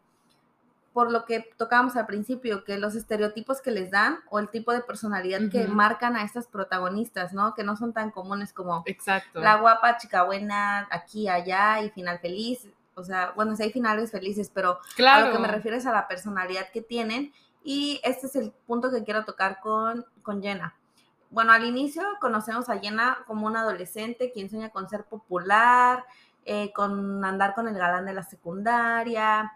por 0.93 1.13
lo 1.13 1.25
que 1.25 1.49
tocábamos 1.57 1.97
al 1.97 2.07
principio, 2.07 2.65
que 2.65 2.79
los 2.79 2.95
estereotipos 2.95 3.61
que 3.61 3.71
les 3.71 3.91
dan 3.91 4.19
o 4.29 4.39
el 4.39 4.49
tipo 4.49 4.73
de 4.73 4.81
personalidad 4.81 5.41
que 5.51 5.69
marcan 5.69 6.17
a 6.17 6.25
estas 6.25 6.49
protagonistas, 6.49 7.33
¿no? 7.33 7.55
Que 7.55 7.63
no 7.63 7.77
son 7.77 7.93
tan 7.93 8.11
comunes 8.11 8.53
como 8.53 8.83
Exacto. 8.87 9.41
la 9.41 9.57
guapa, 9.57 9.99
chica 9.99 10.25
buena, 10.25 10.89
aquí, 10.91 11.29
allá 11.29 11.81
y 11.83 11.91
final 11.91 12.19
feliz. 12.19 12.69
O 12.95 13.05
sea, 13.05 13.33
bueno, 13.37 13.55
si 13.55 13.63
hay 13.63 13.73
finales 13.73 14.11
felices, 14.11 14.51
pero 14.53 14.81
a 15.07 15.21
lo 15.21 15.33
que 15.33 15.39
me 15.39 15.49
refiero 15.49 15.77
es 15.77 15.87
a 15.87 15.93
la 15.93 16.09
personalidad 16.09 16.71
que 16.73 16.83
tienen. 16.83 17.33
Y 17.63 18.01
este 18.03 18.27
es 18.27 18.37
el 18.37 18.53
punto 18.67 18.91
que 18.91 19.05
quiero 19.05 19.25
tocar 19.25 19.61
con, 19.61 20.05
con 20.23 20.43
Jenna. 20.43 20.75
Bueno, 21.31 21.53
al 21.53 21.65
inicio 21.65 22.03
conocemos 22.21 22.69
a 22.69 22.79
Jenna 22.79 23.19
como 23.27 23.47
una 23.47 23.61
adolescente 23.61 24.33
quien 24.33 24.51
sueña 24.51 24.71
con 24.71 24.89
ser 24.89 25.05
popular, 25.05 26.05
eh, 26.45 26.73
con 26.73 27.25
andar 27.25 27.55
con 27.55 27.69
el 27.69 27.79
galán 27.79 28.07
de 28.07 28.15
la 28.15 28.25
secundaria, 28.25 29.53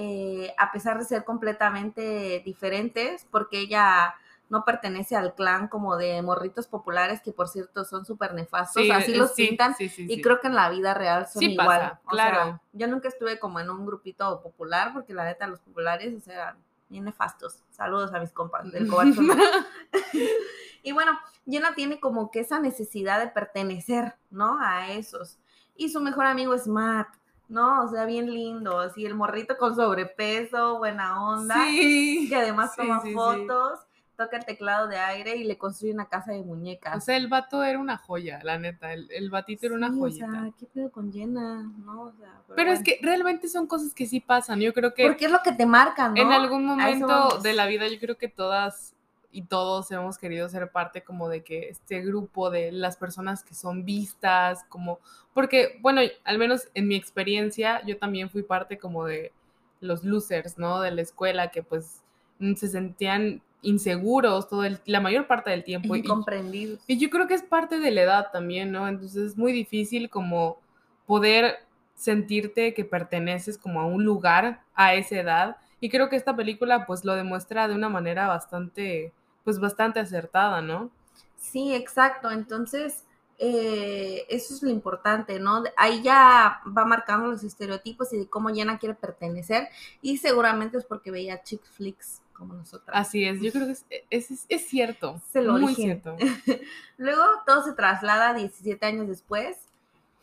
eh, 0.00 0.54
a 0.56 0.70
pesar 0.70 0.96
de 0.96 1.04
ser 1.04 1.24
completamente 1.24 2.40
diferentes, 2.44 3.26
porque 3.32 3.58
ella 3.58 4.14
no 4.48 4.64
pertenece 4.64 5.16
al 5.16 5.34
clan 5.34 5.66
como 5.66 5.96
de 5.96 6.22
morritos 6.22 6.68
populares, 6.68 7.20
que 7.20 7.32
por 7.32 7.48
cierto 7.48 7.84
son 7.84 8.06
súper 8.06 8.32
nefastos, 8.32 8.88
así 8.92 9.12
los 9.16 9.32
pintan, 9.32 9.74
y 9.80 10.22
creo 10.22 10.38
que 10.40 10.46
en 10.46 10.54
la 10.54 10.70
vida 10.70 10.94
real 10.94 11.26
son 11.26 11.42
igual. 11.42 11.98
claro. 12.06 12.60
yo 12.72 12.86
nunca 12.86 13.08
estuve 13.08 13.40
como 13.40 13.58
en 13.58 13.70
un 13.70 13.84
grupito 13.84 14.40
popular, 14.40 14.92
porque 14.92 15.14
la 15.14 15.24
neta 15.24 15.48
los 15.48 15.58
populares, 15.58 16.14
o 16.14 16.20
sea, 16.20 16.56
bien 16.88 17.04
nefastos. 17.04 17.64
Saludos 17.70 18.14
a 18.14 18.20
mis 18.20 18.30
compas 18.30 18.70
del 18.70 18.86
cobalto. 18.88 19.20
y 20.84 20.92
bueno, 20.92 21.18
Jenna 21.44 21.74
tiene 21.74 21.98
como 21.98 22.30
que 22.30 22.38
esa 22.38 22.60
necesidad 22.60 23.18
de 23.18 23.26
pertenecer, 23.26 24.14
¿no? 24.30 24.58
A 24.60 24.92
esos. 24.92 25.40
Y 25.74 25.88
su 25.88 26.00
mejor 26.00 26.26
amigo 26.26 26.54
es 26.54 26.68
Matt, 26.68 27.08
¿no? 27.48 27.82
O 27.84 27.88
sea, 27.88 28.04
bien 28.04 28.30
lindo, 28.32 28.78
así 28.80 29.04
el 29.06 29.14
morrito 29.14 29.56
con 29.56 29.74
sobrepeso, 29.74 30.78
buena 30.78 31.22
onda, 31.24 31.54
Sí. 31.66 32.26
que 32.28 32.36
además 32.36 32.72
sí, 32.74 32.82
toma 32.82 33.00
sí, 33.02 33.12
fotos, 33.12 33.80
toca 34.16 34.36
el 34.36 34.44
teclado 34.44 34.88
de 34.88 34.96
aire 34.98 35.36
y 35.36 35.44
le 35.44 35.56
construye 35.56 35.92
una 35.94 36.08
casa 36.08 36.32
de 36.32 36.40
O 36.40 36.44
muñecas. 36.44 37.04
sea, 37.04 37.16
el 37.16 37.28
vato 37.28 37.62
era 37.62 37.78
una 37.78 37.96
joya, 37.96 38.40
la 38.42 38.58
neta. 38.58 38.92
El, 38.92 39.08
el 39.12 39.30
batito 39.30 39.66
era 39.66 39.76
una 39.76 39.90
Sí, 39.92 40.00
o 40.00 40.10
sea, 40.10 40.50
¿qué 40.58 40.66
pedo 40.66 40.90
con 40.90 41.12
Jenna? 41.12 41.72
¿No? 41.84 42.02
O 42.02 42.12
sea, 42.18 42.42
Pero 42.56 42.72
es 42.72 42.80
bueno. 42.80 42.84
que 42.84 42.98
realmente 43.06 43.48
son 43.48 43.66
cosas 43.68 43.94
que 43.94 44.06
sí 44.06 44.18
pasan. 44.18 44.58
Yo 44.60 44.74
creo 44.74 44.92
que 44.92 45.06
Porque 45.06 45.26
es 45.26 45.30
lo 45.30 45.38
que 45.44 45.52
te 45.52 45.66
marcan, 45.66 46.14
¿no? 46.14 46.20
en 46.20 46.32
algún 46.32 46.64
momento 46.66 47.38
de 47.40 47.52
la 47.52 47.66
vida, 47.66 47.86
yo 47.88 47.98
creo 48.00 48.18
que 48.18 48.28
todas 48.28 48.96
y 49.30 49.42
todos 49.42 49.90
hemos 49.90 50.16
querido 50.18 50.48
ser 50.48 50.70
parte 50.70 51.02
como 51.02 51.28
de 51.28 51.42
que 51.44 51.68
este 51.68 52.00
grupo 52.00 52.50
de 52.50 52.72
las 52.72 52.96
personas 52.96 53.44
que 53.44 53.54
son 53.54 53.84
vistas, 53.84 54.64
como, 54.68 55.00
porque, 55.34 55.78
bueno, 55.82 56.00
al 56.24 56.38
menos 56.38 56.68
en 56.74 56.88
mi 56.88 56.96
experiencia, 56.96 57.82
yo 57.86 57.98
también 57.98 58.30
fui 58.30 58.42
parte 58.42 58.78
como 58.78 59.04
de 59.04 59.32
los 59.80 60.02
losers, 60.02 60.58
¿no? 60.58 60.80
De 60.80 60.90
la 60.90 61.02
escuela 61.02 61.50
que 61.50 61.62
pues 61.62 62.02
mm, 62.38 62.54
se 62.54 62.68
sentían 62.68 63.42
inseguros 63.60 64.48
todo 64.48 64.64
el, 64.64 64.78
la 64.86 65.00
mayor 65.00 65.26
parte 65.26 65.50
del 65.50 65.62
tiempo. 65.64 65.94
y- 65.94 66.00
Incomprendidos. 66.00 66.80
y 66.86 66.98
yo 66.98 67.10
creo 67.10 67.26
que 67.26 67.34
es 67.34 67.42
parte 67.42 67.78
de 67.78 67.90
la 67.90 68.02
edad 68.02 68.30
también, 68.32 68.72
¿no? 68.72 68.88
Entonces 68.88 69.32
es 69.32 69.36
muy 69.36 69.52
difícil 69.52 70.08
como 70.10 70.58
poder 71.06 71.56
sentirte 71.94 72.74
que 72.74 72.84
perteneces 72.84 73.58
como 73.58 73.80
a 73.80 73.86
un 73.86 74.04
lugar 74.04 74.62
a 74.74 74.94
esa 74.94 75.16
edad. 75.20 75.56
Y 75.80 75.90
creo 75.90 76.08
que 76.08 76.16
esta 76.16 76.34
película 76.34 76.86
pues 76.86 77.04
lo 77.04 77.14
demuestra 77.14 77.68
de 77.68 77.74
una 77.74 77.88
manera 77.88 78.26
bastante, 78.26 79.12
pues 79.44 79.58
bastante 79.60 80.00
acertada, 80.00 80.60
¿no? 80.60 80.90
Sí, 81.36 81.74
exacto. 81.74 82.30
Entonces, 82.30 83.04
eh, 83.38 84.26
eso 84.28 84.54
es 84.54 84.62
lo 84.62 84.70
importante, 84.70 85.38
¿no? 85.38 85.62
Ahí 85.76 86.02
ya 86.02 86.60
va 86.76 86.84
marcando 86.84 87.28
los 87.28 87.44
estereotipos 87.44 88.12
y 88.12 88.18
de 88.18 88.26
cómo 88.28 88.48
Jenna 88.48 88.78
quiere 88.78 88.94
pertenecer. 88.96 89.68
Y 90.02 90.18
seguramente 90.18 90.78
es 90.78 90.84
porque 90.84 91.10
veía 91.12 91.42
chick 91.44 91.62
flicks 91.64 92.22
como 92.32 92.54
nosotras. 92.54 92.96
Así 92.96 93.24
es, 93.24 93.40
yo 93.40 93.50
creo 93.52 93.66
que 93.66 93.72
es, 93.72 93.86
es, 94.10 94.30
es- 94.32 94.46
es 94.48 94.68
cierto. 94.68 95.20
Es 95.28 95.36
el 95.36 95.48
muy 95.48 95.62
origen. 95.64 96.02
cierto. 96.02 96.16
Luego 96.96 97.22
todo 97.46 97.62
se 97.64 97.72
traslada 97.74 98.34
17 98.34 98.84
años 98.86 99.08
después 99.08 99.67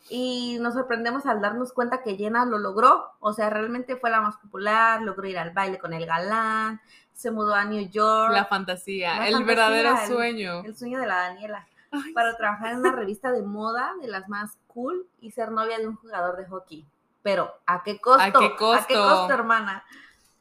y 0.08 0.58
nos 0.60 0.74
sorprendemos 0.74 1.26
al 1.26 1.40
darnos 1.40 1.72
cuenta 1.72 2.02
que 2.02 2.16
Jenna 2.16 2.44
lo 2.44 2.58
logró. 2.58 3.12
O 3.20 3.32
sea, 3.32 3.50
realmente 3.50 3.96
fue 3.96 4.10
la 4.10 4.20
más 4.20 4.36
popular, 4.36 5.02
logró 5.02 5.26
ir 5.26 5.38
al 5.38 5.50
baile 5.50 5.78
con 5.78 5.92
el 5.92 6.06
galán, 6.06 6.80
se 7.12 7.30
mudó 7.30 7.54
a 7.54 7.64
New 7.64 7.88
York. 7.88 8.32
La 8.32 8.44
fantasía, 8.44 9.16
La 9.16 9.28
el 9.28 9.34
fantasía, 9.34 9.46
verdadero 9.46 9.90
el- 10.00 10.06
sueño. 10.08 10.60
El 10.64 10.76
sueño 10.76 11.00
de 11.00 11.06
la 11.06 11.16
Daniela. 11.16 11.66
Ay, 11.92 12.12
para 12.12 12.36
trabajar 12.36 12.72
en 12.72 12.78
una 12.80 12.92
revista 12.92 13.30
de 13.32 13.42
moda 13.42 13.92
de 14.00 14.08
las 14.08 14.28
más 14.28 14.58
cool 14.66 15.06
y 15.20 15.30
ser 15.30 15.50
novia 15.50 15.78
de 15.78 15.86
un 15.86 15.96
jugador 15.96 16.36
de 16.36 16.46
hockey. 16.46 16.86
Pero, 17.22 17.52
¿a 17.66 17.82
qué 17.82 17.98
costo? 18.00 18.22
¿A 18.22 18.32
qué 18.32 18.54
costo? 18.56 18.94
costo, 18.94 19.32
hermana? 19.32 19.84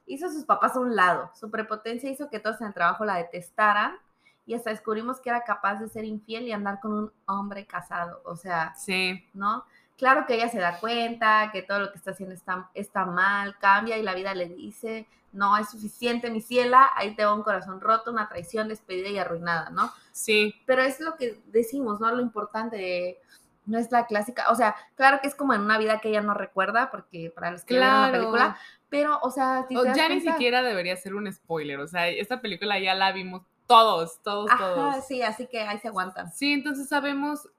Hizo 0.06 0.28
a 0.28 0.30
sus 0.30 0.44
papás 0.44 0.76
a 0.76 0.80
un 0.80 0.96
lado. 0.96 1.32
Su 1.34 1.50
prepotencia 1.50 2.10
hizo 2.12 2.30
que 2.30 2.40
todos 2.40 2.62
en 2.62 2.68
el 2.68 2.74
trabajo 2.74 3.06
la 3.06 3.16
detestaran 3.16 3.98
y 4.46 4.54
hasta 4.54 4.70
descubrimos 4.70 5.20
que 5.20 5.30
era 5.30 5.44
capaz 5.44 5.80
de 5.80 5.90
ser 5.90 6.06
infiel 6.06 6.44
y 6.48 6.52
andar 6.52 6.80
con 6.80 6.94
un 6.94 7.12
hombre 7.26 7.66
casado. 7.66 8.22
O 8.26 8.36
sea, 8.36 8.74
Sí, 8.76 9.26
¿no? 9.34 9.66
Claro 9.98 10.26
que 10.26 10.36
ella 10.36 10.50
se 10.50 10.60
da 10.60 10.80
cuenta 10.80 11.50
que 11.54 11.62
todo 11.62 11.80
lo 11.80 11.92
que 11.92 11.98
está 11.98 12.12
haciendo 12.12 12.36
está, 12.36 12.70
está 12.74 13.06
mal, 13.06 13.58
cambia 13.60 13.98
y 13.98 14.04
la 14.04 14.14
vida 14.14 14.34
le 14.36 14.50
dice, 14.50 15.08
no 15.32 15.56
es 15.58 15.70
suficiente, 15.70 16.30
mi 16.30 16.42
ciela, 16.42 16.90
ahí 16.96 17.16
te 17.16 17.24
va 17.24 17.34
un 17.34 17.44
corazón 17.44 17.80
roto, 17.80 18.12
una 18.12 18.28
traición, 18.28 18.68
despedida 18.68 19.10
y 19.10 19.18
arruinada, 19.18 19.70
¿no? 19.70 19.92
sí, 20.12 20.54
pero 20.66 20.82
es 20.82 21.00
lo 21.00 21.16
que 21.16 21.42
decimos, 21.48 22.00
¿no? 22.00 22.12
Lo 22.12 22.22
importante 22.22 22.76
de- 22.78 23.20
no 23.66 23.80
es 23.80 23.92
la 23.92 24.06
clásica, 24.06 24.52
o 24.52 24.56
sea, 24.56 24.76
claro 24.96 25.20
que 25.22 25.28
es 25.28 25.34
como 25.36 25.54
en 25.54 25.62
una 25.62 25.78
vida 25.78 26.00
que 26.00 26.10
ella 26.10 26.22
no 26.22 26.34
recuerda, 26.36 26.92
porque 26.92 27.32
para 27.34 27.52
los 27.52 27.64
que 27.64 27.74
vieron 27.76 27.90
la 27.90 27.98
claro. 28.10 28.12
película, 28.20 28.58
pero, 28.90 29.18
o 29.22 29.32
sea, 29.32 29.66
si 29.68 29.76
O 29.76 29.84
ya 29.86 30.08
ni 30.08 30.22
siquiera 30.22 30.62
debería 30.62 30.96
ser 30.98 31.16
un 31.16 31.32
spoiler, 31.32 31.80
o 31.80 31.88
sea, 31.88 32.08
esta 32.10 32.42
película 32.42 32.78
ya 32.80 32.94
la 32.94 33.12
vimos 33.12 33.42
todos, 33.68 34.22
todos, 34.24 34.50
todos. 34.58 35.06
Sí, 35.08 35.22
así 35.22 35.48
que 35.48 35.62
ahí 35.62 35.80
se 35.80 35.88
aguantan. 35.88 36.32
Sí, 36.32 36.54
entonces 36.54 36.88
sabemos 36.88 37.50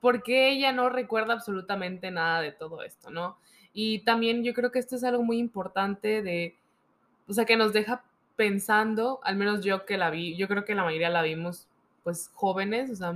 por 0.00 0.22
qué 0.22 0.50
ella 0.50 0.72
no 0.72 0.88
recuerda 0.88 1.34
absolutamente 1.34 2.10
nada 2.10 2.40
de 2.40 2.52
todo 2.52 2.82
esto, 2.82 3.10
¿no? 3.10 3.38
Y 3.72 4.00
también 4.00 4.44
yo 4.44 4.54
creo 4.54 4.70
que 4.70 4.78
esto 4.78 4.96
es 4.96 5.04
algo 5.04 5.22
muy 5.22 5.38
importante 5.38 6.22
de, 6.22 6.56
o 7.28 7.32
sea, 7.32 7.44
que 7.44 7.56
nos 7.56 7.72
deja 7.72 8.04
pensando, 8.36 9.20
al 9.22 9.36
menos 9.36 9.64
yo 9.64 9.84
que 9.84 9.96
la 9.96 10.10
vi, 10.10 10.36
yo 10.36 10.48
creo 10.48 10.64
que 10.64 10.74
la 10.74 10.84
mayoría 10.84 11.10
la 11.10 11.22
vimos 11.22 11.68
pues 12.04 12.30
jóvenes, 12.34 12.90
o 12.90 12.94
sea, 12.94 13.14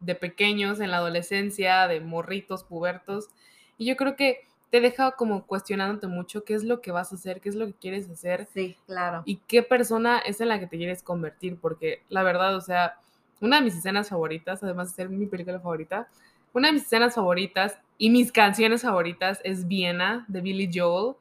de 0.00 0.14
pequeños, 0.14 0.80
en 0.80 0.90
la 0.90 0.96
adolescencia, 0.96 1.86
de 1.86 2.00
morritos, 2.00 2.64
pubertos, 2.64 3.28
y 3.76 3.84
yo 3.84 3.96
creo 3.96 4.16
que 4.16 4.46
te 4.72 4.80
deja 4.80 5.10
como 5.12 5.44
cuestionándote 5.46 6.06
mucho 6.06 6.44
qué 6.44 6.54
es 6.54 6.64
lo 6.64 6.80
que 6.80 6.92
vas 6.92 7.12
a 7.12 7.16
hacer, 7.16 7.42
qué 7.42 7.50
es 7.50 7.54
lo 7.54 7.66
que 7.66 7.74
quieres 7.74 8.08
hacer, 8.08 8.48
Sí, 8.54 8.74
claro. 8.86 9.22
y 9.26 9.36
qué 9.46 9.62
persona 9.62 10.18
es 10.18 10.40
en 10.40 10.48
la 10.48 10.58
que 10.58 10.66
te 10.66 10.78
quieres 10.78 11.02
convertir, 11.02 11.58
porque 11.60 12.02
la 12.08 12.22
verdad, 12.22 12.56
o 12.56 12.60
sea, 12.62 12.96
una 13.42 13.56
de 13.58 13.62
mis 13.64 13.76
escenas 13.76 14.08
favoritas, 14.08 14.62
además 14.62 14.88
de 14.88 14.94
ser 14.96 15.10
mi 15.10 15.26
película 15.26 15.60
favorita, 15.60 16.08
una 16.54 16.68
de 16.68 16.72
mis 16.72 16.84
escenas 16.84 17.14
favoritas 17.14 17.78
y 17.98 18.08
mis 18.08 18.32
canciones 18.32 18.80
favoritas 18.80 19.40
es 19.44 19.68
Viena 19.68 20.24
de 20.26 20.40
Billy 20.40 20.70
Joel. 20.72 21.16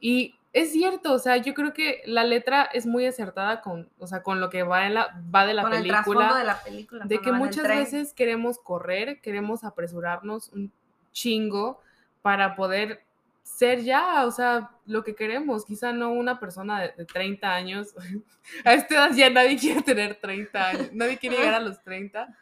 Y 0.00 0.34
es 0.54 0.72
cierto, 0.72 1.12
o 1.12 1.18
sea, 1.18 1.36
yo 1.36 1.52
creo 1.52 1.74
que 1.74 2.00
la 2.06 2.24
letra 2.24 2.62
es 2.72 2.86
muy 2.86 3.04
acertada 3.04 3.60
con, 3.60 3.90
o 3.98 4.06
sea, 4.06 4.22
con 4.22 4.40
lo 4.40 4.48
que 4.48 4.62
va, 4.62 4.86
en 4.86 4.94
la, 4.94 5.20
va 5.34 5.44
de 5.44 5.52
la 5.52 5.62
Con 5.62 5.74
el 5.74 5.82
película, 5.82 6.38
de 6.38 6.44
la 6.44 6.62
película. 6.62 7.04
de 7.04 7.18
que 7.20 7.28
el 7.28 7.36
muchas 7.36 7.68
veces 7.68 8.14
queremos 8.14 8.58
correr, 8.58 9.20
queremos 9.20 9.62
apresurarnos 9.62 10.48
un 10.54 10.72
chingo 11.12 11.82
para 12.22 12.56
poder 12.56 13.04
ser 13.42 13.82
ya, 13.82 14.26
o 14.26 14.30
sea, 14.30 14.70
lo 14.86 15.02
que 15.02 15.14
queremos. 15.14 15.64
Quizá 15.64 15.92
no 15.92 16.12
una 16.12 16.38
persona 16.38 16.80
de, 16.80 16.92
de 16.96 17.04
30 17.04 17.54
años. 17.54 17.94
A 18.64 18.74
esta 18.74 18.94
edad 18.94 19.10
ya 19.14 19.30
nadie 19.30 19.56
quiere 19.56 19.82
tener 19.82 20.16
30 20.16 20.68
años, 20.68 20.92
nadie 20.92 21.18
quiere 21.18 21.36
llegar 21.36 21.54
a 21.54 21.60
los 21.60 21.82
30. 21.82 22.34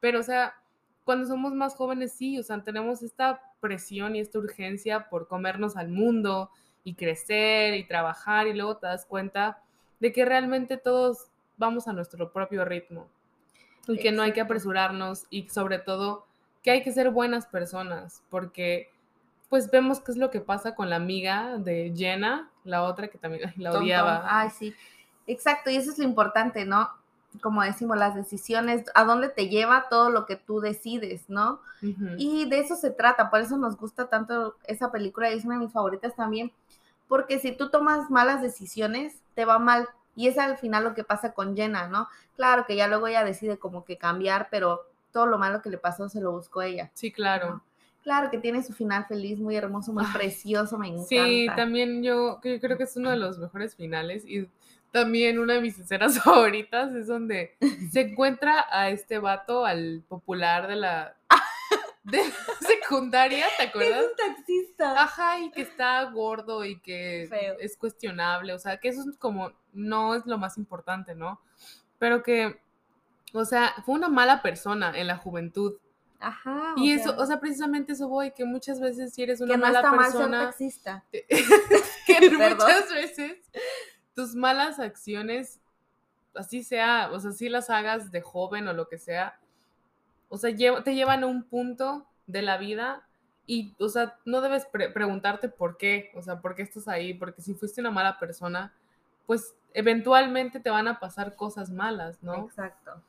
Pero, 0.00 0.20
o 0.20 0.22
sea, 0.22 0.54
cuando 1.04 1.26
somos 1.26 1.52
más 1.52 1.74
jóvenes, 1.74 2.12
sí, 2.12 2.38
o 2.38 2.42
sea, 2.42 2.62
tenemos 2.62 3.02
esta 3.02 3.40
presión 3.60 4.16
y 4.16 4.20
esta 4.20 4.38
urgencia 4.38 5.08
por 5.08 5.28
comernos 5.28 5.76
al 5.76 5.88
mundo 5.88 6.50
y 6.84 6.94
crecer 6.94 7.74
y 7.74 7.84
trabajar 7.84 8.46
y 8.46 8.54
luego 8.54 8.76
te 8.76 8.86
das 8.86 9.06
cuenta 9.06 9.62
de 10.00 10.12
que 10.12 10.24
realmente 10.24 10.76
todos 10.76 11.28
vamos 11.56 11.86
a 11.86 11.92
nuestro 11.92 12.32
propio 12.32 12.64
ritmo 12.64 13.08
y 13.86 13.98
que 13.98 14.10
no 14.10 14.22
hay 14.22 14.32
que 14.32 14.40
apresurarnos 14.40 15.26
y 15.30 15.48
sobre 15.48 15.78
todo 15.78 16.26
que 16.62 16.72
hay 16.72 16.82
que 16.82 16.92
ser 16.92 17.10
buenas 17.10 17.46
personas 17.46 18.22
porque 18.30 18.90
pues 19.52 19.70
vemos 19.70 20.00
qué 20.00 20.12
es 20.12 20.16
lo 20.16 20.30
que 20.30 20.40
pasa 20.40 20.74
con 20.74 20.88
la 20.88 20.96
amiga 20.96 21.58
de 21.58 21.92
Jenna, 21.94 22.48
la 22.64 22.84
otra 22.84 23.08
que 23.08 23.18
también 23.18 23.52
la 23.58 23.68
Tom, 23.68 23.80
Tom. 23.80 23.82
odiaba. 23.82 24.24
Ay, 24.24 24.48
sí. 24.48 24.74
Exacto, 25.26 25.68
y 25.68 25.76
eso 25.76 25.90
es 25.90 25.98
lo 25.98 26.04
importante, 26.04 26.64
¿no? 26.64 26.88
Como 27.42 27.62
decimos, 27.62 27.98
las 27.98 28.14
decisiones, 28.14 28.86
a 28.94 29.04
dónde 29.04 29.28
te 29.28 29.50
lleva 29.50 29.88
todo 29.90 30.08
lo 30.08 30.24
que 30.24 30.36
tú 30.36 30.60
decides, 30.60 31.28
¿no? 31.28 31.60
Y 32.16 32.48
de 32.48 32.60
eso 32.60 32.76
se 32.76 32.92
trata, 32.92 33.28
por 33.28 33.42
eso 33.42 33.58
nos 33.58 33.76
gusta 33.76 34.08
tanto 34.08 34.56
esa 34.64 34.90
película 34.90 35.30
y 35.30 35.36
es 35.36 35.44
una 35.44 35.56
de 35.56 35.64
mis 35.64 35.72
favoritas 35.74 36.16
también, 36.16 36.50
porque 37.06 37.38
si 37.38 37.52
tú 37.52 37.68
tomas 37.68 38.08
malas 38.08 38.40
decisiones, 38.40 39.20
te 39.34 39.44
va 39.44 39.58
mal. 39.58 39.86
Y 40.16 40.28
es 40.28 40.38
al 40.38 40.56
final 40.56 40.82
lo 40.82 40.94
que 40.94 41.04
pasa 41.04 41.34
con 41.34 41.54
Jenna, 41.54 41.88
¿no? 41.88 42.08
Claro 42.36 42.64
que 42.66 42.74
ya 42.74 42.88
luego 42.88 43.06
ella 43.06 43.22
decide 43.22 43.58
como 43.58 43.84
que 43.84 43.98
cambiar, 43.98 44.48
pero 44.50 44.80
todo 45.12 45.26
lo 45.26 45.36
malo 45.36 45.60
que 45.60 45.68
le 45.68 45.76
pasó 45.76 46.08
se 46.08 46.22
lo 46.22 46.32
buscó 46.32 46.62
ella. 46.62 46.90
Sí, 46.94 47.12
claro. 47.12 47.50
¿no? 47.50 47.71
Claro 48.02 48.30
que 48.30 48.38
tiene 48.38 48.62
su 48.62 48.72
final 48.72 49.06
feliz, 49.06 49.38
muy 49.38 49.54
hermoso, 49.56 49.92
muy 49.92 50.04
Ay, 50.06 50.12
precioso, 50.12 50.76
me 50.78 50.88
encanta. 50.88 51.06
Sí, 51.08 51.46
también 51.54 52.02
yo, 52.02 52.40
yo 52.42 52.60
creo 52.60 52.76
que 52.76 52.84
es 52.84 52.96
uno 52.96 53.10
de 53.10 53.16
los 53.16 53.38
mejores 53.38 53.76
finales 53.76 54.24
y 54.26 54.48
también 54.90 55.38
una 55.38 55.54
de 55.54 55.60
mis 55.60 55.78
escenas 55.78 56.18
favoritas 56.22 56.92
es 56.94 57.06
donde 57.06 57.56
se 57.92 58.00
encuentra 58.00 58.66
a 58.70 58.90
este 58.90 59.18
vato, 59.18 59.64
al 59.64 60.02
popular 60.08 60.66
de 60.66 60.76
la, 60.76 61.16
de 62.02 62.18
la 62.18 62.68
secundaria, 62.68 63.46
¿te 63.56 63.64
Es 63.64 63.68
acuerdas? 63.70 64.04
un 64.10 64.16
taxista. 64.34 65.00
Ajá, 65.02 65.38
y 65.38 65.50
que 65.52 65.62
está 65.62 66.02
gordo 66.10 66.64
y 66.64 66.80
que 66.80 67.26
Feo. 67.30 67.54
es 67.60 67.76
cuestionable, 67.76 68.52
o 68.52 68.58
sea, 68.58 68.78
que 68.78 68.88
eso 68.88 69.08
es 69.08 69.16
como, 69.16 69.52
no 69.72 70.14
es 70.16 70.26
lo 70.26 70.38
más 70.38 70.58
importante, 70.58 71.14
¿no? 71.14 71.40
Pero 71.98 72.22
que, 72.24 72.60
o 73.32 73.44
sea, 73.44 73.72
fue 73.86 73.94
una 73.94 74.08
mala 74.08 74.42
persona 74.42 74.92
en 74.98 75.06
la 75.06 75.16
juventud. 75.16 75.76
Ajá. 76.22 76.74
Y 76.76 76.92
eso, 76.92 77.14
o 77.18 77.26
sea, 77.26 77.40
precisamente 77.40 77.92
eso 77.92 78.08
voy, 78.08 78.30
que 78.30 78.44
muchas 78.44 78.80
veces 78.80 79.12
si 79.12 79.22
eres 79.24 79.40
una 79.40 79.54
que 79.54 79.58
no 79.58 79.66
mala 79.66 79.78
está 79.80 79.90
mal 79.92 80.04
ser 80.04 80.12
persona, 80.20 80.44
que 82.06 82.30
muchas 82.30 82.88
veces 82.90 83.36
tus 84.14 84.34
malas 84.34 84.78
acciones, 84.78 85.60
así 86.34 86.62
sea, 86.62 87.10
o 87.12 87.18
sea, 87.20 87.32
si 87.32 87.48
las 87.48 87.70
hagas 87.70 88.10
de 88.12 88.20
joven 88.20 88.68
o 88.68 88.72
lo 88.72 88.88
que 88.88 88.98
sea, 88.98 89.38
o 90.28 90.38
sea, 90.38 90.54
te 90.56 90.94
llevan 90.94 91.24
a 91.24 91.26
un 91.26 91.42
punto 91.42 92.06
de 92.26 92.42
la 92.42 92.56
vida 92.56 93.06
y, 93.46 93.74
o 93.78 93.88
sea, 93.88 94.16
no 94.24 94.40
debes 94.40 94.64
pre- 94.66 94.90
preguntarte 94.90 95.48
por 95.48 95.76
qué, 95.76 96.10
o 96.14 96.22
sea, 96.22 96.40
por 96.40 96.54
qué 96.54 96.62
estás 96.62 96.88
ahí, 96.88 97.14
porque 97.14 97.42
si 97.42 97.54
fuiste 97.54 97.80
una 97.80 97.90
mala 97.90 98.18
persona, 98.18 98.72
pues 99.26 99.54
eventualmente 99.74 100.60
te 100.60 100.70
van 100.70 100.88
a 100.88 101.00
pasar 101.00 101.34
cosas 101.36 101.70
malas, 101.70 102.22
¿no? 102.22 102.46
Exacto. 102.46 103.02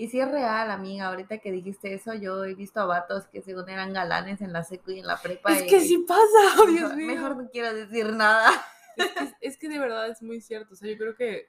Y 0.00 0.08
si 0.08 0.18
es 0.18 0.30
real, 0.30 0.70
amiga, 0.70 1.08
ahorita 1.08 1.40
que 1.40 1.52
dijiste 1.52 1.92
eso, 1.92 2.14
yo 2.14 2.42
he 2.46 2.54
visto 2.54 2.80
a 2.80 2.86
vatos 2.86 3.26
que 3.26 3.42
según 3.42 3.68
eran 3.68 3.92
galanes 3.92 4.40
en 4.40 4.50
la 4.50 4.64
secu 4.64 4.92
y 4.92 5.00
en 5.00 5.06
la 5.06 5.20
prepa. 5.20 5.52
Es 5.52 5.64
que 5.64 5.78
sí 5.78 5.98
pasa, 6.08 6.64
Dios 6.70 6.96
mío. 6.96 7.08
Mejor 7.08 7.36
no 7.36 7.50
quiero 7.50 7.74
decir 7.74 8.10
nada. 8.14 8.50
Es 8.96 9.08
que, 9.12 9.34
es 9.42 9.58
que 9.58 9.68
de 9.68 9.78
verdad 9.78 10.08
es 10.08 10.22
muy 10.22 10.40
cierto. 10.40 10.72
O 10.72 10.76
sea, 10.78 10.90
yo 10.90 10.96
creo 10.96 11.14
que, 11.14 11.48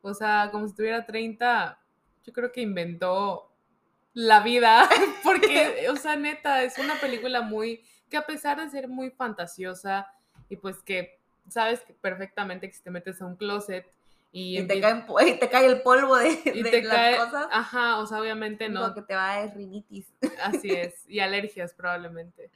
o 0.00 0.14
sea, 0.14 0.50
como 0.52 0.68
si 0.68 0.76
tuviera 0.76 1.04
30, 1.04 1.76
yo 2.24 2.32
creo 2.32 2.52
que 2.52 2.60
inventó 2.60 3.52
la 4.12 4.44
vida. 4.44 4.88
Porque, 5.24 5.88
o 5.90 5.96
sea, 5.96 6.14
neta, 6.14 6.62
es 6.62 6.78
una 6.78 6.94
película 7.00 7.40
muy, 7.40 7.82
que 8.08 8.16
a 8.16 8.24
pesar 8.24 8.60
de 8.60 8.70
ser 8.70 8.86
muy 8.86 9.10
fantasiosa 9.10 10.06
y 10.48 10.54
pues 10.54 10.84
que 10.84 11.18
sabes 11.48 11.82
perfectamente 12.00 12.68
que 12.68 12.76
si 12.76 12.82
te 12.84 12.92
metes 12.92 13.20
a 13.20 13.26
un 13.26 13.34
closet 13.34 13.92
y, 14.32 14.58
Y 14.60 14.66
te, 14.66 14.80
cae, 14.80 15.04
y 15.28 15.32
te 15.38 15.48
cae 15.50 15.66
el 15.66 15.82
polvo 15.82 16.16
de, 16.16 16.30
y 16.46 16.62
de 16.62 16.70
te 16.70 16.82
las 16.82 16.96
cae- 16.96 17.16
cosas. 17.18 17.46
Ajá, 17.52 17.98
o 17.98 18.06
sea, 18.06 18.18
obviamente 18.20 18.68
Lo 18.68 18.88
no. 18.88 18.94
que 18.94 19.02
te 19.02 19.14
va 19.14 19.32
a 19.32 19.46
dar 19.46 19.56
rinitis. 19.56 20.06
Así 20.42 20.70
es. 20.70 21.04
Y 21.08 21.20
alergias 21.20 21.74
probablemente. 21.74 22.50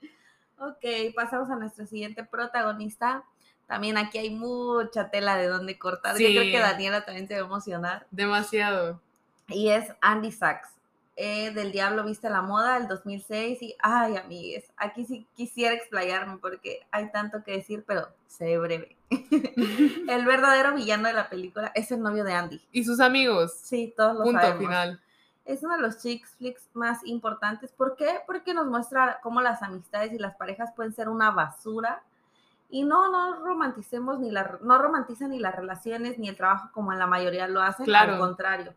Ok, 0.58 1.14
pasamos 1.14 1.50
a 1.50 1.56
nuestro 1.56 1.86
siguiente 1.86 2.24
protagonista. 2.24 3.24
También 3.66 3.98
aquí 3.98 4.16
hay 4.18 4.30
mucha 4.30 5.10
tela 5.10 5.36
de 5.36 5.48
donde 5.48 5.78
cortar. 5.78 6.16
Yo 6.18 6.28
creo 6.28 6.42
que 6.44 6.58
Daniela 6.60 7.04
también 7.04 7.28
se 7.28 7.34
va 7.34 7.40
a 7.40 7.44
emocionar. 7.46 8.06
Demasiado. 8.10 9.00
Y 9.48 9.68
es 9.68 9.92
Andy 10.00 10.32
Sachs. 10.32 10.70
eh, 11.16 11.50
del 11.50 11.72
Diablo 11.72 12.04
Viste 12.04 12.30
la 12.30 12.42
Moda, 12.42 12.76
el 12.78 12.88
2006. 12.88 13.60
Y, 13.62 13.76
ay, 13.80 14.16
amigues, 14.16 14.72
aquí 14.76 15.04
sí 15.04 15.26
quisiera 15.34 15.74
explayarme 15.74 16.38
porque 16.38 16.86
hay 16.90 17.10
tanto 17.10 17.42
que 17.44 17.52
decir, 17.52 17.84
pero 17.86 18.08
seré 18.26 18.58
breve. 18.58 18.95
el 20.08 20.24
verdadero 20.26 20.74
villano 20.74 21.08
de 21.08 21.14
la 21.14 21.28
película 21.28 21.70
es 21.74 21.90
el 21.92 22.00
novio 22.00 22.24
de 22.24 22.32
Andy. 22.32 22.60
y 22.72 22.84
sus 22.84 23.00
amigos. 23.00 23.52
Sí, 23.62 23.94
todos 23.96 24.16
lo 24.16 24.24
Punto 24.24 24.40
sabemos. 24.40 24.60
final. 24.60 25.00
Es 25.44 25.62
uno 25.62 25.76
de 25.76 25.82
los 25.82 25.98
chick 25.98 26.26
flicks 26.38 26.68
más 26.74 27.04
importantes. 27.04 27.70
¿Por 27.72 27.94
qué? 27.94 28.20
Porque 28.26 28.52
nos 28.52 28.66
muestra 28.66 29.20
cómo 29.22 29.40
las 29.40 29.62
amistades 29.62 30.12
y 30.12 30.18
las 30.18 30.34
parejas 30.34 30.72
pueden 30.74 30.92
ser 30.92 31.08
una 31.08 31.30
basura. 31.30 32.02
Y 32.68 32.82
no, 32.82 33.12
no 33.12 33.44
romanticemos 33.44 34.18
ni 34.18 34.32
la, 34.32 34.58
no 34.62 34.76
romantizan 34.78 35.30
ni 35.30 35.38
las 35.38 35.54
relaciones 35.54 36.18
ni 36.18 36.28
el 36.28 36.36
trabajo 36.36 36.70
como 36.72 36.92
en 36.92 36.98
la 36.98 37.06
mayoría 37.06 37.46
lo 37.46 37.62
hacen. 37.62 37.86
Claro. 37.86 38.14
Al 38.14 38.18
contrario. 38.18 38.74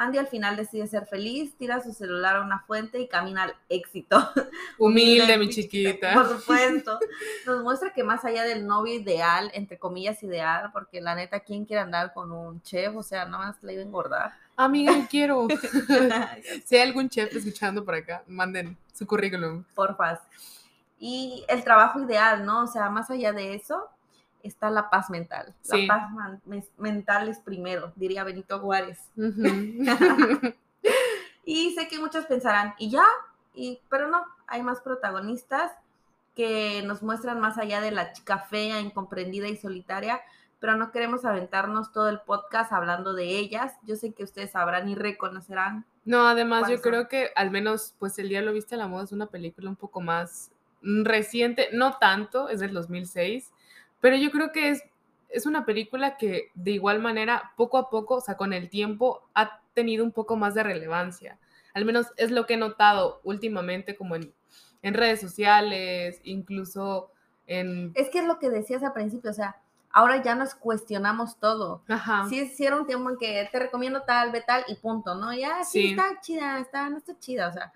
Andy 0.00 0.16
al 0.16 0.28
final 0.28 0.56
decide 0.56 0.86
ser 0.86 1.04
feliz, 1.04 1.54
tira 1.58 1.82
su 1.82 1.92
celular 1.92 2.36
a 2.36 2.40
una 2.40 2.60
fuente 2.60 2.98
y 2.98 3.06
camina 3.06 3.42
al 3.42 3.54
éxito. 3.68 4.16
Humilde, 4.78 5.36
mi 5.36 5.50
chiquita. 5.50 6.14
Por 6.14 6.26
supuesto. 6.26 6.98
Nos 7.46 7.62
muestra 7.62 7.92
que 7.92 8.02
más 8.02 8.24
allá 8.24 8.44
del 8.44 8.66
novio 8.66 8.94
ideal, 8.94 9.50
entre 9.52 9.78
comillas 9.78 10.22
ideal, 10.22 10.70
porque 10.72 11.02
la 11.02 11.14
neta, 11.14 11.40
¿quién 11.40 11.66
quiere 11.66 11.82
andar 11.82 12.14
con 12.14 12.32
un 12.32 12.62
chef? 12.62 12.96
O 12.96 13.02
sea, 13.02 13.26
nada 13.26 13.48
más 13.48 13.62
le 13.62 13.74
iba 13.74 13.82
a 13.82 13.84
engordar. 13.84 14.32
Amiga, 14.56 14.96
yo 14.96 15.06
quiero. 15.06 15.48
si 16.64 16.76
hay 16.76 16.80
algún 16.80 17.10
chef 17.10 17.36
escuchando 17.36 17.84
por 17.84 17.94
acá, 17.94 18.24
manden 18.26 18.78
su 18.94 19.06
currículum. 19.06 19.64
porfas. 19.74 20.18
Y 20.98 21.44
el 21.46 21.62
trabajo 21.62 22.00
ideal, 22.00 22.46
¿no? 22.46 22.62
O 22.62 22.66
sea, 22.66 22.88
más 22.88 23.10
allá 23.10 23.32
de 23.34 23.52
eso, 23.52 23.86
está 24.42 24.70
la 24.70 24.90
paz 24.90 25.10
mental. 25.10 25.54
Sí. 25.62 25.86
La 25.86 25.94
paz 25.94 26.10
man- 26.12 26.40
mes- 26.44 26.70
mental 26.78 27.28
es 27.28 27.38
primero, 27.40 27.92
diría 27.96 28.24
Benito 28.24 28.58
Juárez. 28.60 28.98
Y 31.44 31.74
sé 31.74 31.88
que 31.88 31.98
muchos 31.98 32.26
pensarán, 32.26 32.74
¿y 32.78 32.90
ya? 32.90 33.04
Y, 33.54 33.80
pero 33.88 34.08
no, 34.08 34.24
hay 34.46 34.62
más 34.62 34.80
protagonistas 34.80 35.72
que 36.36 36.82
nos 36.84 37.02
muestran 37.02 37.40
más 37.40 37.58
allá 37.58 37.80
de 37.80 37.90
la 37.90 38.12
chica 38.12 38.38
fea, 38.38 38.80
incomprendida 38.80 39.48
y 39.48 39.56
solitaria, 39.56 40.20
pero 40.60 40.76
no 40.76 40.92
queremos 40.92 41.24
aventarnos 41.24 41.92
todo 41.92 42.08
el 42.08 42.20
podcast 42.20 42.72
hablando 42.72 43.14
de 43.14 43.38
ellas. 43.38 43.74
Yo 43.82 43.96
sé 43.96 44.12
que 44.12 44.22
ustedes 44.22 44.52
sabrán 44.52 44.88
y 44.88 44.94
reconocerán. 44.94 45.86
No, 46.04 46.28
además 46.28 46.68
yo 46.68 46.80
creo 46.80 47.08
que 47.08 47.30
al 47.34 47.50
menos 47.50 47.94
pues 47.98 48.18
El 48.18 48.28
Día 48.28 48.42
lo 48.42 48.52
viste 48.52 48.76
a 48.76 48.78
la 48.78 48.86
moda 48.86 49.04
es 49.04 49.12
una 49.12 49.26
película 49.26 49.70
un 49.70 49.76
poco 49.76 50.00
más 50.00 50.50
reciente, 50.82 51.68
no 51.72 51.98
tanto, 51.98 52.48
es 52.48 52.60
del 52.60 52.72
2006, 52.72 53.50
pero 54.00 54.16
yo 54.16 54.30
creo 54.30 54.52
que 54.52 54.70
es, 54.70 54.82
es 55.28 55.46
una 55.46 55.64
película 55.64 56.16
que 56.16 56.50
de 56.54 56.72
igual 56.72 57.00
manera 57.00 57.52
poco 57.56 57.78
a 57.78 57.88
poco, 57.90 58.16
o 58.16 58.20
sea, 58.20 58.36
con 58.36 58.52
el 58.52 58.68
tiempo 58.68 59.22
ha 59.34 59.60
tenido 59.74 60.04
un 60.04 60.12
poco 60.12 60.36
más 60.36 60.54
de 60.54 60.62
relevancia. 60.62 61.38
Al 61.74 61.84
menos 61.84 62.08
es 62.16 62.30
lo 62.30 62.46
que 62.46 62.54
he 62.54 62.56
notado 62.56 63.20
últimamente 63.22 63.96
como 63.96 64.16
en, 64.16 64.34
en 64.82 64.94
redes 64.94 65.20
sociales, 65.20 66.20
incluso 66.24 67.12
en... 67.46 67.92
Es 67.94 68.08
que 68.10 68.18
es 68.20 68.26
lo 68.26 68.38
que 68.38 68.50
decías 68.50 68.82
al 68.82 68.92
principio, 68.92 69.30
o 69.30 69.34
sea, 69.34 69.56
ahora 69.92 70.22
ya 70.22 70.34
nos 70.34 70.54
cuestionamos 70.54 71.38
todo. 71.38 71.82
Ajá. 71.88 72.26
Sí, 72.28 72.48
sí 72.48 72.66
era 72.66 72.76
un 72.76 72.86
tiempo 72.86 73.10
en 73.10 73.18
que 73.18 73.48
te 73.52 73.58
recomiendo 73.58 74.02
tal, 74.02 74.32
ve 74.32 74.42
tal 74.44 74.64
y 74.68 74.74
punto, 74.76 75.14
¿no? 75.14 75.32
Ya, 75.32 75.62
sí, 75.64 75.82
Sí. 75.82 75.90
está 75.90 76.20
chida, 76.20 76.58
está, 76.58 76.88
no 76.88 76.96
está 76.98 77.16
chida, 77.18 77.48
o 77.48 77.52
sea. 77.52 77.72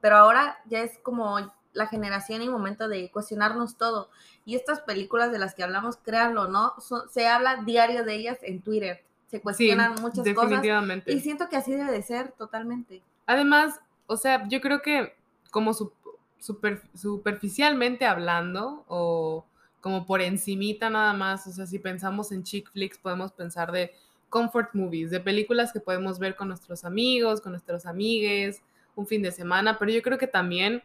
Pero 0.00 0.16
ahora 0.16 0.58
ya 0.66 0.80
es 0.82 0.98
como 0.98 1.38
la 1.72 1.86
generación 1.86 2.42
y 2.42 2.48
momento 2.48 2.88
de 2.88 3.10
cuestionarnos 3.10 3.76
todo. 3.76 4.10
Y 4.44 4.54
estas 4.56 4.80
películas 4.80 5.30
de 5.32 5.38
las 5.38 5.54
que 5.54 5.62
hablamos, 5.62 5.96
créanlo, 5.98 6.48
¿no? 6.48 6.74
Son- 6.80 7.08
se 7.10 7.26
habla 7.26 7.62
diario 7.64 8.04
de 8.04 8.14
ellas 8.14 8.38
en 8.42 8.62
Twitter. 8.62 9.04
Se 9.26 9.36
Sí, 9.36 9.42
cuestionan 9.42 9.92
muchas 10.00 10.24
cosas. 10.34 10.50
definitivamente. 10.50 11.12
Y 11.12 11.20
siento 11.20 11.48
que 11.48 11.56
así 11.56 11.72
debe 11.72 11.92
de 11.92 12.02
ser 12.02 12.32
totalmente. 12.32 13.02
Además, 13.26 13.78
o 14.06 14.16
sea, 14.16 14.48
yo 14.48 14.60
creo 14.60 14.80
que 14.80 15.14
como 15.50 15.74
su- 15.74 15.92
super- 16.38 16.80
superficialmente 16.94 18.06
hablando 18.06 18.84
o 18.88 19.44
como 19.80 20.06
por 20.06 20.20
encimita 20.22 20.88
nada 20.90 21.12
más, 21.12 21.46
o 21.46 21.52
sea, 21.52 21.66
si 21.66 21.78
pensamos 21.78 22.32
en 22.32 22.42
chick 22.42 22.70
flicks 22.72 22.98
podemos 22.98 23.32
pensar 23.32 23.70
de 23.70 23.92
comfort 24.28 24.74
movies, 24.74 25.10
de 25.10 25.20
películas 25.20 25.72
que 25.72 25.80
podemos 25.80 26.18
ver 26.18 26.34
con 26.36 26.48
nuestros 26.48 26.84
amigos, 26.84 27.40
con 27.40 27.52
nuestros 27.52 27.86
amigues, 27.86 28.60
un 28.96 29.06
fin 29.06 29.22
de 29.22 29.30
semana, 29.30 29.78
pero 29.78 29.90
yo 29.92 30.02
creo 30.02 30.18
que 30.18 30.26
también, 30.26 30.82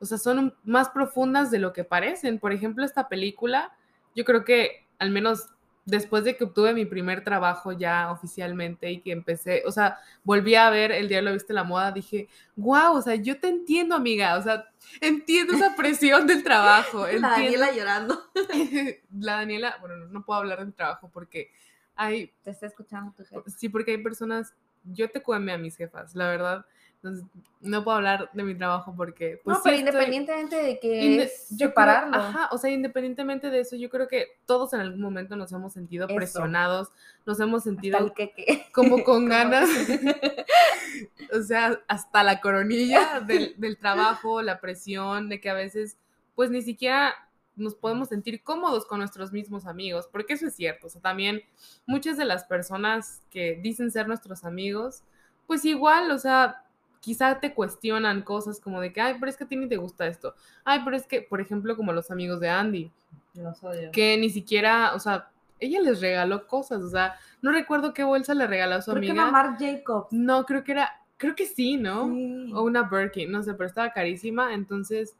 o 0.00 0.06
sea, 0.06 0.18
son 0.18 0.54
más 0.64 0.90
profundas 0.90 1.50
de 1.50 1.58
lo 1.58 1.72
que 1.72 1.84
parecen. 1.84 2.38
Por 2.38 2.52
ejemplo, 2.52 2.84
esta 2.84 3.08
película, 3.08 3.72
yo 4.14 4.24
creo 4.24 4.44
que 4.44 4.86
al 4.98 5.10
menos 5.10 5.48
después 5.86 6.24
de 6.24 6.36
que 6.36 6.44
obtuve 6.44 6.72
mi 6.72 6.84
primer 6.86 7.22
trabajo 7.24 7.72
ya 7.72 8.10
oficialmente 8.10 8.90
y 8.90 9.00
que 9.00 9.12
empecé, 9.12 9.62
o 9.66 9.72
sea, 9.72 9.98
volví 10.22 10.54
a 10.54 10.70
ver 10.70 10.92
El 10.92 11.08
Diablo 11.08 11.32
Viste 11.32 11.52
la 11.52 11.64
Moda, 11.64 11.92
dije, 11.92 12.28
wow, 12.56 12.96
o 12.96 13.02
sea, 13.02 13.14
yo 13.16 13.38
te 13.38 13.48
entiendo, 13.48 13.94
amiga, 13.94 14.38
o 14.38 14.42
sea, 14.42 14.66
entiendo 15.00 15.54
esa 15.54 15.74
presión 15.76 16.26
del 16.26 16.42
trabajo, 16.42 17.00
La 17.06 17.12
entiendo. 17.12 17.28
Daniela 17.28 17.72
llorando. 17.72 18.22
La 19.20 19.34
Daniela, 19.36 19.76
bueno, 19.80 19.96
no, 20.06 20.24
puedo 20.24 20.40
hablar 20.40 20.60
de 20.60 20.66
mi 20.66 20.72
trabajo 20.72 21.10
porque 21.12 21.50
hay, 21.96 22.32
Te 22.42 22.50
está 22.50 22.66
escuchando 22.66 23.12
tu 23.16 23.24
jefe. 23.24 23.50
sí, 23.50 23.68
porque 23.68 23.92
hay 23.92 23.98
personas, 23.98 24.54
yo 24.84 25.10
te 25.10 25.22
cueme 25.22 25.52
a 25.52 25.58
mis 25.58 25.76
jefas, 25.76 26.14
la 26.14 26.28
verdad, 26.28 26.66
entonces 27.04 27.26
no 27.60 27.84
puedo 27.84 27.96
hablar 27.98 28.30
de 28.32 28.42
mi 28.42 28.54
trabajo 28.54 28.94
porque, 28.96 29.40
pues, 29.44 29.56
no, 29.58 29.62
sí 29.62 29.68
pero 29.70 29.76
estoy- 29.76 29.88
independientemente 29.88 30.56
de 30.56 30.78
que 30.80 31.02
Inde- 31.02 31.22
es 31.24 31.48
yo 31.50 31.74
creo- 31.74 31.86
ajá, 31.86 32.48
o 32.50 32.56
sea, 32.58 32.70
independientemente 32.70 33.50
de 33.50 33.60
eso, 33.60 33.76
yo 33.76 33.90
creo 33.90 34.08
que 34.08 34.26
todos 34.46 34.72
en 34.72 34.80
algún 34.80 35.00
momento 35.02 35.36
nos 35.36 35.52
hemos 35.52 35.72
sentido 35.74 36.06
Eso. 36.06 36.14
presionados, 36.16 36.88
nos 37.26 37.38
hemos 37.40 37.62
sentido 37.62 38.12
queque. 38.14 38.66
como 38.72 39.04
con 39.04 39.28
ganas, 39.28 39.68
o 41.32 41.42
sea, 41.42 41.80
hasta 41.88 42.22
la 42.22 42.40
coronilla 42.40 43.20
del, 43.26 43.54
del 43.58 43.76
trabajo, 43.78 44.42
la 44.42 44.60
presión, 44.60 45.28
de 45.28 45.40
que 45.40 45.50
a 45.50 45.54
veces, 45.54 45.96
pues 46.34 46.50
ni 46.50 46.62
siquiera 46.62 47.14
nos 47.56 47.74
podemos 47.76 48.08
sentir 48.08 48.42
cómodos 48.42 48.84
con 48.84 48.98
nuestros 48.98 49.30
mismos 49.32 49.66
amigos, 49.66 50.08
porque 50.10 50.32
eso 50.32 50.46
es 50.48 50.54
cierto, 50.56 50.88
o 50.88 50.90
sea, 50.90 51.00
también 51.00 51.42
muchas 51.86 52.16
de 52.16 52.24
las 52.24 52.44
personas 52.44 53.22
que 53.30 53.56
dicen 53.62 53.90
ser 53.92 54.08
nuestros 54.08 54.44
amigos, 54.44 55.04
pues 55.46 55.64
igual, 55.64 56.10
o 56.10 56.18
sea, 56.18 56.63
quizá 57.04 57.38
te 57.38 57.52
cuestionan 57.52 58.22
cosas 58.22 58.58
como 58.60 58.80
de 58.80 58.90
que, 58.92 59.00
ay, 59.02 59.16
pero 59.20 59.28
es 59.30 59.36
que 59.36 59.44
a 59.44 59.46
ti 59.46 59.56
ni 59.56 59.68
te 59.68 59.76
gusta 59.76 60.06
esto, 60.06 60.34
ay, 60.64 60.80
pero 60.84 60.96
es 60.96 61.06
que, 61.06 61.20
por 61.20 61.38
ejemplo, 61.42 61.76
como 61.76 61.92
los 61.92 62.10
amigos 62.10 62.40
de 62.40 62.48
Andy, 62.48 62.90
Los 63.34 63.62
odio. 63.62 63.90
que 63.92 64.16
ni 64.16 64.30
siquiera, 64.30 64.94
o 64.94 64.98
sea, 64.98 65.28
ella 65.60 65.80
les 65.82 66.00
regaló 66.00 66.46
cosas, 66.46 66.82
o 66.82 66.88
sea, 66.88 67.14
no 67.42 67.52
recuerdo 67.52 67.92
qué 67.92 68.04
bolsa 68.04 68.32
le 68.32 68.46
regaló 68.46 68.76
a 68.76 68.80
su 68.82 68.90
Creo 68.92 69.02
que 69.02 69.08
amiga. 69.10 69.22
era 69.24 69.32
Marc 69.32 69.60
Jacobs. 69.60 70.08
No, 70.12 70.46
creo 70.46 70.64
que 70.64 70.72
era, 70.72 70.90
creo 71.18 71.34
que 71.34 71.44
sí, 71.46 71.76
¿no? 71.76 72.06
Sí. 72.08 72.52
O 72.54 72.62
una 72.62 72.84
Birkin, 72.84 73.30
no 73.30 73.42
sé, 73.42 73.52
pero 73.52 73.66
estaba 73.68 73.92
carísima, 73.92 74.54
entonces, 74.54 75.14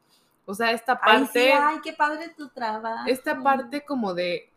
o 0.47 0.55
sea, 0.55 0.73
esta 0.73 0.99
Ay, 1.03 1.19
sí, 1.19 1.25
parte, 1.27 1.53
ay, 1.53 1.77
qué 1.85 1.93
padre 1.93 2.31
tu 2.37 2.49
trabajo. 2.49 3.05
esta 3.09 3.43
parte 3.43 3.85
como 3.85 4.15
de 4.15 4.49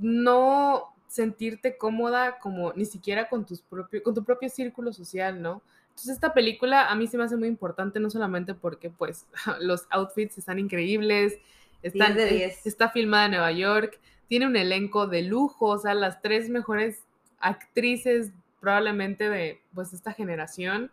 no 0.00 0.92
sentirte 1.08 1.76
cómoda 1.78 2.38
como 2.38 2.72
ni 2.72 2.84
siquiera 2.84 3.28
con 3.28 3.44
tus 3.46 3.60
propio, 3.62 4.02
con 4.02 4.14
tu 4.14 4.24
propio 4.24 4.48
círculo 4.48 4.92
social, 4.92 5.40
¿no? 5.40 5.62
Entonces 5.96 6.14
esta 6.16 6.34
película 6.34 6.88
a 6.88 6.94
mí 6.94 7.06
se 7.06 7.16
me 7.16 7.24
hace 7.24 7.38
muy 7.38 7.48
importante, 7.48 8.00
no 8.00 8.10
solamente 8.10 8.52
porque 8.52 8.90
pues 8.90 9.26
los 9.60 9.86
outfits 9.88 10.36
están 10.36 10.58
increíbles, 10.58 11.38
están, 11.82 12.14
de 12.14 12.24
es- 12.24 12.30
10. 12.30 12.66
está 12.66 12.90
filmada 12.90 13.24
en 13.24 13.30
Nueva 13.30 13.50
York, 13.52 13.98
tiene 14.28 14.46
un 14.46 14.56
elenco 14.56 15.06
de 15.06 15.22
lujo, 15.22 15.68
o 15.68 15.78
sea, 15.78 15.94
las 15.94 16.20
tres 16.20 16.50
mejores 16.50 17.02
actrices 17.40 18.30
probablemente 18.60 19.30
de 19.30 19.62
pues 19.74 19.94
esta 19.94 20.12
generación, 20.12 20.90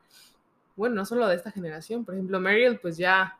bueno, 0.77 0.95
no 0.95 1.05
solo 1.05 1.27
de 1.27 1.35
esta 1.35 1.51
generación, 1.51 2.05
por 2.05 2.13
ejemplo, 2.13 2.39
Meryl 2.39 2.79
pues 2.79 2.95
ya 2.95 3.37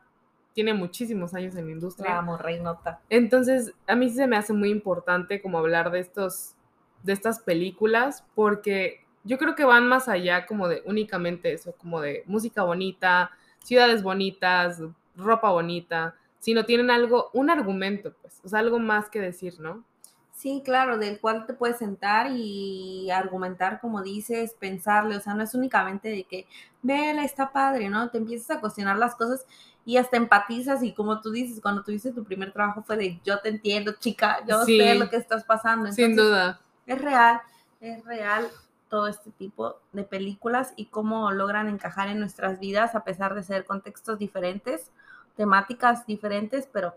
tiene 0.52 0.74
muchísimos 0.74 1.32
años 1.32 1.56
en 1.56 1.64
la 1.64 1.72
industria. 1.72 2.18
Amo, 2.18 2.36
reinota. 2.36 3.00
Entonces, 3.08 3.72
a 3.86 3.96
mí 3.96 4.10
sí 4.10 4.16
se 4.16 4.26
me 4.26 4.36
hace 4.36 4.52
muy 4.52 4.68
importante 4.70 5.40
como 5.40 5.56
hablar 5.58 5.90
de 5.90 6.00
estos, 6.00 6.56
de 7.02 7.14
estas 7.14 7.40
películas, 7.40 8.22
porque 8.34 9.03
yo 9.24 9.38
creo 9.38 9.54
que 9.54 9.64
van 9.64 9.88
más 9.88 10.08
allá 10.08 10.46
como 10.46 10.68
de 10.68 10.82
únicamente 10.84 11.52
eso, 11.52 11.74
como 11.78 12.00
de 12.00 12.22
música 12.26 12.62
bonita, 12.62 13.30
ciudades 13.58 14.02
bonitas, 14.02 14.80
ropa 15.16 15.50
bonita, 15.50 16.14
sino 16.38 16.64
tienen 16.66 16.90
algo, 16.90 17.30
un 17.32 17.48
argumento, 17.48 18.12
pues, 18.20 18.40
o 18.44 18.48
sea, 18.48 18.58
algo 18.58 18.78
más 18.78 19.08
que 19.08 19.20
decir, 19.20 19.58
¿no? 19.58 19.82
Sí, 20.30 20.62
claro, 20.62 20.98
del 20.98 21.20
cual 21.20 21.46
te 21.46 21.54
puedes 21.54 21.78
sentar 21.78 22.30
y 22.30 23.10
argumentar, 23.10 23.80
como 23.80 24.02
dices, 24.02 24.54
pensarle, 24.58 25.16
o 25.16 25.20
sea, 25.20 25.32
no 25.32 25.42
es 25.42 25.54
únicamente 25.54 26.08
de 26.08 26.24
que, 26.24 26.46
vela, 26.82 27.24
está 27.24 27.50
padre, 27.50 27.88
¿no? 27.88 28.10
Te 28.10 28.18
empiezas 28.18 28.58
a 28.58 28.60
cuestionar 28.60 28.98
las 28.98 29.14
cosas 29.14 29.46
y 29.86 29.96
hasta 29.96 30.18
empatizas 30.18 30.82
y 30.82 30.92
como 30.92 31.20
tú 31.22 31.30
dices, 31.30 31.60
cuando 31.62 31.82
tuviste 31.82 32.12
tu 32.12 32.24
primer 32.24 32.52
trabajo 32.52 32.82
fue 32.82 32.96
de, 32.98 33.20
yo 33.24 33.38
te 33.40 33.48
entiendo, 33.48 33.94
chica, 33.98 34.40
yo 34.46 34.64
sé 34.64 34.96
lo 34.96 35.08
que 35.08 35.16
estás 35.16 35.44
pasando. 35.44 35.90
sin 35.92 36.14
duda. 36.14 36.60
Es 36.84 37.00
real, 37.00 37.40
es 37.80 38.04
real 38.04 38.50
todo 38.94 39.08
este 39.08 39.32
tipo 39.32 39.80
de 39.92 40.04
películas 40.04 40.72
y 40.76 40.86
cómo 40.86 41.32
logran 41.32 41.68
encajar 41.68 42.06
en 42.06 42.20
nuestras 42.20 42.60
vidas 42.60 42.94
a 42.94 43.02
pesar 43.02 43.34
de 43.34 43.42
ser 43.42 43.64
contextos 43.64 44.20
diferentes, 44.20 44.92
temáticas 45.36 46.06
diferentes, 46.06 46.68
pero 46.72 46.94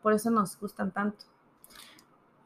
por 0.00 0.14
eso 0.14 0.30
nos 0.30 0.58
gustan 0.58 0.90
tanto. 0.90 1.26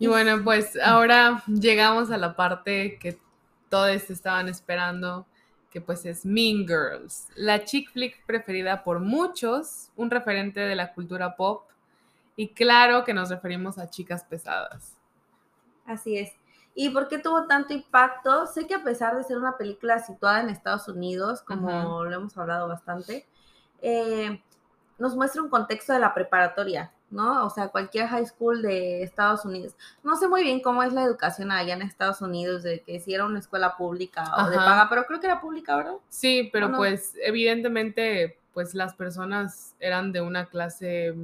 Y 0.01 0.09
bueno, 0.09 0.43
pues 0.43 0.77
ahora 0.83 1.45
llegamos 1.47 2.11
a 2.11 2.17
la 2.17 2.35
parte 2.35 2.99
que 2.99 3.21
todos 3.69 4.11
estaban 4.11 4.49
esperando, 4.49 5.27
que 5.71 5.81
pues 5.81 6.05
es 6.05 6.27
Mean 6.27 6.67
Girls, 6.67 7.29
la 7.37 7.65
chick 7.65 7.89
flick 7.93 8.27
preferida 8.27 8.83
por 8.83 8.99
muchos, 8.99 9.93
un 9.95 10.11
referente 10.11 10.59
de 10.59 10.75
la 10.75 10.93
cultura 10.93 11.37
pop, 11.37 11.71
y 12.35 12.49
claro 12.49 13.05
que 13.05 13.15
nos 13.15 13.31
referimos 13.31 13.79
a 13.79 13.89
chicas 13.89 14.25
pesadas. 14.25 14.97
Así 15.87 16.19
es. 16.19 16.42
¿Y 16.75 16.91
por 16.91 17.09
qué 17.09 17.19
tuvo 17.19 17.47
tanto 17.47 17.75
impacto? 17.75 18.47
Sé 18.47 18.67
que 18.67 18.75
a 18.75 18.83
pesar 18.83 19.17
de 19.17 19.25
ser 19.25 19.37
una 19.37 19.59
película 19.59 19.99
situada 19.99 20.41
en 20.41 20.49
Estados 20.49 20.89
Unidos, 20.89 21.43
como 21.43 22.05
lo 22.05 22.17
hemos 22.17 22.37
hablado 22.39 22.69
bastante, 22.69 23.27
eh, 23.83 24.43
nos 24.99 25.15
muestra 25.15 25.43
un 25.43 25.51
contexto 25.51 25.93
de 25.93 25.99
la 25.99 26.15
preparatoria, 26.15 26.93
¿no? 27.11 27.45
O 27.45 27.51
sea, 27.51 27.69
cualquier 27.69 28.07
high 28.07 28.25
school 28.25 28.63
de 28.63 29.03
Estados 29.03 29.45
Unidos. 29.45 29.75
No 30.03 30.17
sé 30.17 30.29
muy 30.29 30.43
bien 30.43 30.61
cómo 30.61 30.83
es 30.83 30.93
la 30.93 31.03
educación 31.03 31.51
allá 31.51 31.75
en 31.75 31.83
Estados 31.83 32.23
Unidos, 32.23 32.63
de 32.63 32.81
que 32.81 33.01
si 33.01 33.13
era 33.13 33.27
una 33.27 33.39
escuela 33.39 33.77
pública 33.77 34.25
o 34.39 34.49
de 34.49 34.57
paga, 34.57 34.89
pero 34.89 35.05
creo 35.05 35.21
que 35.21 35.27
era 35.27 35.41
pública, 35.41 35.77
¿verdad? 35.77 35.97
Sí, 36.09 36.49
pero 36.53 36.73
pues 36.73 37.15
evidentemente 37.23 38.39
pues 38.53 38.75
las 38.75 38.95
personas 38.95 39.75
eran 39.81 40.13
de 40.13 40.21
una 40.21 40.47
clase 40.47 41.15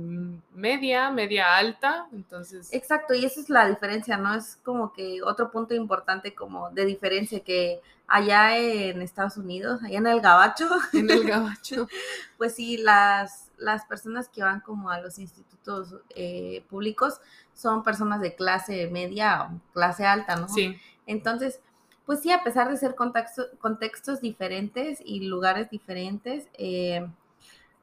media, 0.54 1.10
media 1.10 1.56
alta, 1.56 2.06
entonces... 2.12 2.72
Exacto, 2.72 3.14
y 3.14 3.24
esa 3.24 3.40
es 3.40 3.50
la 3.50 3.68
diferencia, 3.68 4.16
¿no? 4.16 4.34
Es 4.34 4.56
como 4.62 4.92
que 4.92 5.22
otro 5.22 5.50
punto 5.50 5.74
importante 5.74 6.34
como 6.34 6.70
de 6.70 6.86
diferencia 6.86 7.40
que 7.40 7.80
allá 8.06 8.56
en 8.56 9.02
Estados 9.02 9.36
Unidos, 9.36 9.82
allá 9.84 9.98
en 9.98 10.06
el 10.06 10.20
Gabacho. 10.20 10.68
En 10.94 11.10
el 11.10 11.24
Gabacho. 11.24 11.86
pues 12.38 12.54
sí, 12.54 12.78
las, 12.78 13.50
las 13.58 13.84
personas 13.84 14.28
que 14.28 14.42
van 14.42 14.60
como 14.60 14.90
a 14.90 15.00
los 15.00 15.18
institutos 15.18 15.94
eh, 16.14 16.64
públicos 16.70 17.20
son 17.52 17.84
personas 17.84 18.20
de 18.22 18.34
clase 18.34 18.88
media 18.88 19.42
o 19.42 19.60
clase 19.74 20.06
alta, 20.06 20.36
¿no? 20.36 20.48
Sí. 20.48 20.80
Entonces, 21.06 21.60
pues 22.08 22.22
sí, 22.22 22.32
a 22.32 22.42
pesar 22.42 22.70
de 22.70 22.78
ser 22.78 22.94
contextos 22.94 24.22
diferentes 24.22 24.98
y 25.04 25.28
lugares 25.28 25.68
diferentes, 25.68 26.48
eh, 26.54 27.06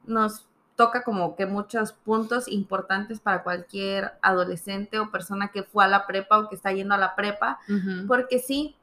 nos 0.07 0.47
toca 0.75 1.03
como 1.03 1.35
que 1.35 1.45
muchos 1.45 1.93
puntos 1.93 2.47
importantes 2.47 3.19
para 3.19 3.43
cualquier 3.43 4.13
adolescente 4.23 4.97
o 4.97 5.11
persona 5.11 5.49
que 5.49 5.61
fue 5.61 5.85
a 5.85 5.87
la 5.87 6.07
prepa 6.07 6.39
o 6.39 6.49
que 6.49 6.55
está 6.55 6.71
yendo 6.71 6.95
a 6.95 6.97
la 6.97 7.15
prepa, 7.15 7.59
porque 8.07 8.39
sí, 8.39 8.75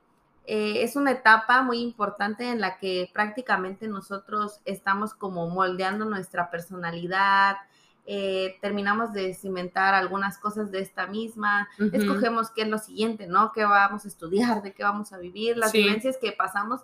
eh, 0.47 0.85
es 0.85 0.95
una 0.95 1.11
etapa 1.11 1.63
muy 1.63 1.81
importante 1.81 2.49
en 2.49 2.61
la 2.61 2.79
que 2.79 3.11
prácticamente 3.13 3.89
nosotros 3.89 4.61
estamos 4.65 5.13
como 5.13 5.49
moldeando 5.49 6.05
nuestra 6.05 6.53
personalidad, 6.53 7.57
eh, 8.05 8.59
terminamos 8.61 9.13
de 9.13 9.33
cimentar 9.33 9.95
algunas 9.95 10.37
cosas 10.39 10.73
de 10.73 10.81
esta 10.81 11.07
misma, 11.07 11.69
escogemos 11.93 12.51
qué 12.51 12.63
es 12.63 12.69
lo 12.69 12.79
siguiente, 12.79 13.29
¿no? 13.29 13.53
¿Qué 13.53 13.65
vamos 13.65 14.05
a 14.05 14.09
estudiar? 14.09 14.63
¿De 14.63 14.73
qué 14.73 14.83
vamos 14.83 15.13
a 15.13 15.19
vivir? 15.19 15.57
Las 15.57 15.73
vivencias 15.73 16.17
que 16.19 16.33
pasamos, 16.33 16.81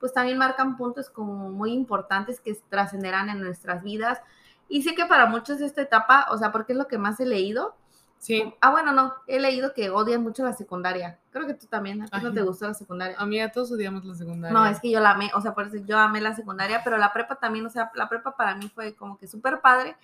pues 0.00 0.14
también 0.14 0.38
marcan 0.38 0.76
puntos 0.76 1.10
como 1.10 1.50
muy 1.50 1.72
importantes 1.72 2.40
que 2.40 2.54
trascenderán 2.70 3.28
en 3.28 3.40
nuestras 3.40 3.82
vidas. 3.82 4.20
Y 4.68 4.82
sé 4.82 4.94
que 4.94 5.04
para 5.04 5.26
muchos 5.26 5.60
esta 5.60 5.82
etapa, 5.82 6.26
o 6.30 6.38
sea, 6.38 6.52
porque 6.52 6.72
es 6.72 6.78
lo 6.78 6.88
que 6.88 6.96
más 6.96 7.20
he 7.20 7.26
leído. 7.26 7.76
Sí. 8.16 8.54
Ah, 8.60 8.70
bueno, 8.70 8.92
no, 8.92 9.12
he 9.26 9.40
leído 9.40 9.74
que 9.74 9.90
odian 9.90 10.22
mucho 10.22 10.44
la 10.44 10.54
secundaria. 10.54 11.18
Creo 11.32 11.46
que 11.46 11.54
tú 11.54 11.66
también, 11.66 12.02
¿a 12.02 12.06
ti 12.06 12.18
no 12.22 12.32
te 12.32 12.40
gustó 12.40 12.68
la 12.68 12.74
secundaria? 12.74 13.16
A 13.18 13.26
mí 13.26 13.40
a 13.40 13.52
todos 13.52 13.72
odiamos 13.72 14.04
la 14.04 14.14
secundaria. 14.14 14.56
No, 14.56 14.64
es 14.64 14.80
que 14.80 14.90
yo 14.90 15.00
la 15.00 15.10
amé, 15.10 15.30
o 15.34 15.40
sea, 15.40 15.54
por 15.54 15.66
eso 15.66 15.76
yo 15.84 15.98
amé 15.98 16.20
la 16.20 16.34
secundaria, 16.34 16.82
pero 16.82 16.96
la 16.96 17.12
prepa 17.12 17.34
también, 17.34 17.66
o 17.66 17.70
sea, 17.70 17.90
la 17.94 18.08
prepa 18.08 18.36
para 18.36 18.54
mí 18.54 18.70
fue 18.74 18.94
como 18.94 19.18
que 19.18 19.26
súper 19.26 19.60
padre 19.60 19.96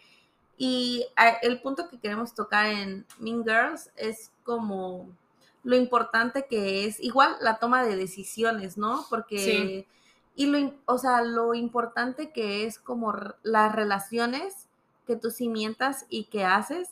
y 0.59 1.07
el 1.43 1.61
punto 1.61 1.89
que 1.89 2.01
queremos 2.01 2.35
tocar 2.35 2.67
en 2.67 3.07
Mean 3.21 3.45
Girls 3.45 3.93
es 3.95 4.33
como 4.43 5.09
lo 5.63 5.77
importante 5.77 6.47
que 6.51 6.85
es, 6.85 6.99
igual 6.99 7.37
la 7.41 7.59
toma 7.59 7.85
de 7.85 7.95
decisiones, 7.95 8.77
¿no? 8.77 9.07
Porque, 9.09 9.87
y 10.35 10.47
lo, 10.47 10.75
o 10.87 10.99
sea, 10.99 11.23
lo 11.23 11.55
importante 11.55 12.33
que 12.33 12.67
es 12.67 12.81
como 12.81 13.15
las 13.45 13.75
relaciones 13.75 14.69
que 15.07 15.15
tú 15.15 15.31
cimientas 15.31 16.07
y 16.09 16.25
que 16.25 16.45
haces, 16.45 16.91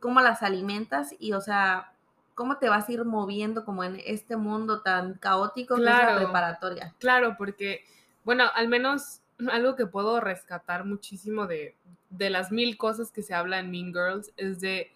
cómo 0.00 0.20
las 0.20 0.42
alimentas 0.42 1.14
y, 1.18 1.32
o 1.32 1.40
sea, 1.40 1.92
cómo 2.34 2.58
te 2.58 2.68
vas 2.68 2.88
a 2.88 2.92
ir 2.92 3.04
moviendo 3.04 3.64
como 3.64 3.84
en 3.84 4.00
este 4.04 4.36
mundo 4.36 4.82
tan 4.82 5.14
caótico 5.14 5.76
claro, 5.76 5.98
que 5.98 6.02
es 6.02 6.10
la 6.12 6.24
preparatoria. 6.24 6.94
Claro, 6.98 7.36
porque, 7.38 7.84
bueno, 8.24 8.44
al 8.54 8.66
menos 8.68 9.20
algo 9.52 9.76
que 9.76 9.86
puedo 9.86 10.20
rescatar 10.20 10.84
muchísimo 10.84 11.46
de, 11.46 11.76
de 12.10 12.30
las 12.30 12.52
mil 12.52 12.76
cosas 12.76 13.10
que 13.10 13.22
se 13.22 13.34
habla 13.34 13.58
en 13.58 13.70
Mean 13.70 13.92
Girls 13.92 14.32
es 14.36 14.60
de 14.60 14.92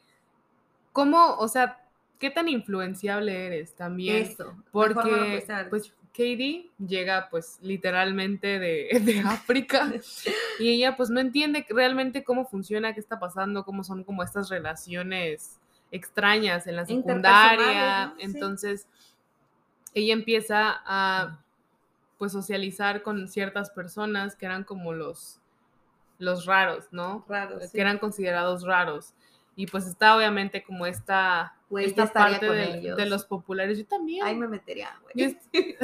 cómo, 0.92 1.36
o 1.36 1.48
sea, 1.48 1.80
qué 2.18 2.30
tan 2.30 2.48
influenciable 2.48 3.46
eres 3.46 3.74
también. 3.74 4.22
Eso. 4.22 4.54
Porque, 4.70 5.44
pues, 5.70 5.92
Katie 6.12 6.70
llega, 6.78 7.28
pues, 7.30 7.58
literalmente 7.62 8.58
de, 8.58 8.88
de 9.04 9.20
África 9.20 9.92
y 10.58 10.68
ella, 10.68 10.96
pues, 10.96 11.10
no 11.10 11.20
entiende 11.20 11.66
realmente 11.68 12.24
cómo 12.24 12.46
funciona, 12.46 12.94
qué 12.94 13.00
está 13.00 13.18
pasando, 13.18 13.64
cómo 13.64 13.84
son 13.84 14.04
como 14.04 14.22
estas 14.22 14.48
relaciones 14.48 15.58
extrañas 15.90 16.66
en 16.66 16.76
la 16.76 16.86
secundaria. 16.86 18.14
Entonces, 18.18 18.86
ella 19.94 20.12
empieza 20.12 20.80
a 20.84 21.40
pues 22.18 22.32
socializar 22.32 23.02
con 23.02 23.28
ciertas 23.28 23.70
personas 23.70 24.36
que 24.36 24.44
eran 24.44 24.62
como 24.64 24.92
los, 24.92 25.39
los 26.20 26.46
raros, 26.46 26.86
¿no? 26.92 27.24
Raros. 27.28 27.72
Que 27.72 27.80
eran 27.80 27.98
considerados 27.98 28.64
raros. 28.64 29.14
Y 29.56 29.66
pues 29.66 29.86
está 29.86 30.16
obviamente 30.16 30.62
como 30.62 30.86
esta, 30.86 31.54
esta 31.78 32.06
parte 32.12 32.48
de, 32.48 33.06
los 33.06 33.24
populares. 33.24 33.76
Yo 33.76 33.86
también. 33.86 34.24
Ahí 34.24 34.36
me 34.36 34.46
metería, 34.46 34.90
güey. 35.02 35.36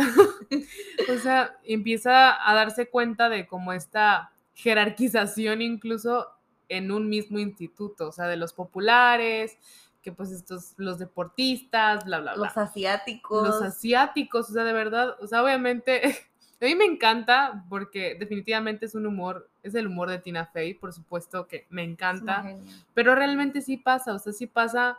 o 1.10 1.18
sea, 1.18 1.58
empieza 1.64 2.48
a 2.48 2.54
darse 2.54 2.88
cuenta 2.88 3.28
de 3.28 3.46
como 3.46 3.72
esta 3.72 4.30
jerarquización 4.54 5.60
incluso 5.60 6.28
en 6.68 6.90
un 6.90 7.08
mismo 7.08 7.38
instituto, 7.38 8.08
o 8.08 8.12
sea, 8.12 8.26
de 8.26 8.36
los 8.36 8.52
populares, 8.52 9.58
que 10.02 10.12
pues 10.12 10.30
estos, 10.30 10.74
los 10.76 10.98
deportistas, 10.98 12.04
bla, 12.04 12.20
bla, 12.20 12.34
bla. 12.34 12.46
Los 12.46 12.56
asiáticos. 12.56 13.46
Los 13.46 13.62
asiáticos, 13.62 14.50
o 14.50 14.52
sea, 14.52 14.64
de 14.64 14.72
verdad, 14.72 15.16
o 15.20 15.26
sea, 15.26 15.42
obviamente, 15.42 16.00
a 16.60 16.64
mí 16.64 16.74
me 16.74 16.84
encanta 16.84 17.64
porque 17.68 18.16
definitivamente 18.18 18.86
es 18.86 18.94
un 18.94 19.06
humor, 19.06 19.48
es 19.62 19.74
el 19.74 19.86
humor 19.86 20.08
de 20.08 20.18
Tina 20.18 20.46
Fey, 20.46 20.74
por 20.74 20.92
supuesto 20.92 21.46
que 21.46 21.66
me 21.68 21.82
encanta, 21.82 22.56
pero 22.94 23.14
realmente 23.14 23.60
sí 23.60 23.76
pasa, 23.76 24.14
o 24.14 24.18
sea, 24.18 24.32
sí 24.32 24.46
pasa 24.46 24.98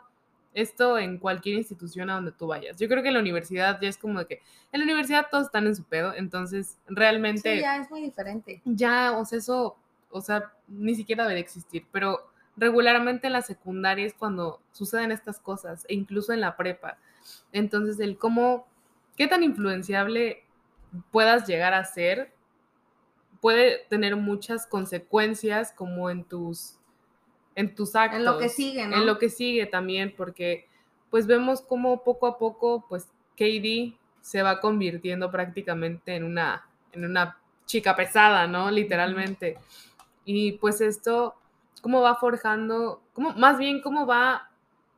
esto 0.54 0.98
en 0.98 1.18
cualquier 1.18 1.56
institución 1.56 2.10
a 2.10 2.14
donde 2.14 2.32
tú 2.32 2.46
vayas. 2.46 2.78
Yo 2.78 2.88
creo 2.88 3.02
que 3.02 3.08
en 3.08 3.14
la 3.14 3.20
universidad 3.20 3.80
ya 3.80 3.88
es 3.88 3.98
como 3.98 4.20
de 4.20 4.26
que 4.26 4.42
en 4.72 4.80
la 4.80 4.84
universidad 4.84 5.26
todos 5.30 5.46
están 5.46 5.66
en 5.66 5.74
su 5.74 5.84
pedo, 5.84 6.14
entonces 6.14 6.78
realmente... 6.86 7.56
Sí, 7.56 7.60
ya 7.60 7.76
es 7.76 7.90
muy 7.90 8.02
diferente. 8.02 8.62
Ya, 8.64 9.12
o 9.18 9.24
sea, 9.24 9.38
eso, 9.38 9.76
o 10.10 10.20
sea, 10.20 10.52
ni 10.68 10.94
siquiera 10.94 11.24
debería 11.24 11.42
existir, 11.42 11.86
pero 11.90 12.30
regularmente 12.56 13.26
en 13.26 13.32
la 13.32 13.42
secundaria 13.42 14.06
es 14.06 14.14
cuando 14.14 14.60
suceden 14.72 15.12
estas 15.12 15.38
cosas, 15.38 15.84
e 15.88 15.94
incluso 15.94 16.32
en 16.32 16.40
la 16.40 16.56
prepa. 16.56 16.98
Entonces, 17.52 18.00
el 18.00 18.16
cómo, 18.16 18.66
qué 19.16 19.26
tan 19.26 19.42
influenciable 19.42 20.44
puedas 21.10 21.46
llegar 21.46 21.74
a 21.74 21.84
ser, 21.84 22.32
puede 23.40 23.84
tener 23.88 24.16
muchas 24.16 24.66
consecuencias 24.66 25.72
como 25.72 26.10
en 26.10 26.24
tus, 26.24 26.76
en 27.54 27.74
tus 27.74 27.94
actos. 27.94 28.18
En 28.18 28.24
lo 28.24 28.38
que 28.38 28.48
sigue, 28.48 28.86
¿no? 28.86 28.96
En 28.96 29.06
lo 29.06 29.18
que 29.18 29.28
sigue 29.28 29.66
también, 29.66 30.14
porque 30.16 30.66
pues 31.10 31.26
vemos 31.26 31.60
cómo 31.60 32.02
poco 32.02 32.26
a 32.26 32.38
poco, 32.38 32.84
pues 32.88 33.08
Katie 33.32 33.96
se 34.20 34.42
va 34.42 34.60
convirtiendo 34.60 35.30
prácticamente 35.30 36.14
en 36.14 36.24
una, 36.24 36.68
en 36.92 37.04
una 37.04 37.38
chica 37.66 37.94
pesada, 37.96 38.46
¿no? 38.46 38.70
Literalmente. 38.70 39.58
Y 40.24 40.52
pues 40.52 40.80
esto 40.80 41.34
cómo 41.80 42.00
va 42.00 42.16
forjando, 42.16 43.02
cómo, 43.12 43.32
más 43.34 43.58
bien 43.58 43.80
cómo 43.80 44.06
va 44.06 44.50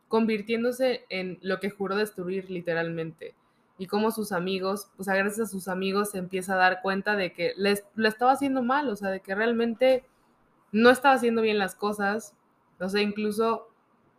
convirtiéndose 0.08 1.04
en 1.08 1.38
lo 1.42 1.60
que 1.60 1.70
juró 1.70 1.96
destruir 1.96 2.50
literalmente. 2.50 3.34
Y 3.80 3.86
cómo 3.86 4.10
sus 4.10 4.30
amigos, 4.30 4.90
o 4.98 5.04
sea, 5.04 5.14
gracias 5.14 5.48
a 5.48 5.50
sus 5.50 5.66
amigos 5.66 6.10
se 6.10 6.18
empieza 6.18 6.52
a 6.52 6.58
dar 6.58 6.82
cuenta 6.82 7.16
de 7.16 7.32
que 7.32 7.54
les, 7.56 7.82
le 7.96 8.10
estaba 8.10 8.32
haciendo 8.32 8.62
mal, 8.62 8.90
o 8.90 8.94
sea, 8.94 9.08
de 9.08 9.20
que 9.20 9.34
realmente 9.34 10.04
no 10.70 10.90
estaba 10.90 11.14
haciendo 11.14 11.40
bien 11.40 11.58
las 11.58 11.74
cosas. 11.74 12.34
O 12.78 12.90
sea, 12.90 13.00
incluso 13.00 13.70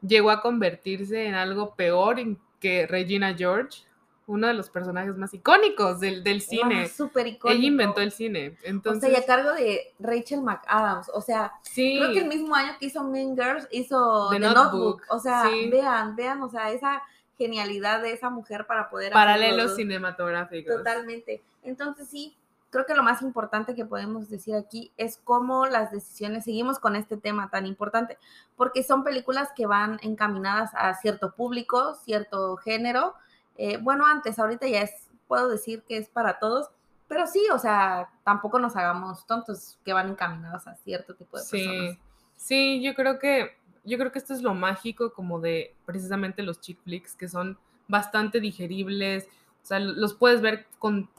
llegó 0.01 0.31
a 0.31 0.41
convertirse 0.41 1.27
en 1.27 1.35
algo 1.35 1.75
peor 1.75 2.17
que 2.59 2.87
Regina 2.87 3.35
George, 3.35 3.83
uno 4.25 4.47
de 4.47 4.55
los 4.55 4.71
personajes 4.71 5.15
más 5.15 5.31
icónicos 5.35 5.99
del, 5.99 6.23
del 6.23 6.41
cine. 6.41 6.87
Súper 6.87 7.27
icónico. 7.27 7.49
Ella 7.49 7.67
inventó 7.67 8.01
el 8.01 8.11
cine. 8.11 8.57
Entonces, 8.63 9.03
o 9.03 9.07
sea, 9.07 9.19
y 9.19 9.21
a 9.21 9.25
cargo 9.27 9.53
de 9.53 9.93
Rachel 9.99 10.41
McAdams. 10.41 11.11
O 11.13 11.21
sea, 11.21 11.51
creo 11.75 12.13
que 12.13 12.19
el 12.19 12.27
mismo 12.27 12.55
año 12.55 12.73
que 12.79 12.87
hizo 12.87 13.03
Mean 13.03 13.35
Girls 13.35 13.67
hizo 13.71 14.29
The, 14.31 14.39
Notebook. 14.39 15.03
O 15.09 15.19
sea, 15.19 15.43
vean, 15.69 16.15
vean, 16.15 16.41
o 16.41 16.49
sea, 16.49 16.71
esa 16.71 17.03
genialidad 17.41 18.01
de 18.01 18.13
esa 18.13 18.29
mujer 18.29 18.67
para 18.67 18.89
poder... 18.89 19.11
Paralelos 19.11 19.75
cinematográficos. 19.75 20.77
Totalmente. 20.77 21.41
Entonces 21.63 22.07
sí, 22.07 22.35
creo 22.69 22.85
que 22.85 22.93
lo 22.93 23.01
más 23.01 23.21
importante 23.21 23.73
que 23.73 23.85
podemos 23.85 24.29
decir 24.29 24.55
aquí 24.55 24.91
es 24.97 25.19
cómo 25.23 25.65
las 25.65 25.91
decisiones, 25.91 26.45
seguimos 26.45 26.77
con 26.77 26.95
este 26.95 27.17
tema 27.17 27.49
tan 27.49 27.65
importante, 27.65 28.17
porque 28.55 28.83
son 28.83 29.03
películas 29.03 29.49
que 29.55 29.65
van 29.65 29.99
encaminadas 30.03 30.71
a 30.75 30.93
cierto 30.95 31.33
público, 31.33 31.95
cierto 31.95 32.57
género. 32.57 33.15
Eh, 33.57 33.77
bueno, 33.81 34.05
antes, 34.05 34.37
ahorita 34.37 34.67
ya 34.67 34.81
es, 34.81 35.09
puedo 35.27 35.49
decir 35.49 35.83
que 35.87 35.97
es 35.97 36.09
para 36.09 36.37
todos, 36.37 36.69
pero 37.07 37.25
sí, 37.25 37.45
o 37.51 37.57
sea, 37.57 38.09
tampoco 38.23 38.59
nos 38.59 38.75
hagamos 38.75 39.25
tontos 39.25 39.79
que 39.83 39.93
van 39.93 40.09
encaminados 40.09 40.67
a 40.67 40.75
cierto 40.75 41.15
tipo 41.15 41.37
de 41.37 41.43
personas. 41.43 41.97
Sí, 42.37 42.81
yo 42.81 42.95
creo 42.95 43.19
que, 43.19 43.57
yo 43.83 43.97
creo 43.97 44.11
que 44.11 44.19
esto 44.19 44.33
es 44.33 44.41
lo 44.41 44.53
mágico 44.53 45.13
como 45.13 45.39
de 45.39 45.75
precisamente 45.85 46.43
los 46.43 46.61
chick 46.61 46.79
flicks, 46.83 47.15
que 47.15 47.27
son 47.27 47.57
bastante 47.87 48.39
digeribles, 48.39 49.27
o 49.63 49.65
sea, 49.65 49.79
los 49.79 50.13
puedes 50.13 50.41
ver 50.41 50.67
con 50.79 51.09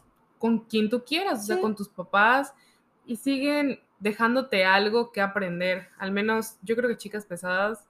con 0.42 0.58
quien 0.58 0.90
tú 0.90 1.04
quieras, 1.04 1.38
o 1.38 1.42
sea, 1.44 1.60
con 1.60 1.76
tus 1.76 1.88
papás, 1.88 2.52
y 3.06 3.14
siguen 3.14 3.78
dejándote 4.00 4.64
algo 4.64 5.12
que 5.12 5.20
aprender. 5.20 5.86
Al 5.98 6.10
menos 6.10 6.56
yo 6.62 6.74
creo 6.74 6.88
que 6.88 6.96
Chicas 6.96 7.24
Pesadas, 7.24 7.86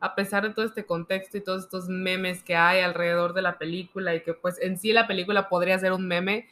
a 0.00 0.14
pesar 0.14 0.42
de 0.42 0.52
todo 0.52 0.66
este 0.66 0.84
contexto 0.84 1.38
y 1.38 1.40
todos 1.40 1.62
estos 1.62 1.88
memes 1.88 2.42
que 2.42 2.56
hay 2.56 2.82
alrededor 2.82 3.32
de 3.32 3.40
la 3.40 3.56
película 3.56 4.14
y 4.14 4.22
que 4.22 4.34
pues 4.34 4.60
en 4.60 4.76
sí 4.76 4.92
la 4.92 5.06
película 5.06 5.48
podría 5.48 5.78
ser 5.78 5.94
un 5.94 6.06
meme, 6.06 6.46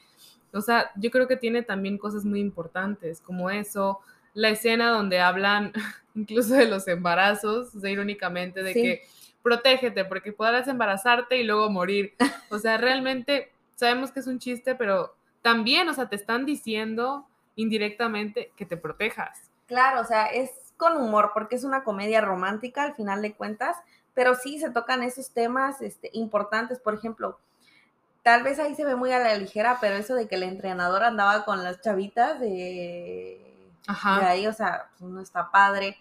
o 0.54 0.62
sea, 0.62 0.90
yo 0.96 1.10
creo 1.10 1.28
que 1.28 1.36
tiene 1.36 1.60
también 1.60 1.98
cosas 1.98 2.24
muy 2.24 2.40
importantes, 2.40 3.20
como 3.20 3.50
eso, 3.50 4.00
la 4.34 4.50
escena 4.50 4.90
donde 4.90 5.20
hablan 5.20 5.72
incluso 6.14 6.54
de 6.54 6.66
los 6.66 6.88
embarazos, 6.88 7.74
o 7.74 7.80
sea, 7.80 7.90
irónicamente, 7.90 8.62
de 8.62 8.74
que 8.74 9.02
protégete 9.42 10.04
porque 10.04 10.32
podrás 10.32 10.68
embarazarte 10.68 11.36
y 11.36 11.44
luego 11.44 11.70
morir. 11.70 12.14
O 12.50 12.58
sea, 12.58 12.76
realmente 12.76 13.50
sabemos 13.76 14.12
que 14.12 14.20
es 14.20 14.26
un 14.26 14.38
chiste, 14.38 14.74
pero 14.74 15.14
también, 15.42 15.88
o 15.88 15.94
sea, 15.94 16.08
te 16.08 16.16
están 16.16 16.46
diciendo 16.46 17.26
indirectamente 17.56 18.52
que 18.56 18.66
te 18.66 18.76
protejas. 18.76 19.50
Claro, 19.66 20.00
o 20.00 20.04
sea, 20.04 20.26
es 20.26 20.50
con 20.76 20.96
humor 20.96 21.32
porque 21.34 21.56
es 21.56 21.64
una 21.64 21.84
comedia 21.84 22.20
romántica 22.20 22.82
al 22.82 22.94
final 22.94 23.22
de 23.22 23.34
cuentas, 23.34 23.76
pero 24.14 24.34
sí 24.34 24.58
se 24.58 24.70
tocan 24.70 25.02
esos 25.02 25.30
temas 25.30 25.80
este, 25.80 26.10
importantes, 26.12 26.78
por 26.78 26.94
ejemplo, 26.94 27.38
tal 28.22 28.42
vez 28.42 28.58
ahí 28.58 28.74
se 28.74 28.84
ve 28.84 28.96
muy 28.96 29.12
a 29.12 29.18
la 29.18 29.36
ligera, 29.36 29.78
pero 29.80 29.96
eso 29.96 30.14
de 30.14 30.28
que 30.28 30.36
el 30.36 30.42
entrenador 30.44 31.02
andaba 31.02 31.44
con 31.44 31.62
las 31.62 31.80
chavitas 31.80 32.38
de, 32.40 33.51
Ajá. 33.86 34.28
ahí, 34.28 34.46
o 34.46 34.52
sea, 34.52 34.90
pues, 34.98 35.10
no 35.10 35.20
está 35.20 35.50
padre. 35.50 35.98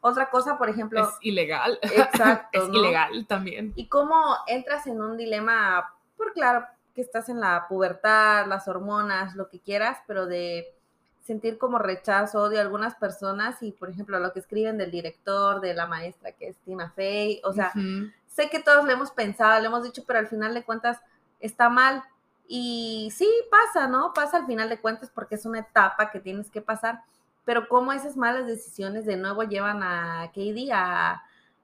Otra 0.00 0.30
cosa, 0.30 0.56
por 0.56 0.68
ejemplo. 0.68 1.02
Es 1.02 1.14
ilegal. 1.20 1.78
Exacto. 1.82 2.48
es 2.62 2.68
ilegal 2.68 3.26
también. 3.26 3.72
Y 3.76 3.88
cómo 3.88 4.36
entras 4.46 4.86
en 4.86 5.00
un 5.00 5.16
dilema, 5.16 5.94
por 6.16 6.32
claro, 6.32 6.66
que 6.94 7.02
estás 7.02 7.28
en 7.28 7.40
la 7.40 7.66
pubertad, 7.68 8.46
las 8.46 8.66
hormonas, 8.66 9.36
lo 9.36 9.48
que 9.48 9.60
quieras, 9.60 9.98
pero 10.06 10.26
de 10.26 10.74
sentir 11.22 11.58
como 11.58 11.78
rechazo, 11.78 12.42
odio 12.42 12.58
a 12.58 12.62
algunas 12.62 12.96
personas 12.96 13.62
y, 13.62 13.72
por 13.72 13.90
ejemplo, 13.90 14.18
lo 14.18 14.32
que 14.32 14.40
escriben 14.40 14.78
del 14.78 14.90
director, 14.90 15.60
de 15.60 15.74
la 15.74 15.86
maestra 15.86 16.32
que 16.32 16.48
es 16.48 16.56
Tina 16.58 16.90
Fey, 16.90 17.40
o 17.44 17.52
sea, 17.52 17.72
sé 18.26 18.48
que 18.50 18.60
todos 18.60 18.84
lo 18.84 18.90
hemos 18.90 19.12
pensado, 19.12 19.60
lo 19.60 19.66
hemos 19.66 19.84
dicho, 19.84 20.02
pero 20.06 20.18
al 20.18 20.26
final 20.26 20.54
de 20.54 20.64
cuentas 20.64 20.98
está 21.38 21.68
mal. 21.68 22.02
Y 22.48 23.12
sí, 23.14 23.28
pasa, 23.48 23.86
¿no? 23.86 24.12
Pasa 24.12 24.38
al 24.38 24.46
final 24.46 24.68
de 24.68 24.80
cuentas 24.80 25.10
porque 25.14 25.36
es 25.36 25.46
una 25.46 25.60
etapa 25.60 26.10
que 26.10 26.18
tienes 26.18 26.50
que 26.50 26.60
pasar, 26.60 27.04
pero 27.44 27.68
cómo 27.68 27.92
esas 27.92 28.16
malas 28.16 28.46
decisiones 28.46 29.04
de 29.06 29.16
nuevo 29.16 29.42
llevan 29.42 29.82
a 29.82 30.26
Katie 30.28 30.72
a 30.72 31.22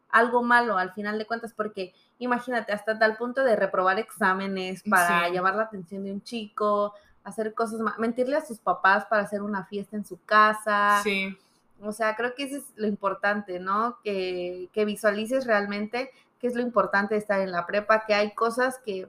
algo 0.08 0.42
malo 0.42 0.78
al 0.78 0.92
final 0.92 1.18
de 1.18 1.26
cuentas, 1.26 1.52
porque 1.52 1.94
imagínate, 2.18 2.72
hasta 2.72 2.98
tal 2.98 3.16
punto 3.16 3.44
de 3.44 3.56
reprobar 3.56 3.98
exámenes 3.98 4.82
para 4.88 5.28
llamar 5.28 5.56
la 5.56 5.64
atención 5.64 6.04
de 6.04 6.12
un 6.12 6.22
chico, 6.22 6.94
hacer 7.24 7.54
cosas 7.54 7.80
mentirle 7.98 8.36
a 8.36 8.44
sus 8.44 8.58
papás 8.58 9.04
para 9.06 9.22
hacer 9.22 9.42
una 9.42 9.64
fiesta 9.64 9.96
en 9.96 10.06
su 10.06 10.18
casa. 10.24 11.00
Sí. 11.02 11.36
O 11.82 11.92
sea, 11.92 12.16
creo 12.16 12.34
que 12.34 12.44
eso 12.44 12.56
es 12.56 12.64
lo 12.76 12.86
importante, 12.86 13.58
¿no? 13.58 13.98
Que, 14.02 14.70
que 14.72 14.84
visualices 14.84 15.46
realmente 15.46 16.10
qué 16.40 16.46
es 16.46 16.54
lo 16.54 16.62
importante 16.62 17.14
de 17.14 17.20
estar 17.20 17.40
en 17.40 17.50
la 17.50 17.66
prepa, 17.66 18.06
que 18.06 18.14
hay 18.14 18.34
cosas 18.34 18.78
que 18.84 19.08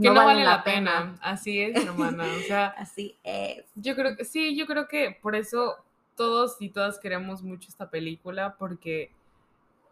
que 0.00 0.08
no, 0.08 0.14
vale 0.14 0.44
la 0.44 0.64
pena. 0.64 1.16
Así 1.20 1.60
es, 1.60 1.84
hermana. 1.84 2.24
O 2.24 2.40
sea, 2.46 2.66
así 2.78 3.16
es. 3.22 3.64
Yo 3.74 3.94
creo 3.94 4.16
que 4.16 4.24
sí, 4.24 4.56
yo 4.56 4.66
creo 4.66 4.88
que 4.88 5.16
por 5.20 5.34
eso 5.34 5.76
todos 6.16 6.56
y 6.60 6.70
todas 6.70 6.98
queremos 6.98 7.42
mucho 7.42 7.68
esta 7.68 7.90
película 7.90 8.56
porque 8.58 9.10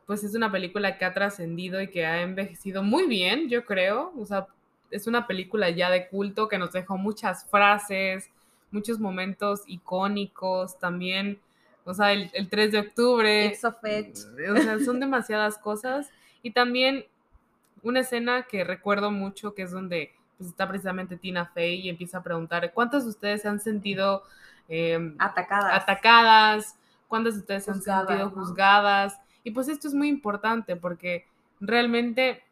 pues 0.07 0.25
es 0.25 0.35
una 0.35 0.51
película 0.51 0.99
que 0.99 1.05
ha 1.05 1.15
trascendido 1.15 1.81
y 1.81 1.89
que 1.89 2.05
ha 2.05 2.23
envejecido 2.23 2.83
muy 2.83 3.07
bien, 3.07 3.49
yo 3.49 3.65
creo. 3.65 4.13
O 4.19 4.27
sea, 4.27 4.49
es 4.91 5.07
una 5.07 5.27
película 5.27 5.71
ya 5.71 5.89
de 5.89 6.09
culto 6.09 6.49
que 6.49 6.59
nos 6.59 6.73
dejó 6.73 6.99
muchas 6.99 7.49
frases, 7.49 8.29
muchos 8.73 8.99
momentos 8.99 9.63
icónicos 9.67 10.79
también. 10.79 11.39
O 11.85 11.95
sea, 11.95 12.13
el, 12.13 12.49
3 12.49 12.73
de 12.73 12.79
octubre. 12.79 13.53
O 13.53 14.57
sea, 14.57 14.79
son 14.85 14.99
demasiadas 15.01 15.59
cosas. 15.59 16.11
Y 16.43 16.53
también 16.53 17.05
una 17.83 18.01
escena 18.01 18.43
que 18.43 18.65
recuerdo 18.65 19.11
mucho, 19.11 19.55
que 19.55 19.63
es 19.63 19.71
donde 19.71 20.13
pues, 20.39 20.51
está 20.51 20.69
precisamente 20.69 21.17
Tina 21.17 21.47
Fey 21.47 21.81
y 21.81 21.89
empieza 21.89 22.19
a 22.19 22.23
preguntar, 22.23 22.73
¿cuántos 22.73 23.05
de 23.05 23.11
ustedes 23.11 23.43
se 23.43 23.49
han 23.49 23.61
sentido 23.61 24.23
em, 24.69 25.15
atacadas? 25.19 25.83
atacadas? 25.83 26.77
¿Cuántas 27.09 27.35
de 27.35 27.41
ustedes 27.41 27.65
se 27.65 27.71
han 27.73 27.83
sentido 27.83 28.31
juzgadas? 28.31 29.21
Y 29.45 29.51
pues 29.51 29.69
esto 29.69 29.89
es 29.89 29.95
muy 29.95 30.09
importante 30.09 30.77
porque 30.77 31.27
realmente, 31.61 32.43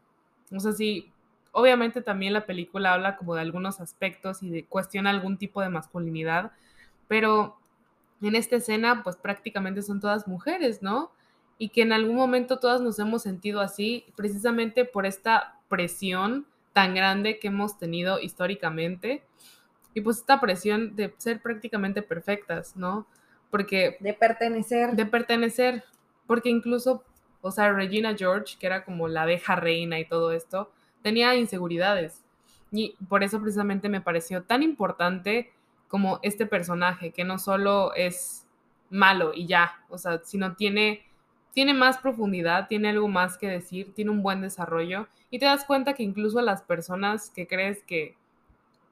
o 0.54 0.60
sea, 0.60 0.72
sí, 0.72 1.12
obviamente 1.52 2.02
también 2.02 2.32
la 2.32 2.46
película 2.46 2.94
habla 2.94 3.16
como 3.16 3.34
de 3.34 3.40
algunos 3.40 3.80
aspectos 3.80 4.42
y 4.42 4.50
de 4.50 4.64
cuestiona 4.64 5.10
algún 5.10 5.38
tipo 5.38 5.60
de 5.60 5.68
masculinidad, 5.68 6.52
pero 7.06 7.58
en 8.22 8.34
esta 8.34 8.56
escena 8.56 9.02
pues 9.02 9.16
prácticamente 9.16 9.82
son 9.82 10.00
todas 10.00 10.28
mujeres, 10.28 10.82
¿no? 10.82 11.10
Y 11.58 11.70
que 11.70 11.82
en 11.82 11.92
algún 11.92 12.16
momento 12.16 12.58
todas 12.58 12.80
nos 12.80 12.98
hemos 12.98 13.22
sentido 13.22 13.60
así 13.60 14.04
precisamente 14.16 14.84
por 14.84 15.06
esta 15.06 15.58
presión 15.68 16.46
tan 16.72 16.94
grande 16.94 17.38
que 17.38 17.48
hemos 17.48 17.78
tenido 17.78 18.20
históricamente 18.20 19.24
y 19.94 20.00
pues 20.00 20.18
esta 20.18 20.40
presión 20.40 20.94
de 20.94 21.12
ser 21.18 21.42
prácticamente 21.42 22.02
perfectas, 22.02 22.76
¿no? 22.76 23.06
Porque... 23.50 23.96
De 24.00 24.14
pertenecer. 24.14 24.94
De 24.94 25.06
pertenecer, 25.06 25.82
porque 26.26 26.50
incluso, 26.50 27.02
o 27.40 27.50
sea, 27.50 27.72
Regina 27.72 28.14
George, 28.16 28.56
que 28.60 28.66
era 28.66 28.84
como 28.84 29.08
la 29.08 29.22
abeja 29.22 29.56
reina 29.56 29.98
y 29.98 30.04
todo 30.04 30.30
esto, 30.32 30.70
tenía 31.02 31.34
inseguridades. 31.34 32.22
Y 32.70 32.94
por 33.08 33.24
eso 33.24 33.40
precisamente 33.40 33.88
me 33.88 34.00
pareció 34.00 34.42
tan 34.42 34.62
importante 34.62 35.52
como 35.88 36.20
este 36.22 36.46
personaje, 36.46 37.12
que 37.12 37.24
no 37.24 37.38
solo 37.38 37.94
es 37.94 38.46
malo 38.90 39.32
y 39.34 39.46
ya, 39.46 39.84
o 39.88 39.98
sea, 39.98 40.20
sino 40.22 40.54
tiene, 40.54 41.06
tiene 41.52 41.74
más 41.74 41.98
profundidad, 41.98 42.68
tiene 42.68 42.90
algo 42.90 43.08
más 43.08 43.36
que 43.36 43.48
decir, 43.48 43.92
tiene 43.94 44.10
un 44.10 44.22
buen 44.22 44.40
desarrollo 44.40 45.08
y 45.30 45.38
te 45.38 45.46
das 45.46 45.64
cuenta 45.64 45.94
que 45.94 46.02
incluso 46.02 46.40
las 46.40 46.62
personas 46.62 47.30
que 47.30 47.46
crees 47.46 47.82
que 47.82 48.16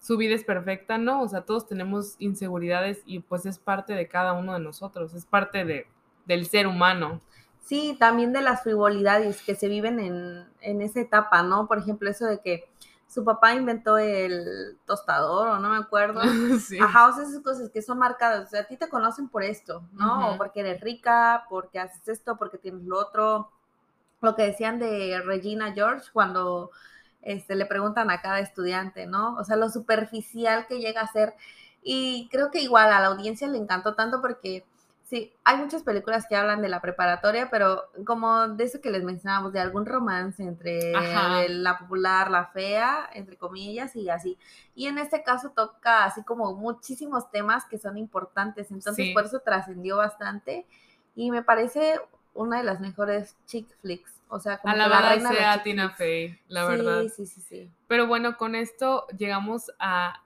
su 0.00 0.16
vida 0.16 0.34
es 0.34 0.44
perfecta, 0.44 0.98
no, 0.98 1.22
o 1.22 1.28
sea, 1.28 1.42
todos 1.42 1.66
tenemos 1.66 2.16
inseguridades 2.18 3.02
y 3.06 3.20
pues 3.20 3.46
es 3.46 3.58
parte 3.58 3.94
de 3.94 4.08
cada 4.08 4.34
uno 4.34 4.54
de 4.54 4.60
nosotros, 4.60 5.14
es 5.14 5.26
parte 5.26 5.64
de, 5.64 5.86
del 6.26 6.46
ser 6.46 6.66
humano. 6.66 7.20
Sí, 7.64 7.96
también 7.98 8.32
de 8.32 8.42
las 8.42 8.62
frivolidades 8.62 9.42
que 9.42 9.56
se 9.56 9.68
viven 9.68 9.98
en, 9.98 10.44
en 10.60 10.82
esa 10.82 11.00
etapa, 11.00 11.42
¿no? 11.42 11.66
Por 11.66 11.78
ejemplo, 11.78 12.08
eso 12.08 12.26
de 12.26 12.38
que 12.38 12.68
su 13.08 13.24
papá 13.24 13.54
inventó 13.54 13.98
el 13.98 14.76
tostador 14.84 15.48
o 15.48 15.58
no 15.58 15.70
me 15.70 15.78
acuerdo. 15.78 16.20
Sí. 16.60 16.78
Ajá, 16.80 17.08
o 17.08 17.12
sea, 17.12 17.24
esas 17.24 17.42
cosas 17.42 17.70
que 17.70 17.82
son 17.82 17.98
marcadas. 17.98 18.48
O 18.48 18.50
sea, 18.50 18.62
a 18.62 18.66
ti 18.66 18.76
te 18.76 18.88
conocen 18.88 19.28
por 19.28 19.42
esto, 19.42 19.82
¿no? 19.92 20.34
Porque 20.36 20.60
eres 20.60 20.80
rica, 20.80 21.44
porque 21.48 21.78
haces 21.78 22.08
esto, 22.08 22.36
porque 22.36 22.58
tienes 22.58 22.82
lo 22.84 22.98
otro. 22.98 23.50
Lo 24.20 24.34
que 24.34 24.44
decían 24.44 24.78
de 24.78 25.20
Regina 25.24 25.72
George 25.72 26.08
cuando 26.12 26.70
este, 27.22 27.54
le 27.54 27.66
preguntan 27.66 28.10
a 28.10 28.20
cada 28.20 28.40
estudiante, 28.40 29.06
¿no? 29.06 29.36
O 29.36 29.44
sea, 29.44 29.56
lo 29.56 29.68
superficial 29.68 30.66
que 30.66 30.80
llega 30.80 31.02
a 31.02 31.12
ser. 31.12 31.34
Y 31.82 32.28
creo 32.32 32.50
que 32.50 32.60
igual 32.60 32.92
a 32.92 33.00
la 33.00 33.08
audiencia 33.08 33.46
le 33.46 33.58
encantó 33.58 33.94
tanto 33.94 34.20
porque 34.20 34.64
Sí, 35.08 35.32
hay 35.44 35.58
muchas 35.58 35.84
películas 35.84 36.26
que 36.28 36.34
hablan 36.34 36.62
de 36.62 36.68
la 36.68 36.80
preparatoria, 36.80 37.48
pero 37.48 37.84
como 38.04 38.48
de 38.48 38.64
eso 38.64 38.80
que 38.80 38.90
les 38.90 39.04
mencionábamos, 39.04 39.52
de 39.52 39.60
algún 39.60 39.86
romance 39.86 40.42
entre 40.42 40.92
la 41.48 41.78
popular, 41.78 42.28
la 42.28 42.46
fea, 42.46 43.08
entre 43.12 43.36
comillas, 43.36 43.94
y 43.94 44.10
así. 44.10 44.36
Y 44.74 44.86
en 44.88 44.98
este 44.98 45.22
caso 45.22 45.50
toca 45.50 46.04
así 46.04 46.24
como 46.24 46.54
muchísimos 46.54 47.30
temas 47.30 47.64
que 47.66 47.78
son 47.78 47.98
importantes, 47.98 48.72
entonces 48.72 49.14
por 49.14 49.26
eso 49.26 49.38
trascendió 49.38 49.98
bastante 49.98 50.66
y 51.14 51.30
me 51.30 51.44
parece 51.44 52.00
una 52.34 52.58
de 52.58 52.64
las 52.64 52.80
mejores 52.80 53.36
chick 53.46 53.68
flicks. 53.80 54.12
O 54.28 54.40
sea, 54.40 54.58
como 54.58 54.74
a 54.74 54.76
la, 54.76 55.08
reina 55.08 55.30
sea 55.30 55.62
Tina 55.62 55.90
Fey, 55.90 56.36
la 56.48 56.66
verdad. 56.66 57.04
Sí, 57.14 57.26
sí, 57.26 57.40
sí. 57.40 57.70
Pero 57.86 58.08
bueno, 58.08 58.36
con 58.36 58.56
esto 58.56 59.06
llegamos 59.16 59.70
a 59.78 60.24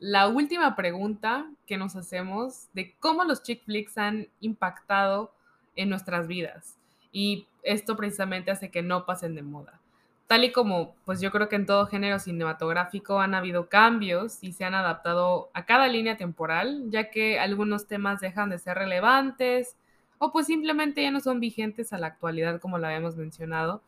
la 0.00 0.28
última 0.28 0.74
pregunta 0.76 1.46
que 1.66 1.76
nos 1.76 1.94
hacemos 1.94 2.68
de 2.72 2.94
cómo 2.98 3.22
los 3.24 3.42
chick 3.42 3.62
flicks 3.64 3.98
han 3.98 4.28
impactado 4.40 5.32
en 5.76 5.90
nuestras 5.90 6.26
vidas. 6.26 6.78
Y 7.12 7.46
esto 7.62 7.96
precisamente 7.96 8.50
hace 8.50 8.70
que 8.70 8.82
no 8.82 9.04
pasen 9.04 9.34
de 9.34 9.42
moda. 9.42 9.78
Tal 10.26 10.44
y 10.44 10.52
como, 10.52 10.94
pues 11.04 11.20
yo 11.20 11.30
creo 11.30 11.48
que 11.48 11.56
en 11.56 11.66
todo 11.66 11.86
género 11.86 12.18
cinematográfico 12.18 13.20
han 13.20 13.34
habido 13.34 13.68
cambios 13.68 14.42
y 14.42 14.52
se 14.52 14.64
han 14.64 14.74
adaptado 14.74 15.50
a 15.52 15.66
cada 15.66 15.86
línea 15.88 16.16
temporal, 16.16 16.84
ya 16.88 17.10
que 17.10 17.38
algunos 17.38 17.86
temas 17.86 18.20
dejan 18.20 18.48
de 18.48 18.58
ser 18.58 18.78
relevantes 18.78 19.76
o 20.18 20.32
pues 20.32 20.46
simplemente 20.46 21.02
ya 21.02 21.10
no 21.10 21.20
son 21.20 21.40
vigentes 21.40 21.92
a 21.92 21.98
la 21.98 22.06
actualidad 22.06 22.60
como 22.60 22.78
lo 22.78 22.86
habíamos 22.86 23.16
mencionado. 23.16 23.82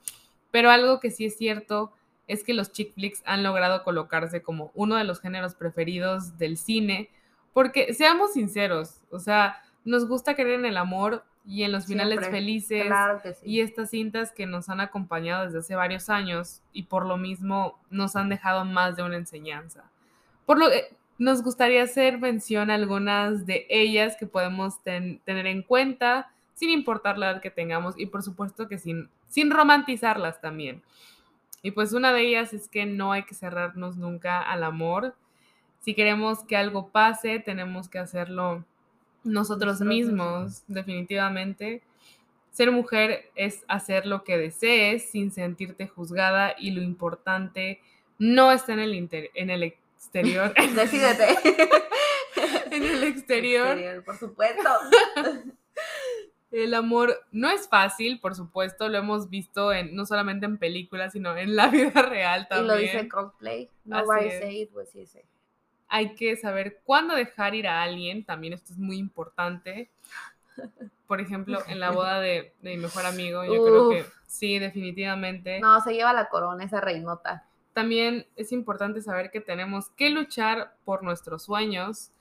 Pero 0.50 0.70
algo 0.70 1.00
que 1.00 1.10
sí 1.10 1.24
es 1.24 1.38
cierto 1.38 1.92
es 2.32 2.44
que 2.44 2.54
los 2.54 2.72
chick 2.72 2.92
flicks 2.94 3.22
han 3.24 3.42
logrado 3.42 3.84
colocarse 3.84 4.42
como 4.42 4.70
uno 4.74 4.96
de 4.96 5.04
los 5.04 5.20
géneros 5.20 5.54
preferidos 5.54 6.38
del 6.38 6.56
cine, 6.56 7.10
porque 7.52 7.94
seamos 7.94 8.32
sinceros, 8.32 9.00
o 9.10 9.18
sea, 9.18 9.62
nos 9.84 10.06
gusta 10.06 10.34
creer 10.34 10.60
en 10.60 10.66
el 10.66 10.76
amor 10.76 11.24
y 11.44 11.64
en 11.64 11.72
los 11.72 11.86
finales 11.86 12.20
felices 12.28 12.86
y 13.42 13.60
estas 13.60 13.90
cintas 13.90 14.32
que 14.32 14.46
nos 14.46 14.68
han 14.68 14.80
acompañado 14.80 15.44
desde 15.44 15.58
hace 15.58 15.74
varios 15.74 16.08
años 16.08 16.62
y 16.72 16.84
por 16.84 17.04
lo 17.04 17.16
mismo 17.16 17.80
nos 17.90 18.14
han 18.14 18.28
dejado 18.28 18.64
más 18.64 18.96
de 18.96 19.02
una 19.02 19.16
enseñanza. 19.16 19.84
Por 20.46 20.58
lo 20.58 20.70
que 20.70 20.94
nos 21.18 21.42
gustaría 21.42 21.82
hacer 21.82 22.18
mención 22.18 22.70
a 22.70 22.74
algunas 22.74 23.44
de 23.44 23.66
ellas 23.68 24.16
que 24.16 24.26
podemos 24.26 24.82
tener 24.82 25.46
en 25.46 25.62
cuenta 25.62 26.32
sin 26.54 26.70
importar 26.70 27.18
la 27.18 27.32
edad 27.32 27.40
que 27.40 27.50
tengamos 27.50 27.98
y 27.98 28.06
por 28.06 28.22
supuesto 28.22 28.68
que 28.68 28.78
sin, 28.78 29.08
sin 29.28 29.50
romantizarlas 29.50 30.40
también. 30.40 30.82
Y 31.62 31.70
pues 31.70 31.92
una 31.92 32.12
de 32.12 32.22
ellas 32.22 32.52
es 32.52 32.68
que 32.68 32.86
no 32.86 33.12
hay 33.12 33.22
que 33.22 33.34
cerrarnos 33.34 33.96
nunca 33.96 34.40
al 34.40 34.64
amor. 34.64 35.14
Si 35.80 35.94
queremos 35.94 36.44
que 36.44 36.56
algo 36.56 36.88
pase, 36.88 37.38
tenemos 37.38 37.88
que 37.88 37.98
hacerlo 37.98 38.64
nosotros, 39.24 39.80
mismos, 39.80 40.64
definitivamente. 40.66 41.82
Ser 42.50 42.70
mujer 42.72 43.30
es 43.34 43.64
hacer 43.68 44.06
lo 44.06 44.24
que 44.24 44.36
desees 44.36 45.10
sin 45.10 45.30
sentirte 45.30 45.86
juzgada 45.86 46.54
y 46.58 46.72
lo 46.72 46.82
importante 46.82 47.80
no 48.18 48.52
está 48.52 48.74
en 48.74 48.80
el, 48.80 49.08
en 49.34 49.50
el 49.50 49.62
exterior. 49.62 50.52
Decídete. 50.74 51.26
en 52.70 52.82
el 52.82 53.04
exterior. 53.04 53.68
exterior 53.68 54.04
por 54.04 54.18
supuesto. 54.18 54.68
El 56.52 56.74
amor 56.74 57.24
no 57.32 57.48
es 57.48 57.66
fácil, 57.66 58.20
por 58.20 58.34
supuesto, 58.34 58.88
lo 58.88 58.98
hemos 58.98 59.30
visto 59.30 59.72
en, 59.72 59.96
no 59.96 60.04
solamente 60.04 60.44
en 60.44 60.58
películas, 60.58 61.14
sino 61.14 61.36
en 61.36 61.56
la 61.56 61.66
vida 61.68 62.02
real 62.02 62.46
también. 62.46 62.66
Y 62.66 62.68
lo 62.68 62.76
dice 62.76 63.08
Coldplay, 63.08 63.70
nobody 63.84 64.30
say 64.30 64.62
it 64.62 64.72
was 64.72 64.94
easy. 64.94 65.20
Hay 65.88 66.14
que 66.14 66.36
saber 66.36 66.80
cuándo 66.84 67.14
dejar 67.14 67.54
ir 67.54 67.66
a 67.66 67.82
alguien, 67.82 68.24
también 68.24 68.52
esto 68.52 68.72
es 68.72 68.78
muy 68.78 68.98
importante. 68.98 69.90
Por 71.06 71.20
ejemplo, 71.20 71.58
en 71.68 71.80
la 71.80 71.90
boda 71.90 72.20
de, 72.20 72.54
mi 72.62 72.76
mejor 72.76 73.04
amigo, 73.06 73.44
yo 73.44 73.64
creo 73.64 73.90
que 73.90 74.04
sí, 74.26 74.58
definitivamente. 74.58 75.60
No, 75.60 75.80
se 75.80 75.92
lleva 75.92 76.12
la 76.12 76.28
corona 76.28 76.64
esa 76.64 76.80
reinota. 76.80 77.46
También 77.72 78.26
es 78.36 78.52
importante 78.52 79.00
saber 79.02 79.30
que 79.30 79.40
tenemos 79.40 79.90
que 79.90 80.10
luchar 80.10 80.74
por 80.84 81.02
nuestros 81.02 81.42
sueños, 81.42 82.11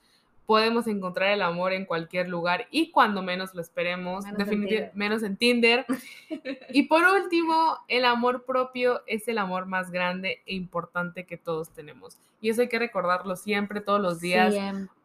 podemos 0.46 0.86
encontrar 0.86 1.30
el 1.32 1.42
amor 1.42 1.72
en 1.72 1.84
cualquier 1.84 2.28
lugar 2.28 2.66
y 2.70 2.90
cuando 2.90 3.22
menos 3.22 3.54
lo 3.54 3.60
esperemos, 3.60 4.24
definitivamente 4.36 4.92
menos 4.94 5.22
en 5.22 5.36
Tinder. 5.36 5.86
y 6.70 6.84
por 6.84 7.04
último, 7.04 7.78
el 7.88 8.04
amor 8.04 8.44
propio 8.44 9.02
es 9.06 9.28
el 9.28 9.38
amor 9.38 9.66
más 9.66 9.90
grande 9.90 10.42
e 10.46 10.54
importante 10.54 11.24
que 11.24 11.36
todos 11.36 11.70
tenemos. 11.70 12.16
Y 12.40 12.50
eso 12.50 12.62
hay 12.62 12.68
que 12.68 12.78
recordarlo 12.78 13.36
siempre, 13.36 13.80
todos 13.80 14.00
los 14.00 14.20
días, 14.20 14.54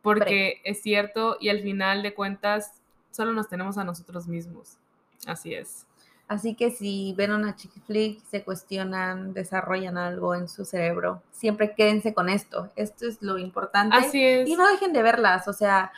porque 0.02 0.62
es 0.64 0.82
cierto 0.82 1.38
y 1.40 1.50
al 1.50 1.62
final 1.62 2.04
de 2.04 2.14
cuentas 2.14 2.82
solo 3.12 3.34
nos 3.34 3.48
tenemos 3.48 3.78
a 3.78 3.84
nosotros 3.84 4.28
mismos. 4.28 4.78
Así 5.26 5.54
es. 5.54 5.87
Así 6.28 6.56
que 6.56 6.72
si 6.72 7.14
ven 7.18 7.32
una 7.32 7.56
chick 7.56 7.72
flick, 7.86 8.22
se 8.26 8.44
cuestionan, 8.44 9.34
desarrollan 9.34 9.98
algo 9.98 10.36
en 10.36 10.50
su 10.50 10.66
cerebro, 10.66 11.22
siempre 11.32 11.74
quédense 11.74 12.14
con 12.14 12.28
esto. 12.28 12.70
Esto 12.76 13.08
es 13.08 13.22
lo 13.22 13.38
importante. 13.38 13.96
Así 13.96 14.22
es. 14.24 14.48
Y 14.48 14.56
no 14.56 14.68
dejen 14.68 14.92
de 14.92 15.04
verlas, 15.04 15.48
o 15.48 15.54
sea, 15.54 15.94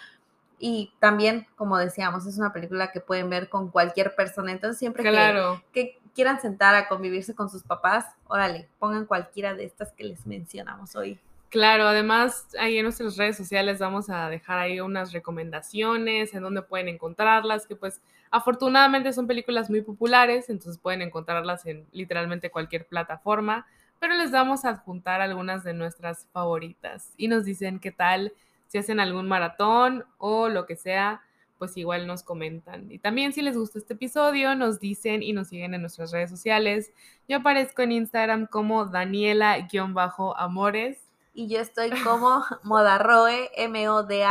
y 0.59 0.91
también, 0.99 1.47
como 1.55 1.77
decíamos, 1.77 2.27
es 2.27 2.37
una 2.37 2.53
película 2.53 2.91
que 2.91 2.99
pueden 2.99 3.29
ver 3.29 3.49
con 3.49 3.69
cualquier 3.69 4.13
persona. 4.13 4.51
Entonces, 4.51 4.77
siempre 4.77 5.03
que, 5.03 5.61
que, 5.71 5.99
quieran 6.13 6.41
sentar 6.41 6.75
a 6.75 6.89
convivirse 6.89 7.33
con 7.33 7.49
sus 7.49 7.63
papás, 7.63 8.05
órale, 8.27 8.67
pongan 8.77 9.05
cualquiera 9.05 9.53
de 9.53 9.63
estas 9.63 9.93
que 9.93 10.03
les 10.03 10.27
mencionamos 10.27 10.95
hoy. 10.95 11.19
Claro, 11.49 11.87
además 11.87 12.47
ahí 12.59 12.77
en 12.77 12.83
nuestras 12.83 13.17
redes 13.17 13.35
sociales 13.35 13.79
vamos 13.79 14.11
a 14.11 14.29
dejar 14.29 14.59
ahí 14.59 14.79
unas 14.81 15.11
recomendaciones 15.13 16.35
en 16.35 16.43
donde 16.43 16.61
pueden 16.61 16.89
encontrarlas, 16.89 17.65
que 17.65 17.75
pues 17.75 18.01
afortunadamente 18.29 19.11
son 19.13 19.25
películas 19.25 19.67
muy 19.67 19.81
populares, 19.81 20.51
entonces 20.51 20.79
pueden 20.79 21.01
encontrarlas 21.01 21.65
en 21.65 21.87
literalmente 21.91 22.51
cualquier 22.51 22.85
plataforma, 22.85 23.65
pero 23.99 24.13
les 24.13 24.29
vamos 24.29 24.63
a 24.63 24.69
adjuntar 24.69 25.21
algunas 25.21 25.63
de 25.63 25.73
nuestras 25.73 26.27
favoritas 26.31 27.13
y 27.17 27.27
nos 27.27 27.45
dicen 27.45 27.79
qué 27.79 27.91
tal, 27.91 28.31
si 28.67 28.77
hacen 28.77 28.99
algún 28.99 29.27
maratón 29.27 30.05
o 30.19 30.49
lo 30.49 30.67
que 30.67 30.75
sea, 30.75 31.23
pues 31.57 31.75
igual 31.77 32.05
nos 32.05 32.21
comentan. 32.21 32.91
Y 32.91 32.99
también 32.99 33.33
si 33.33 33.41
les 33.41 33.57
gusta 33.57 33.79
este 33.79 33.95
episodio, 33.95 34.53
nos 34.53 34.79
dicen 34.79 35.23
y 35.23 35.33
nos 35.33 35.47
siguen 35.47 35.73
en 35.73 35.81
nuestras 35.81 36.11
redes 36.11 36.29
sociales. 36.29 36.91
Yo 37.27 37.37
aparezco 37.37 37.81
en 37.81 37.93
Instagram 37.93 38.45
como 38.45 38.85
Daniela-Amores 38.85 41.08
y 41.33 41.47
yo 41.47 41.59
estoy 41.59 41.91
como 42.03 42.43
Modarroe, 42.63 43.51
M-O-D-A-R-O-H-E, 43.55 44.29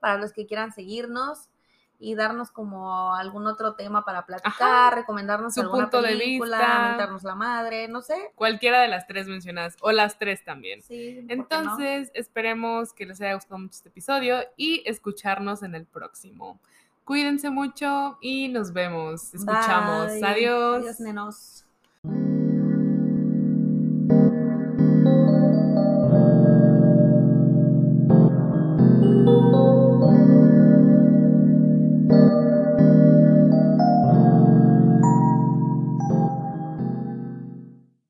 para 0.00 0.18
los 0.18 0.32
que 0.32 0.46
quieran 0.46 0.72
seguirnos 0.72 1.48
y 2.02 2.14
darnos 2.16 2.50
como 2.50 3.14
algún 3.14 3.46
otro 3.46 3.74
tema 3.74 4.04
para 4.04 4.26
platicar, 4.26 4.92
recomendarnos 4.94 5.56
alguna 5.56 5.84
punto 5.84 6.02
película, 6.02 6.56
de 6.56 6.64
vista, 6.64 6.88
mentarnos 6.88 7.22
la 7.22 7.36
madre, 7.36 7.86
no 7.86 8.02
sé. 8.02 8.32
Cualquiera 8.34 8.82
de 8.82 8.88
las 8.88 9.06
tres 9.06 9.28
mencionadas, 9.28 9.76
o 9.80 9.92
las 9.92 10.18
tres 10.18 10.44
también. 10.44 10.82
Sí, 10.82 11.24
Entonces, 11.28 12.10
esperemos 12.14 12.92
que 12.92 13.06
les 13.06 13.20
haya 13.20 13.34
gustado 13.34 13.60
mucho 13.60 13.76
este 13.76 13.88
episodio 13.88 14.40
y 14.56 14.82
escucharnos 14.84 15.62
en 15.62 15.76
el 15.76 15.86
próximo. 15.86 16.58
Cuídense 17.04 17.50
mucho 17.50 18.18
y 18.20 18.48
nos 18.48 18.72
vemos. 18.72 19.32
Escuchamos. 19.32 20.10
Adiós. 20.22 20.82
Adiós, 20.82 21.00
nenos. 21.00 21.64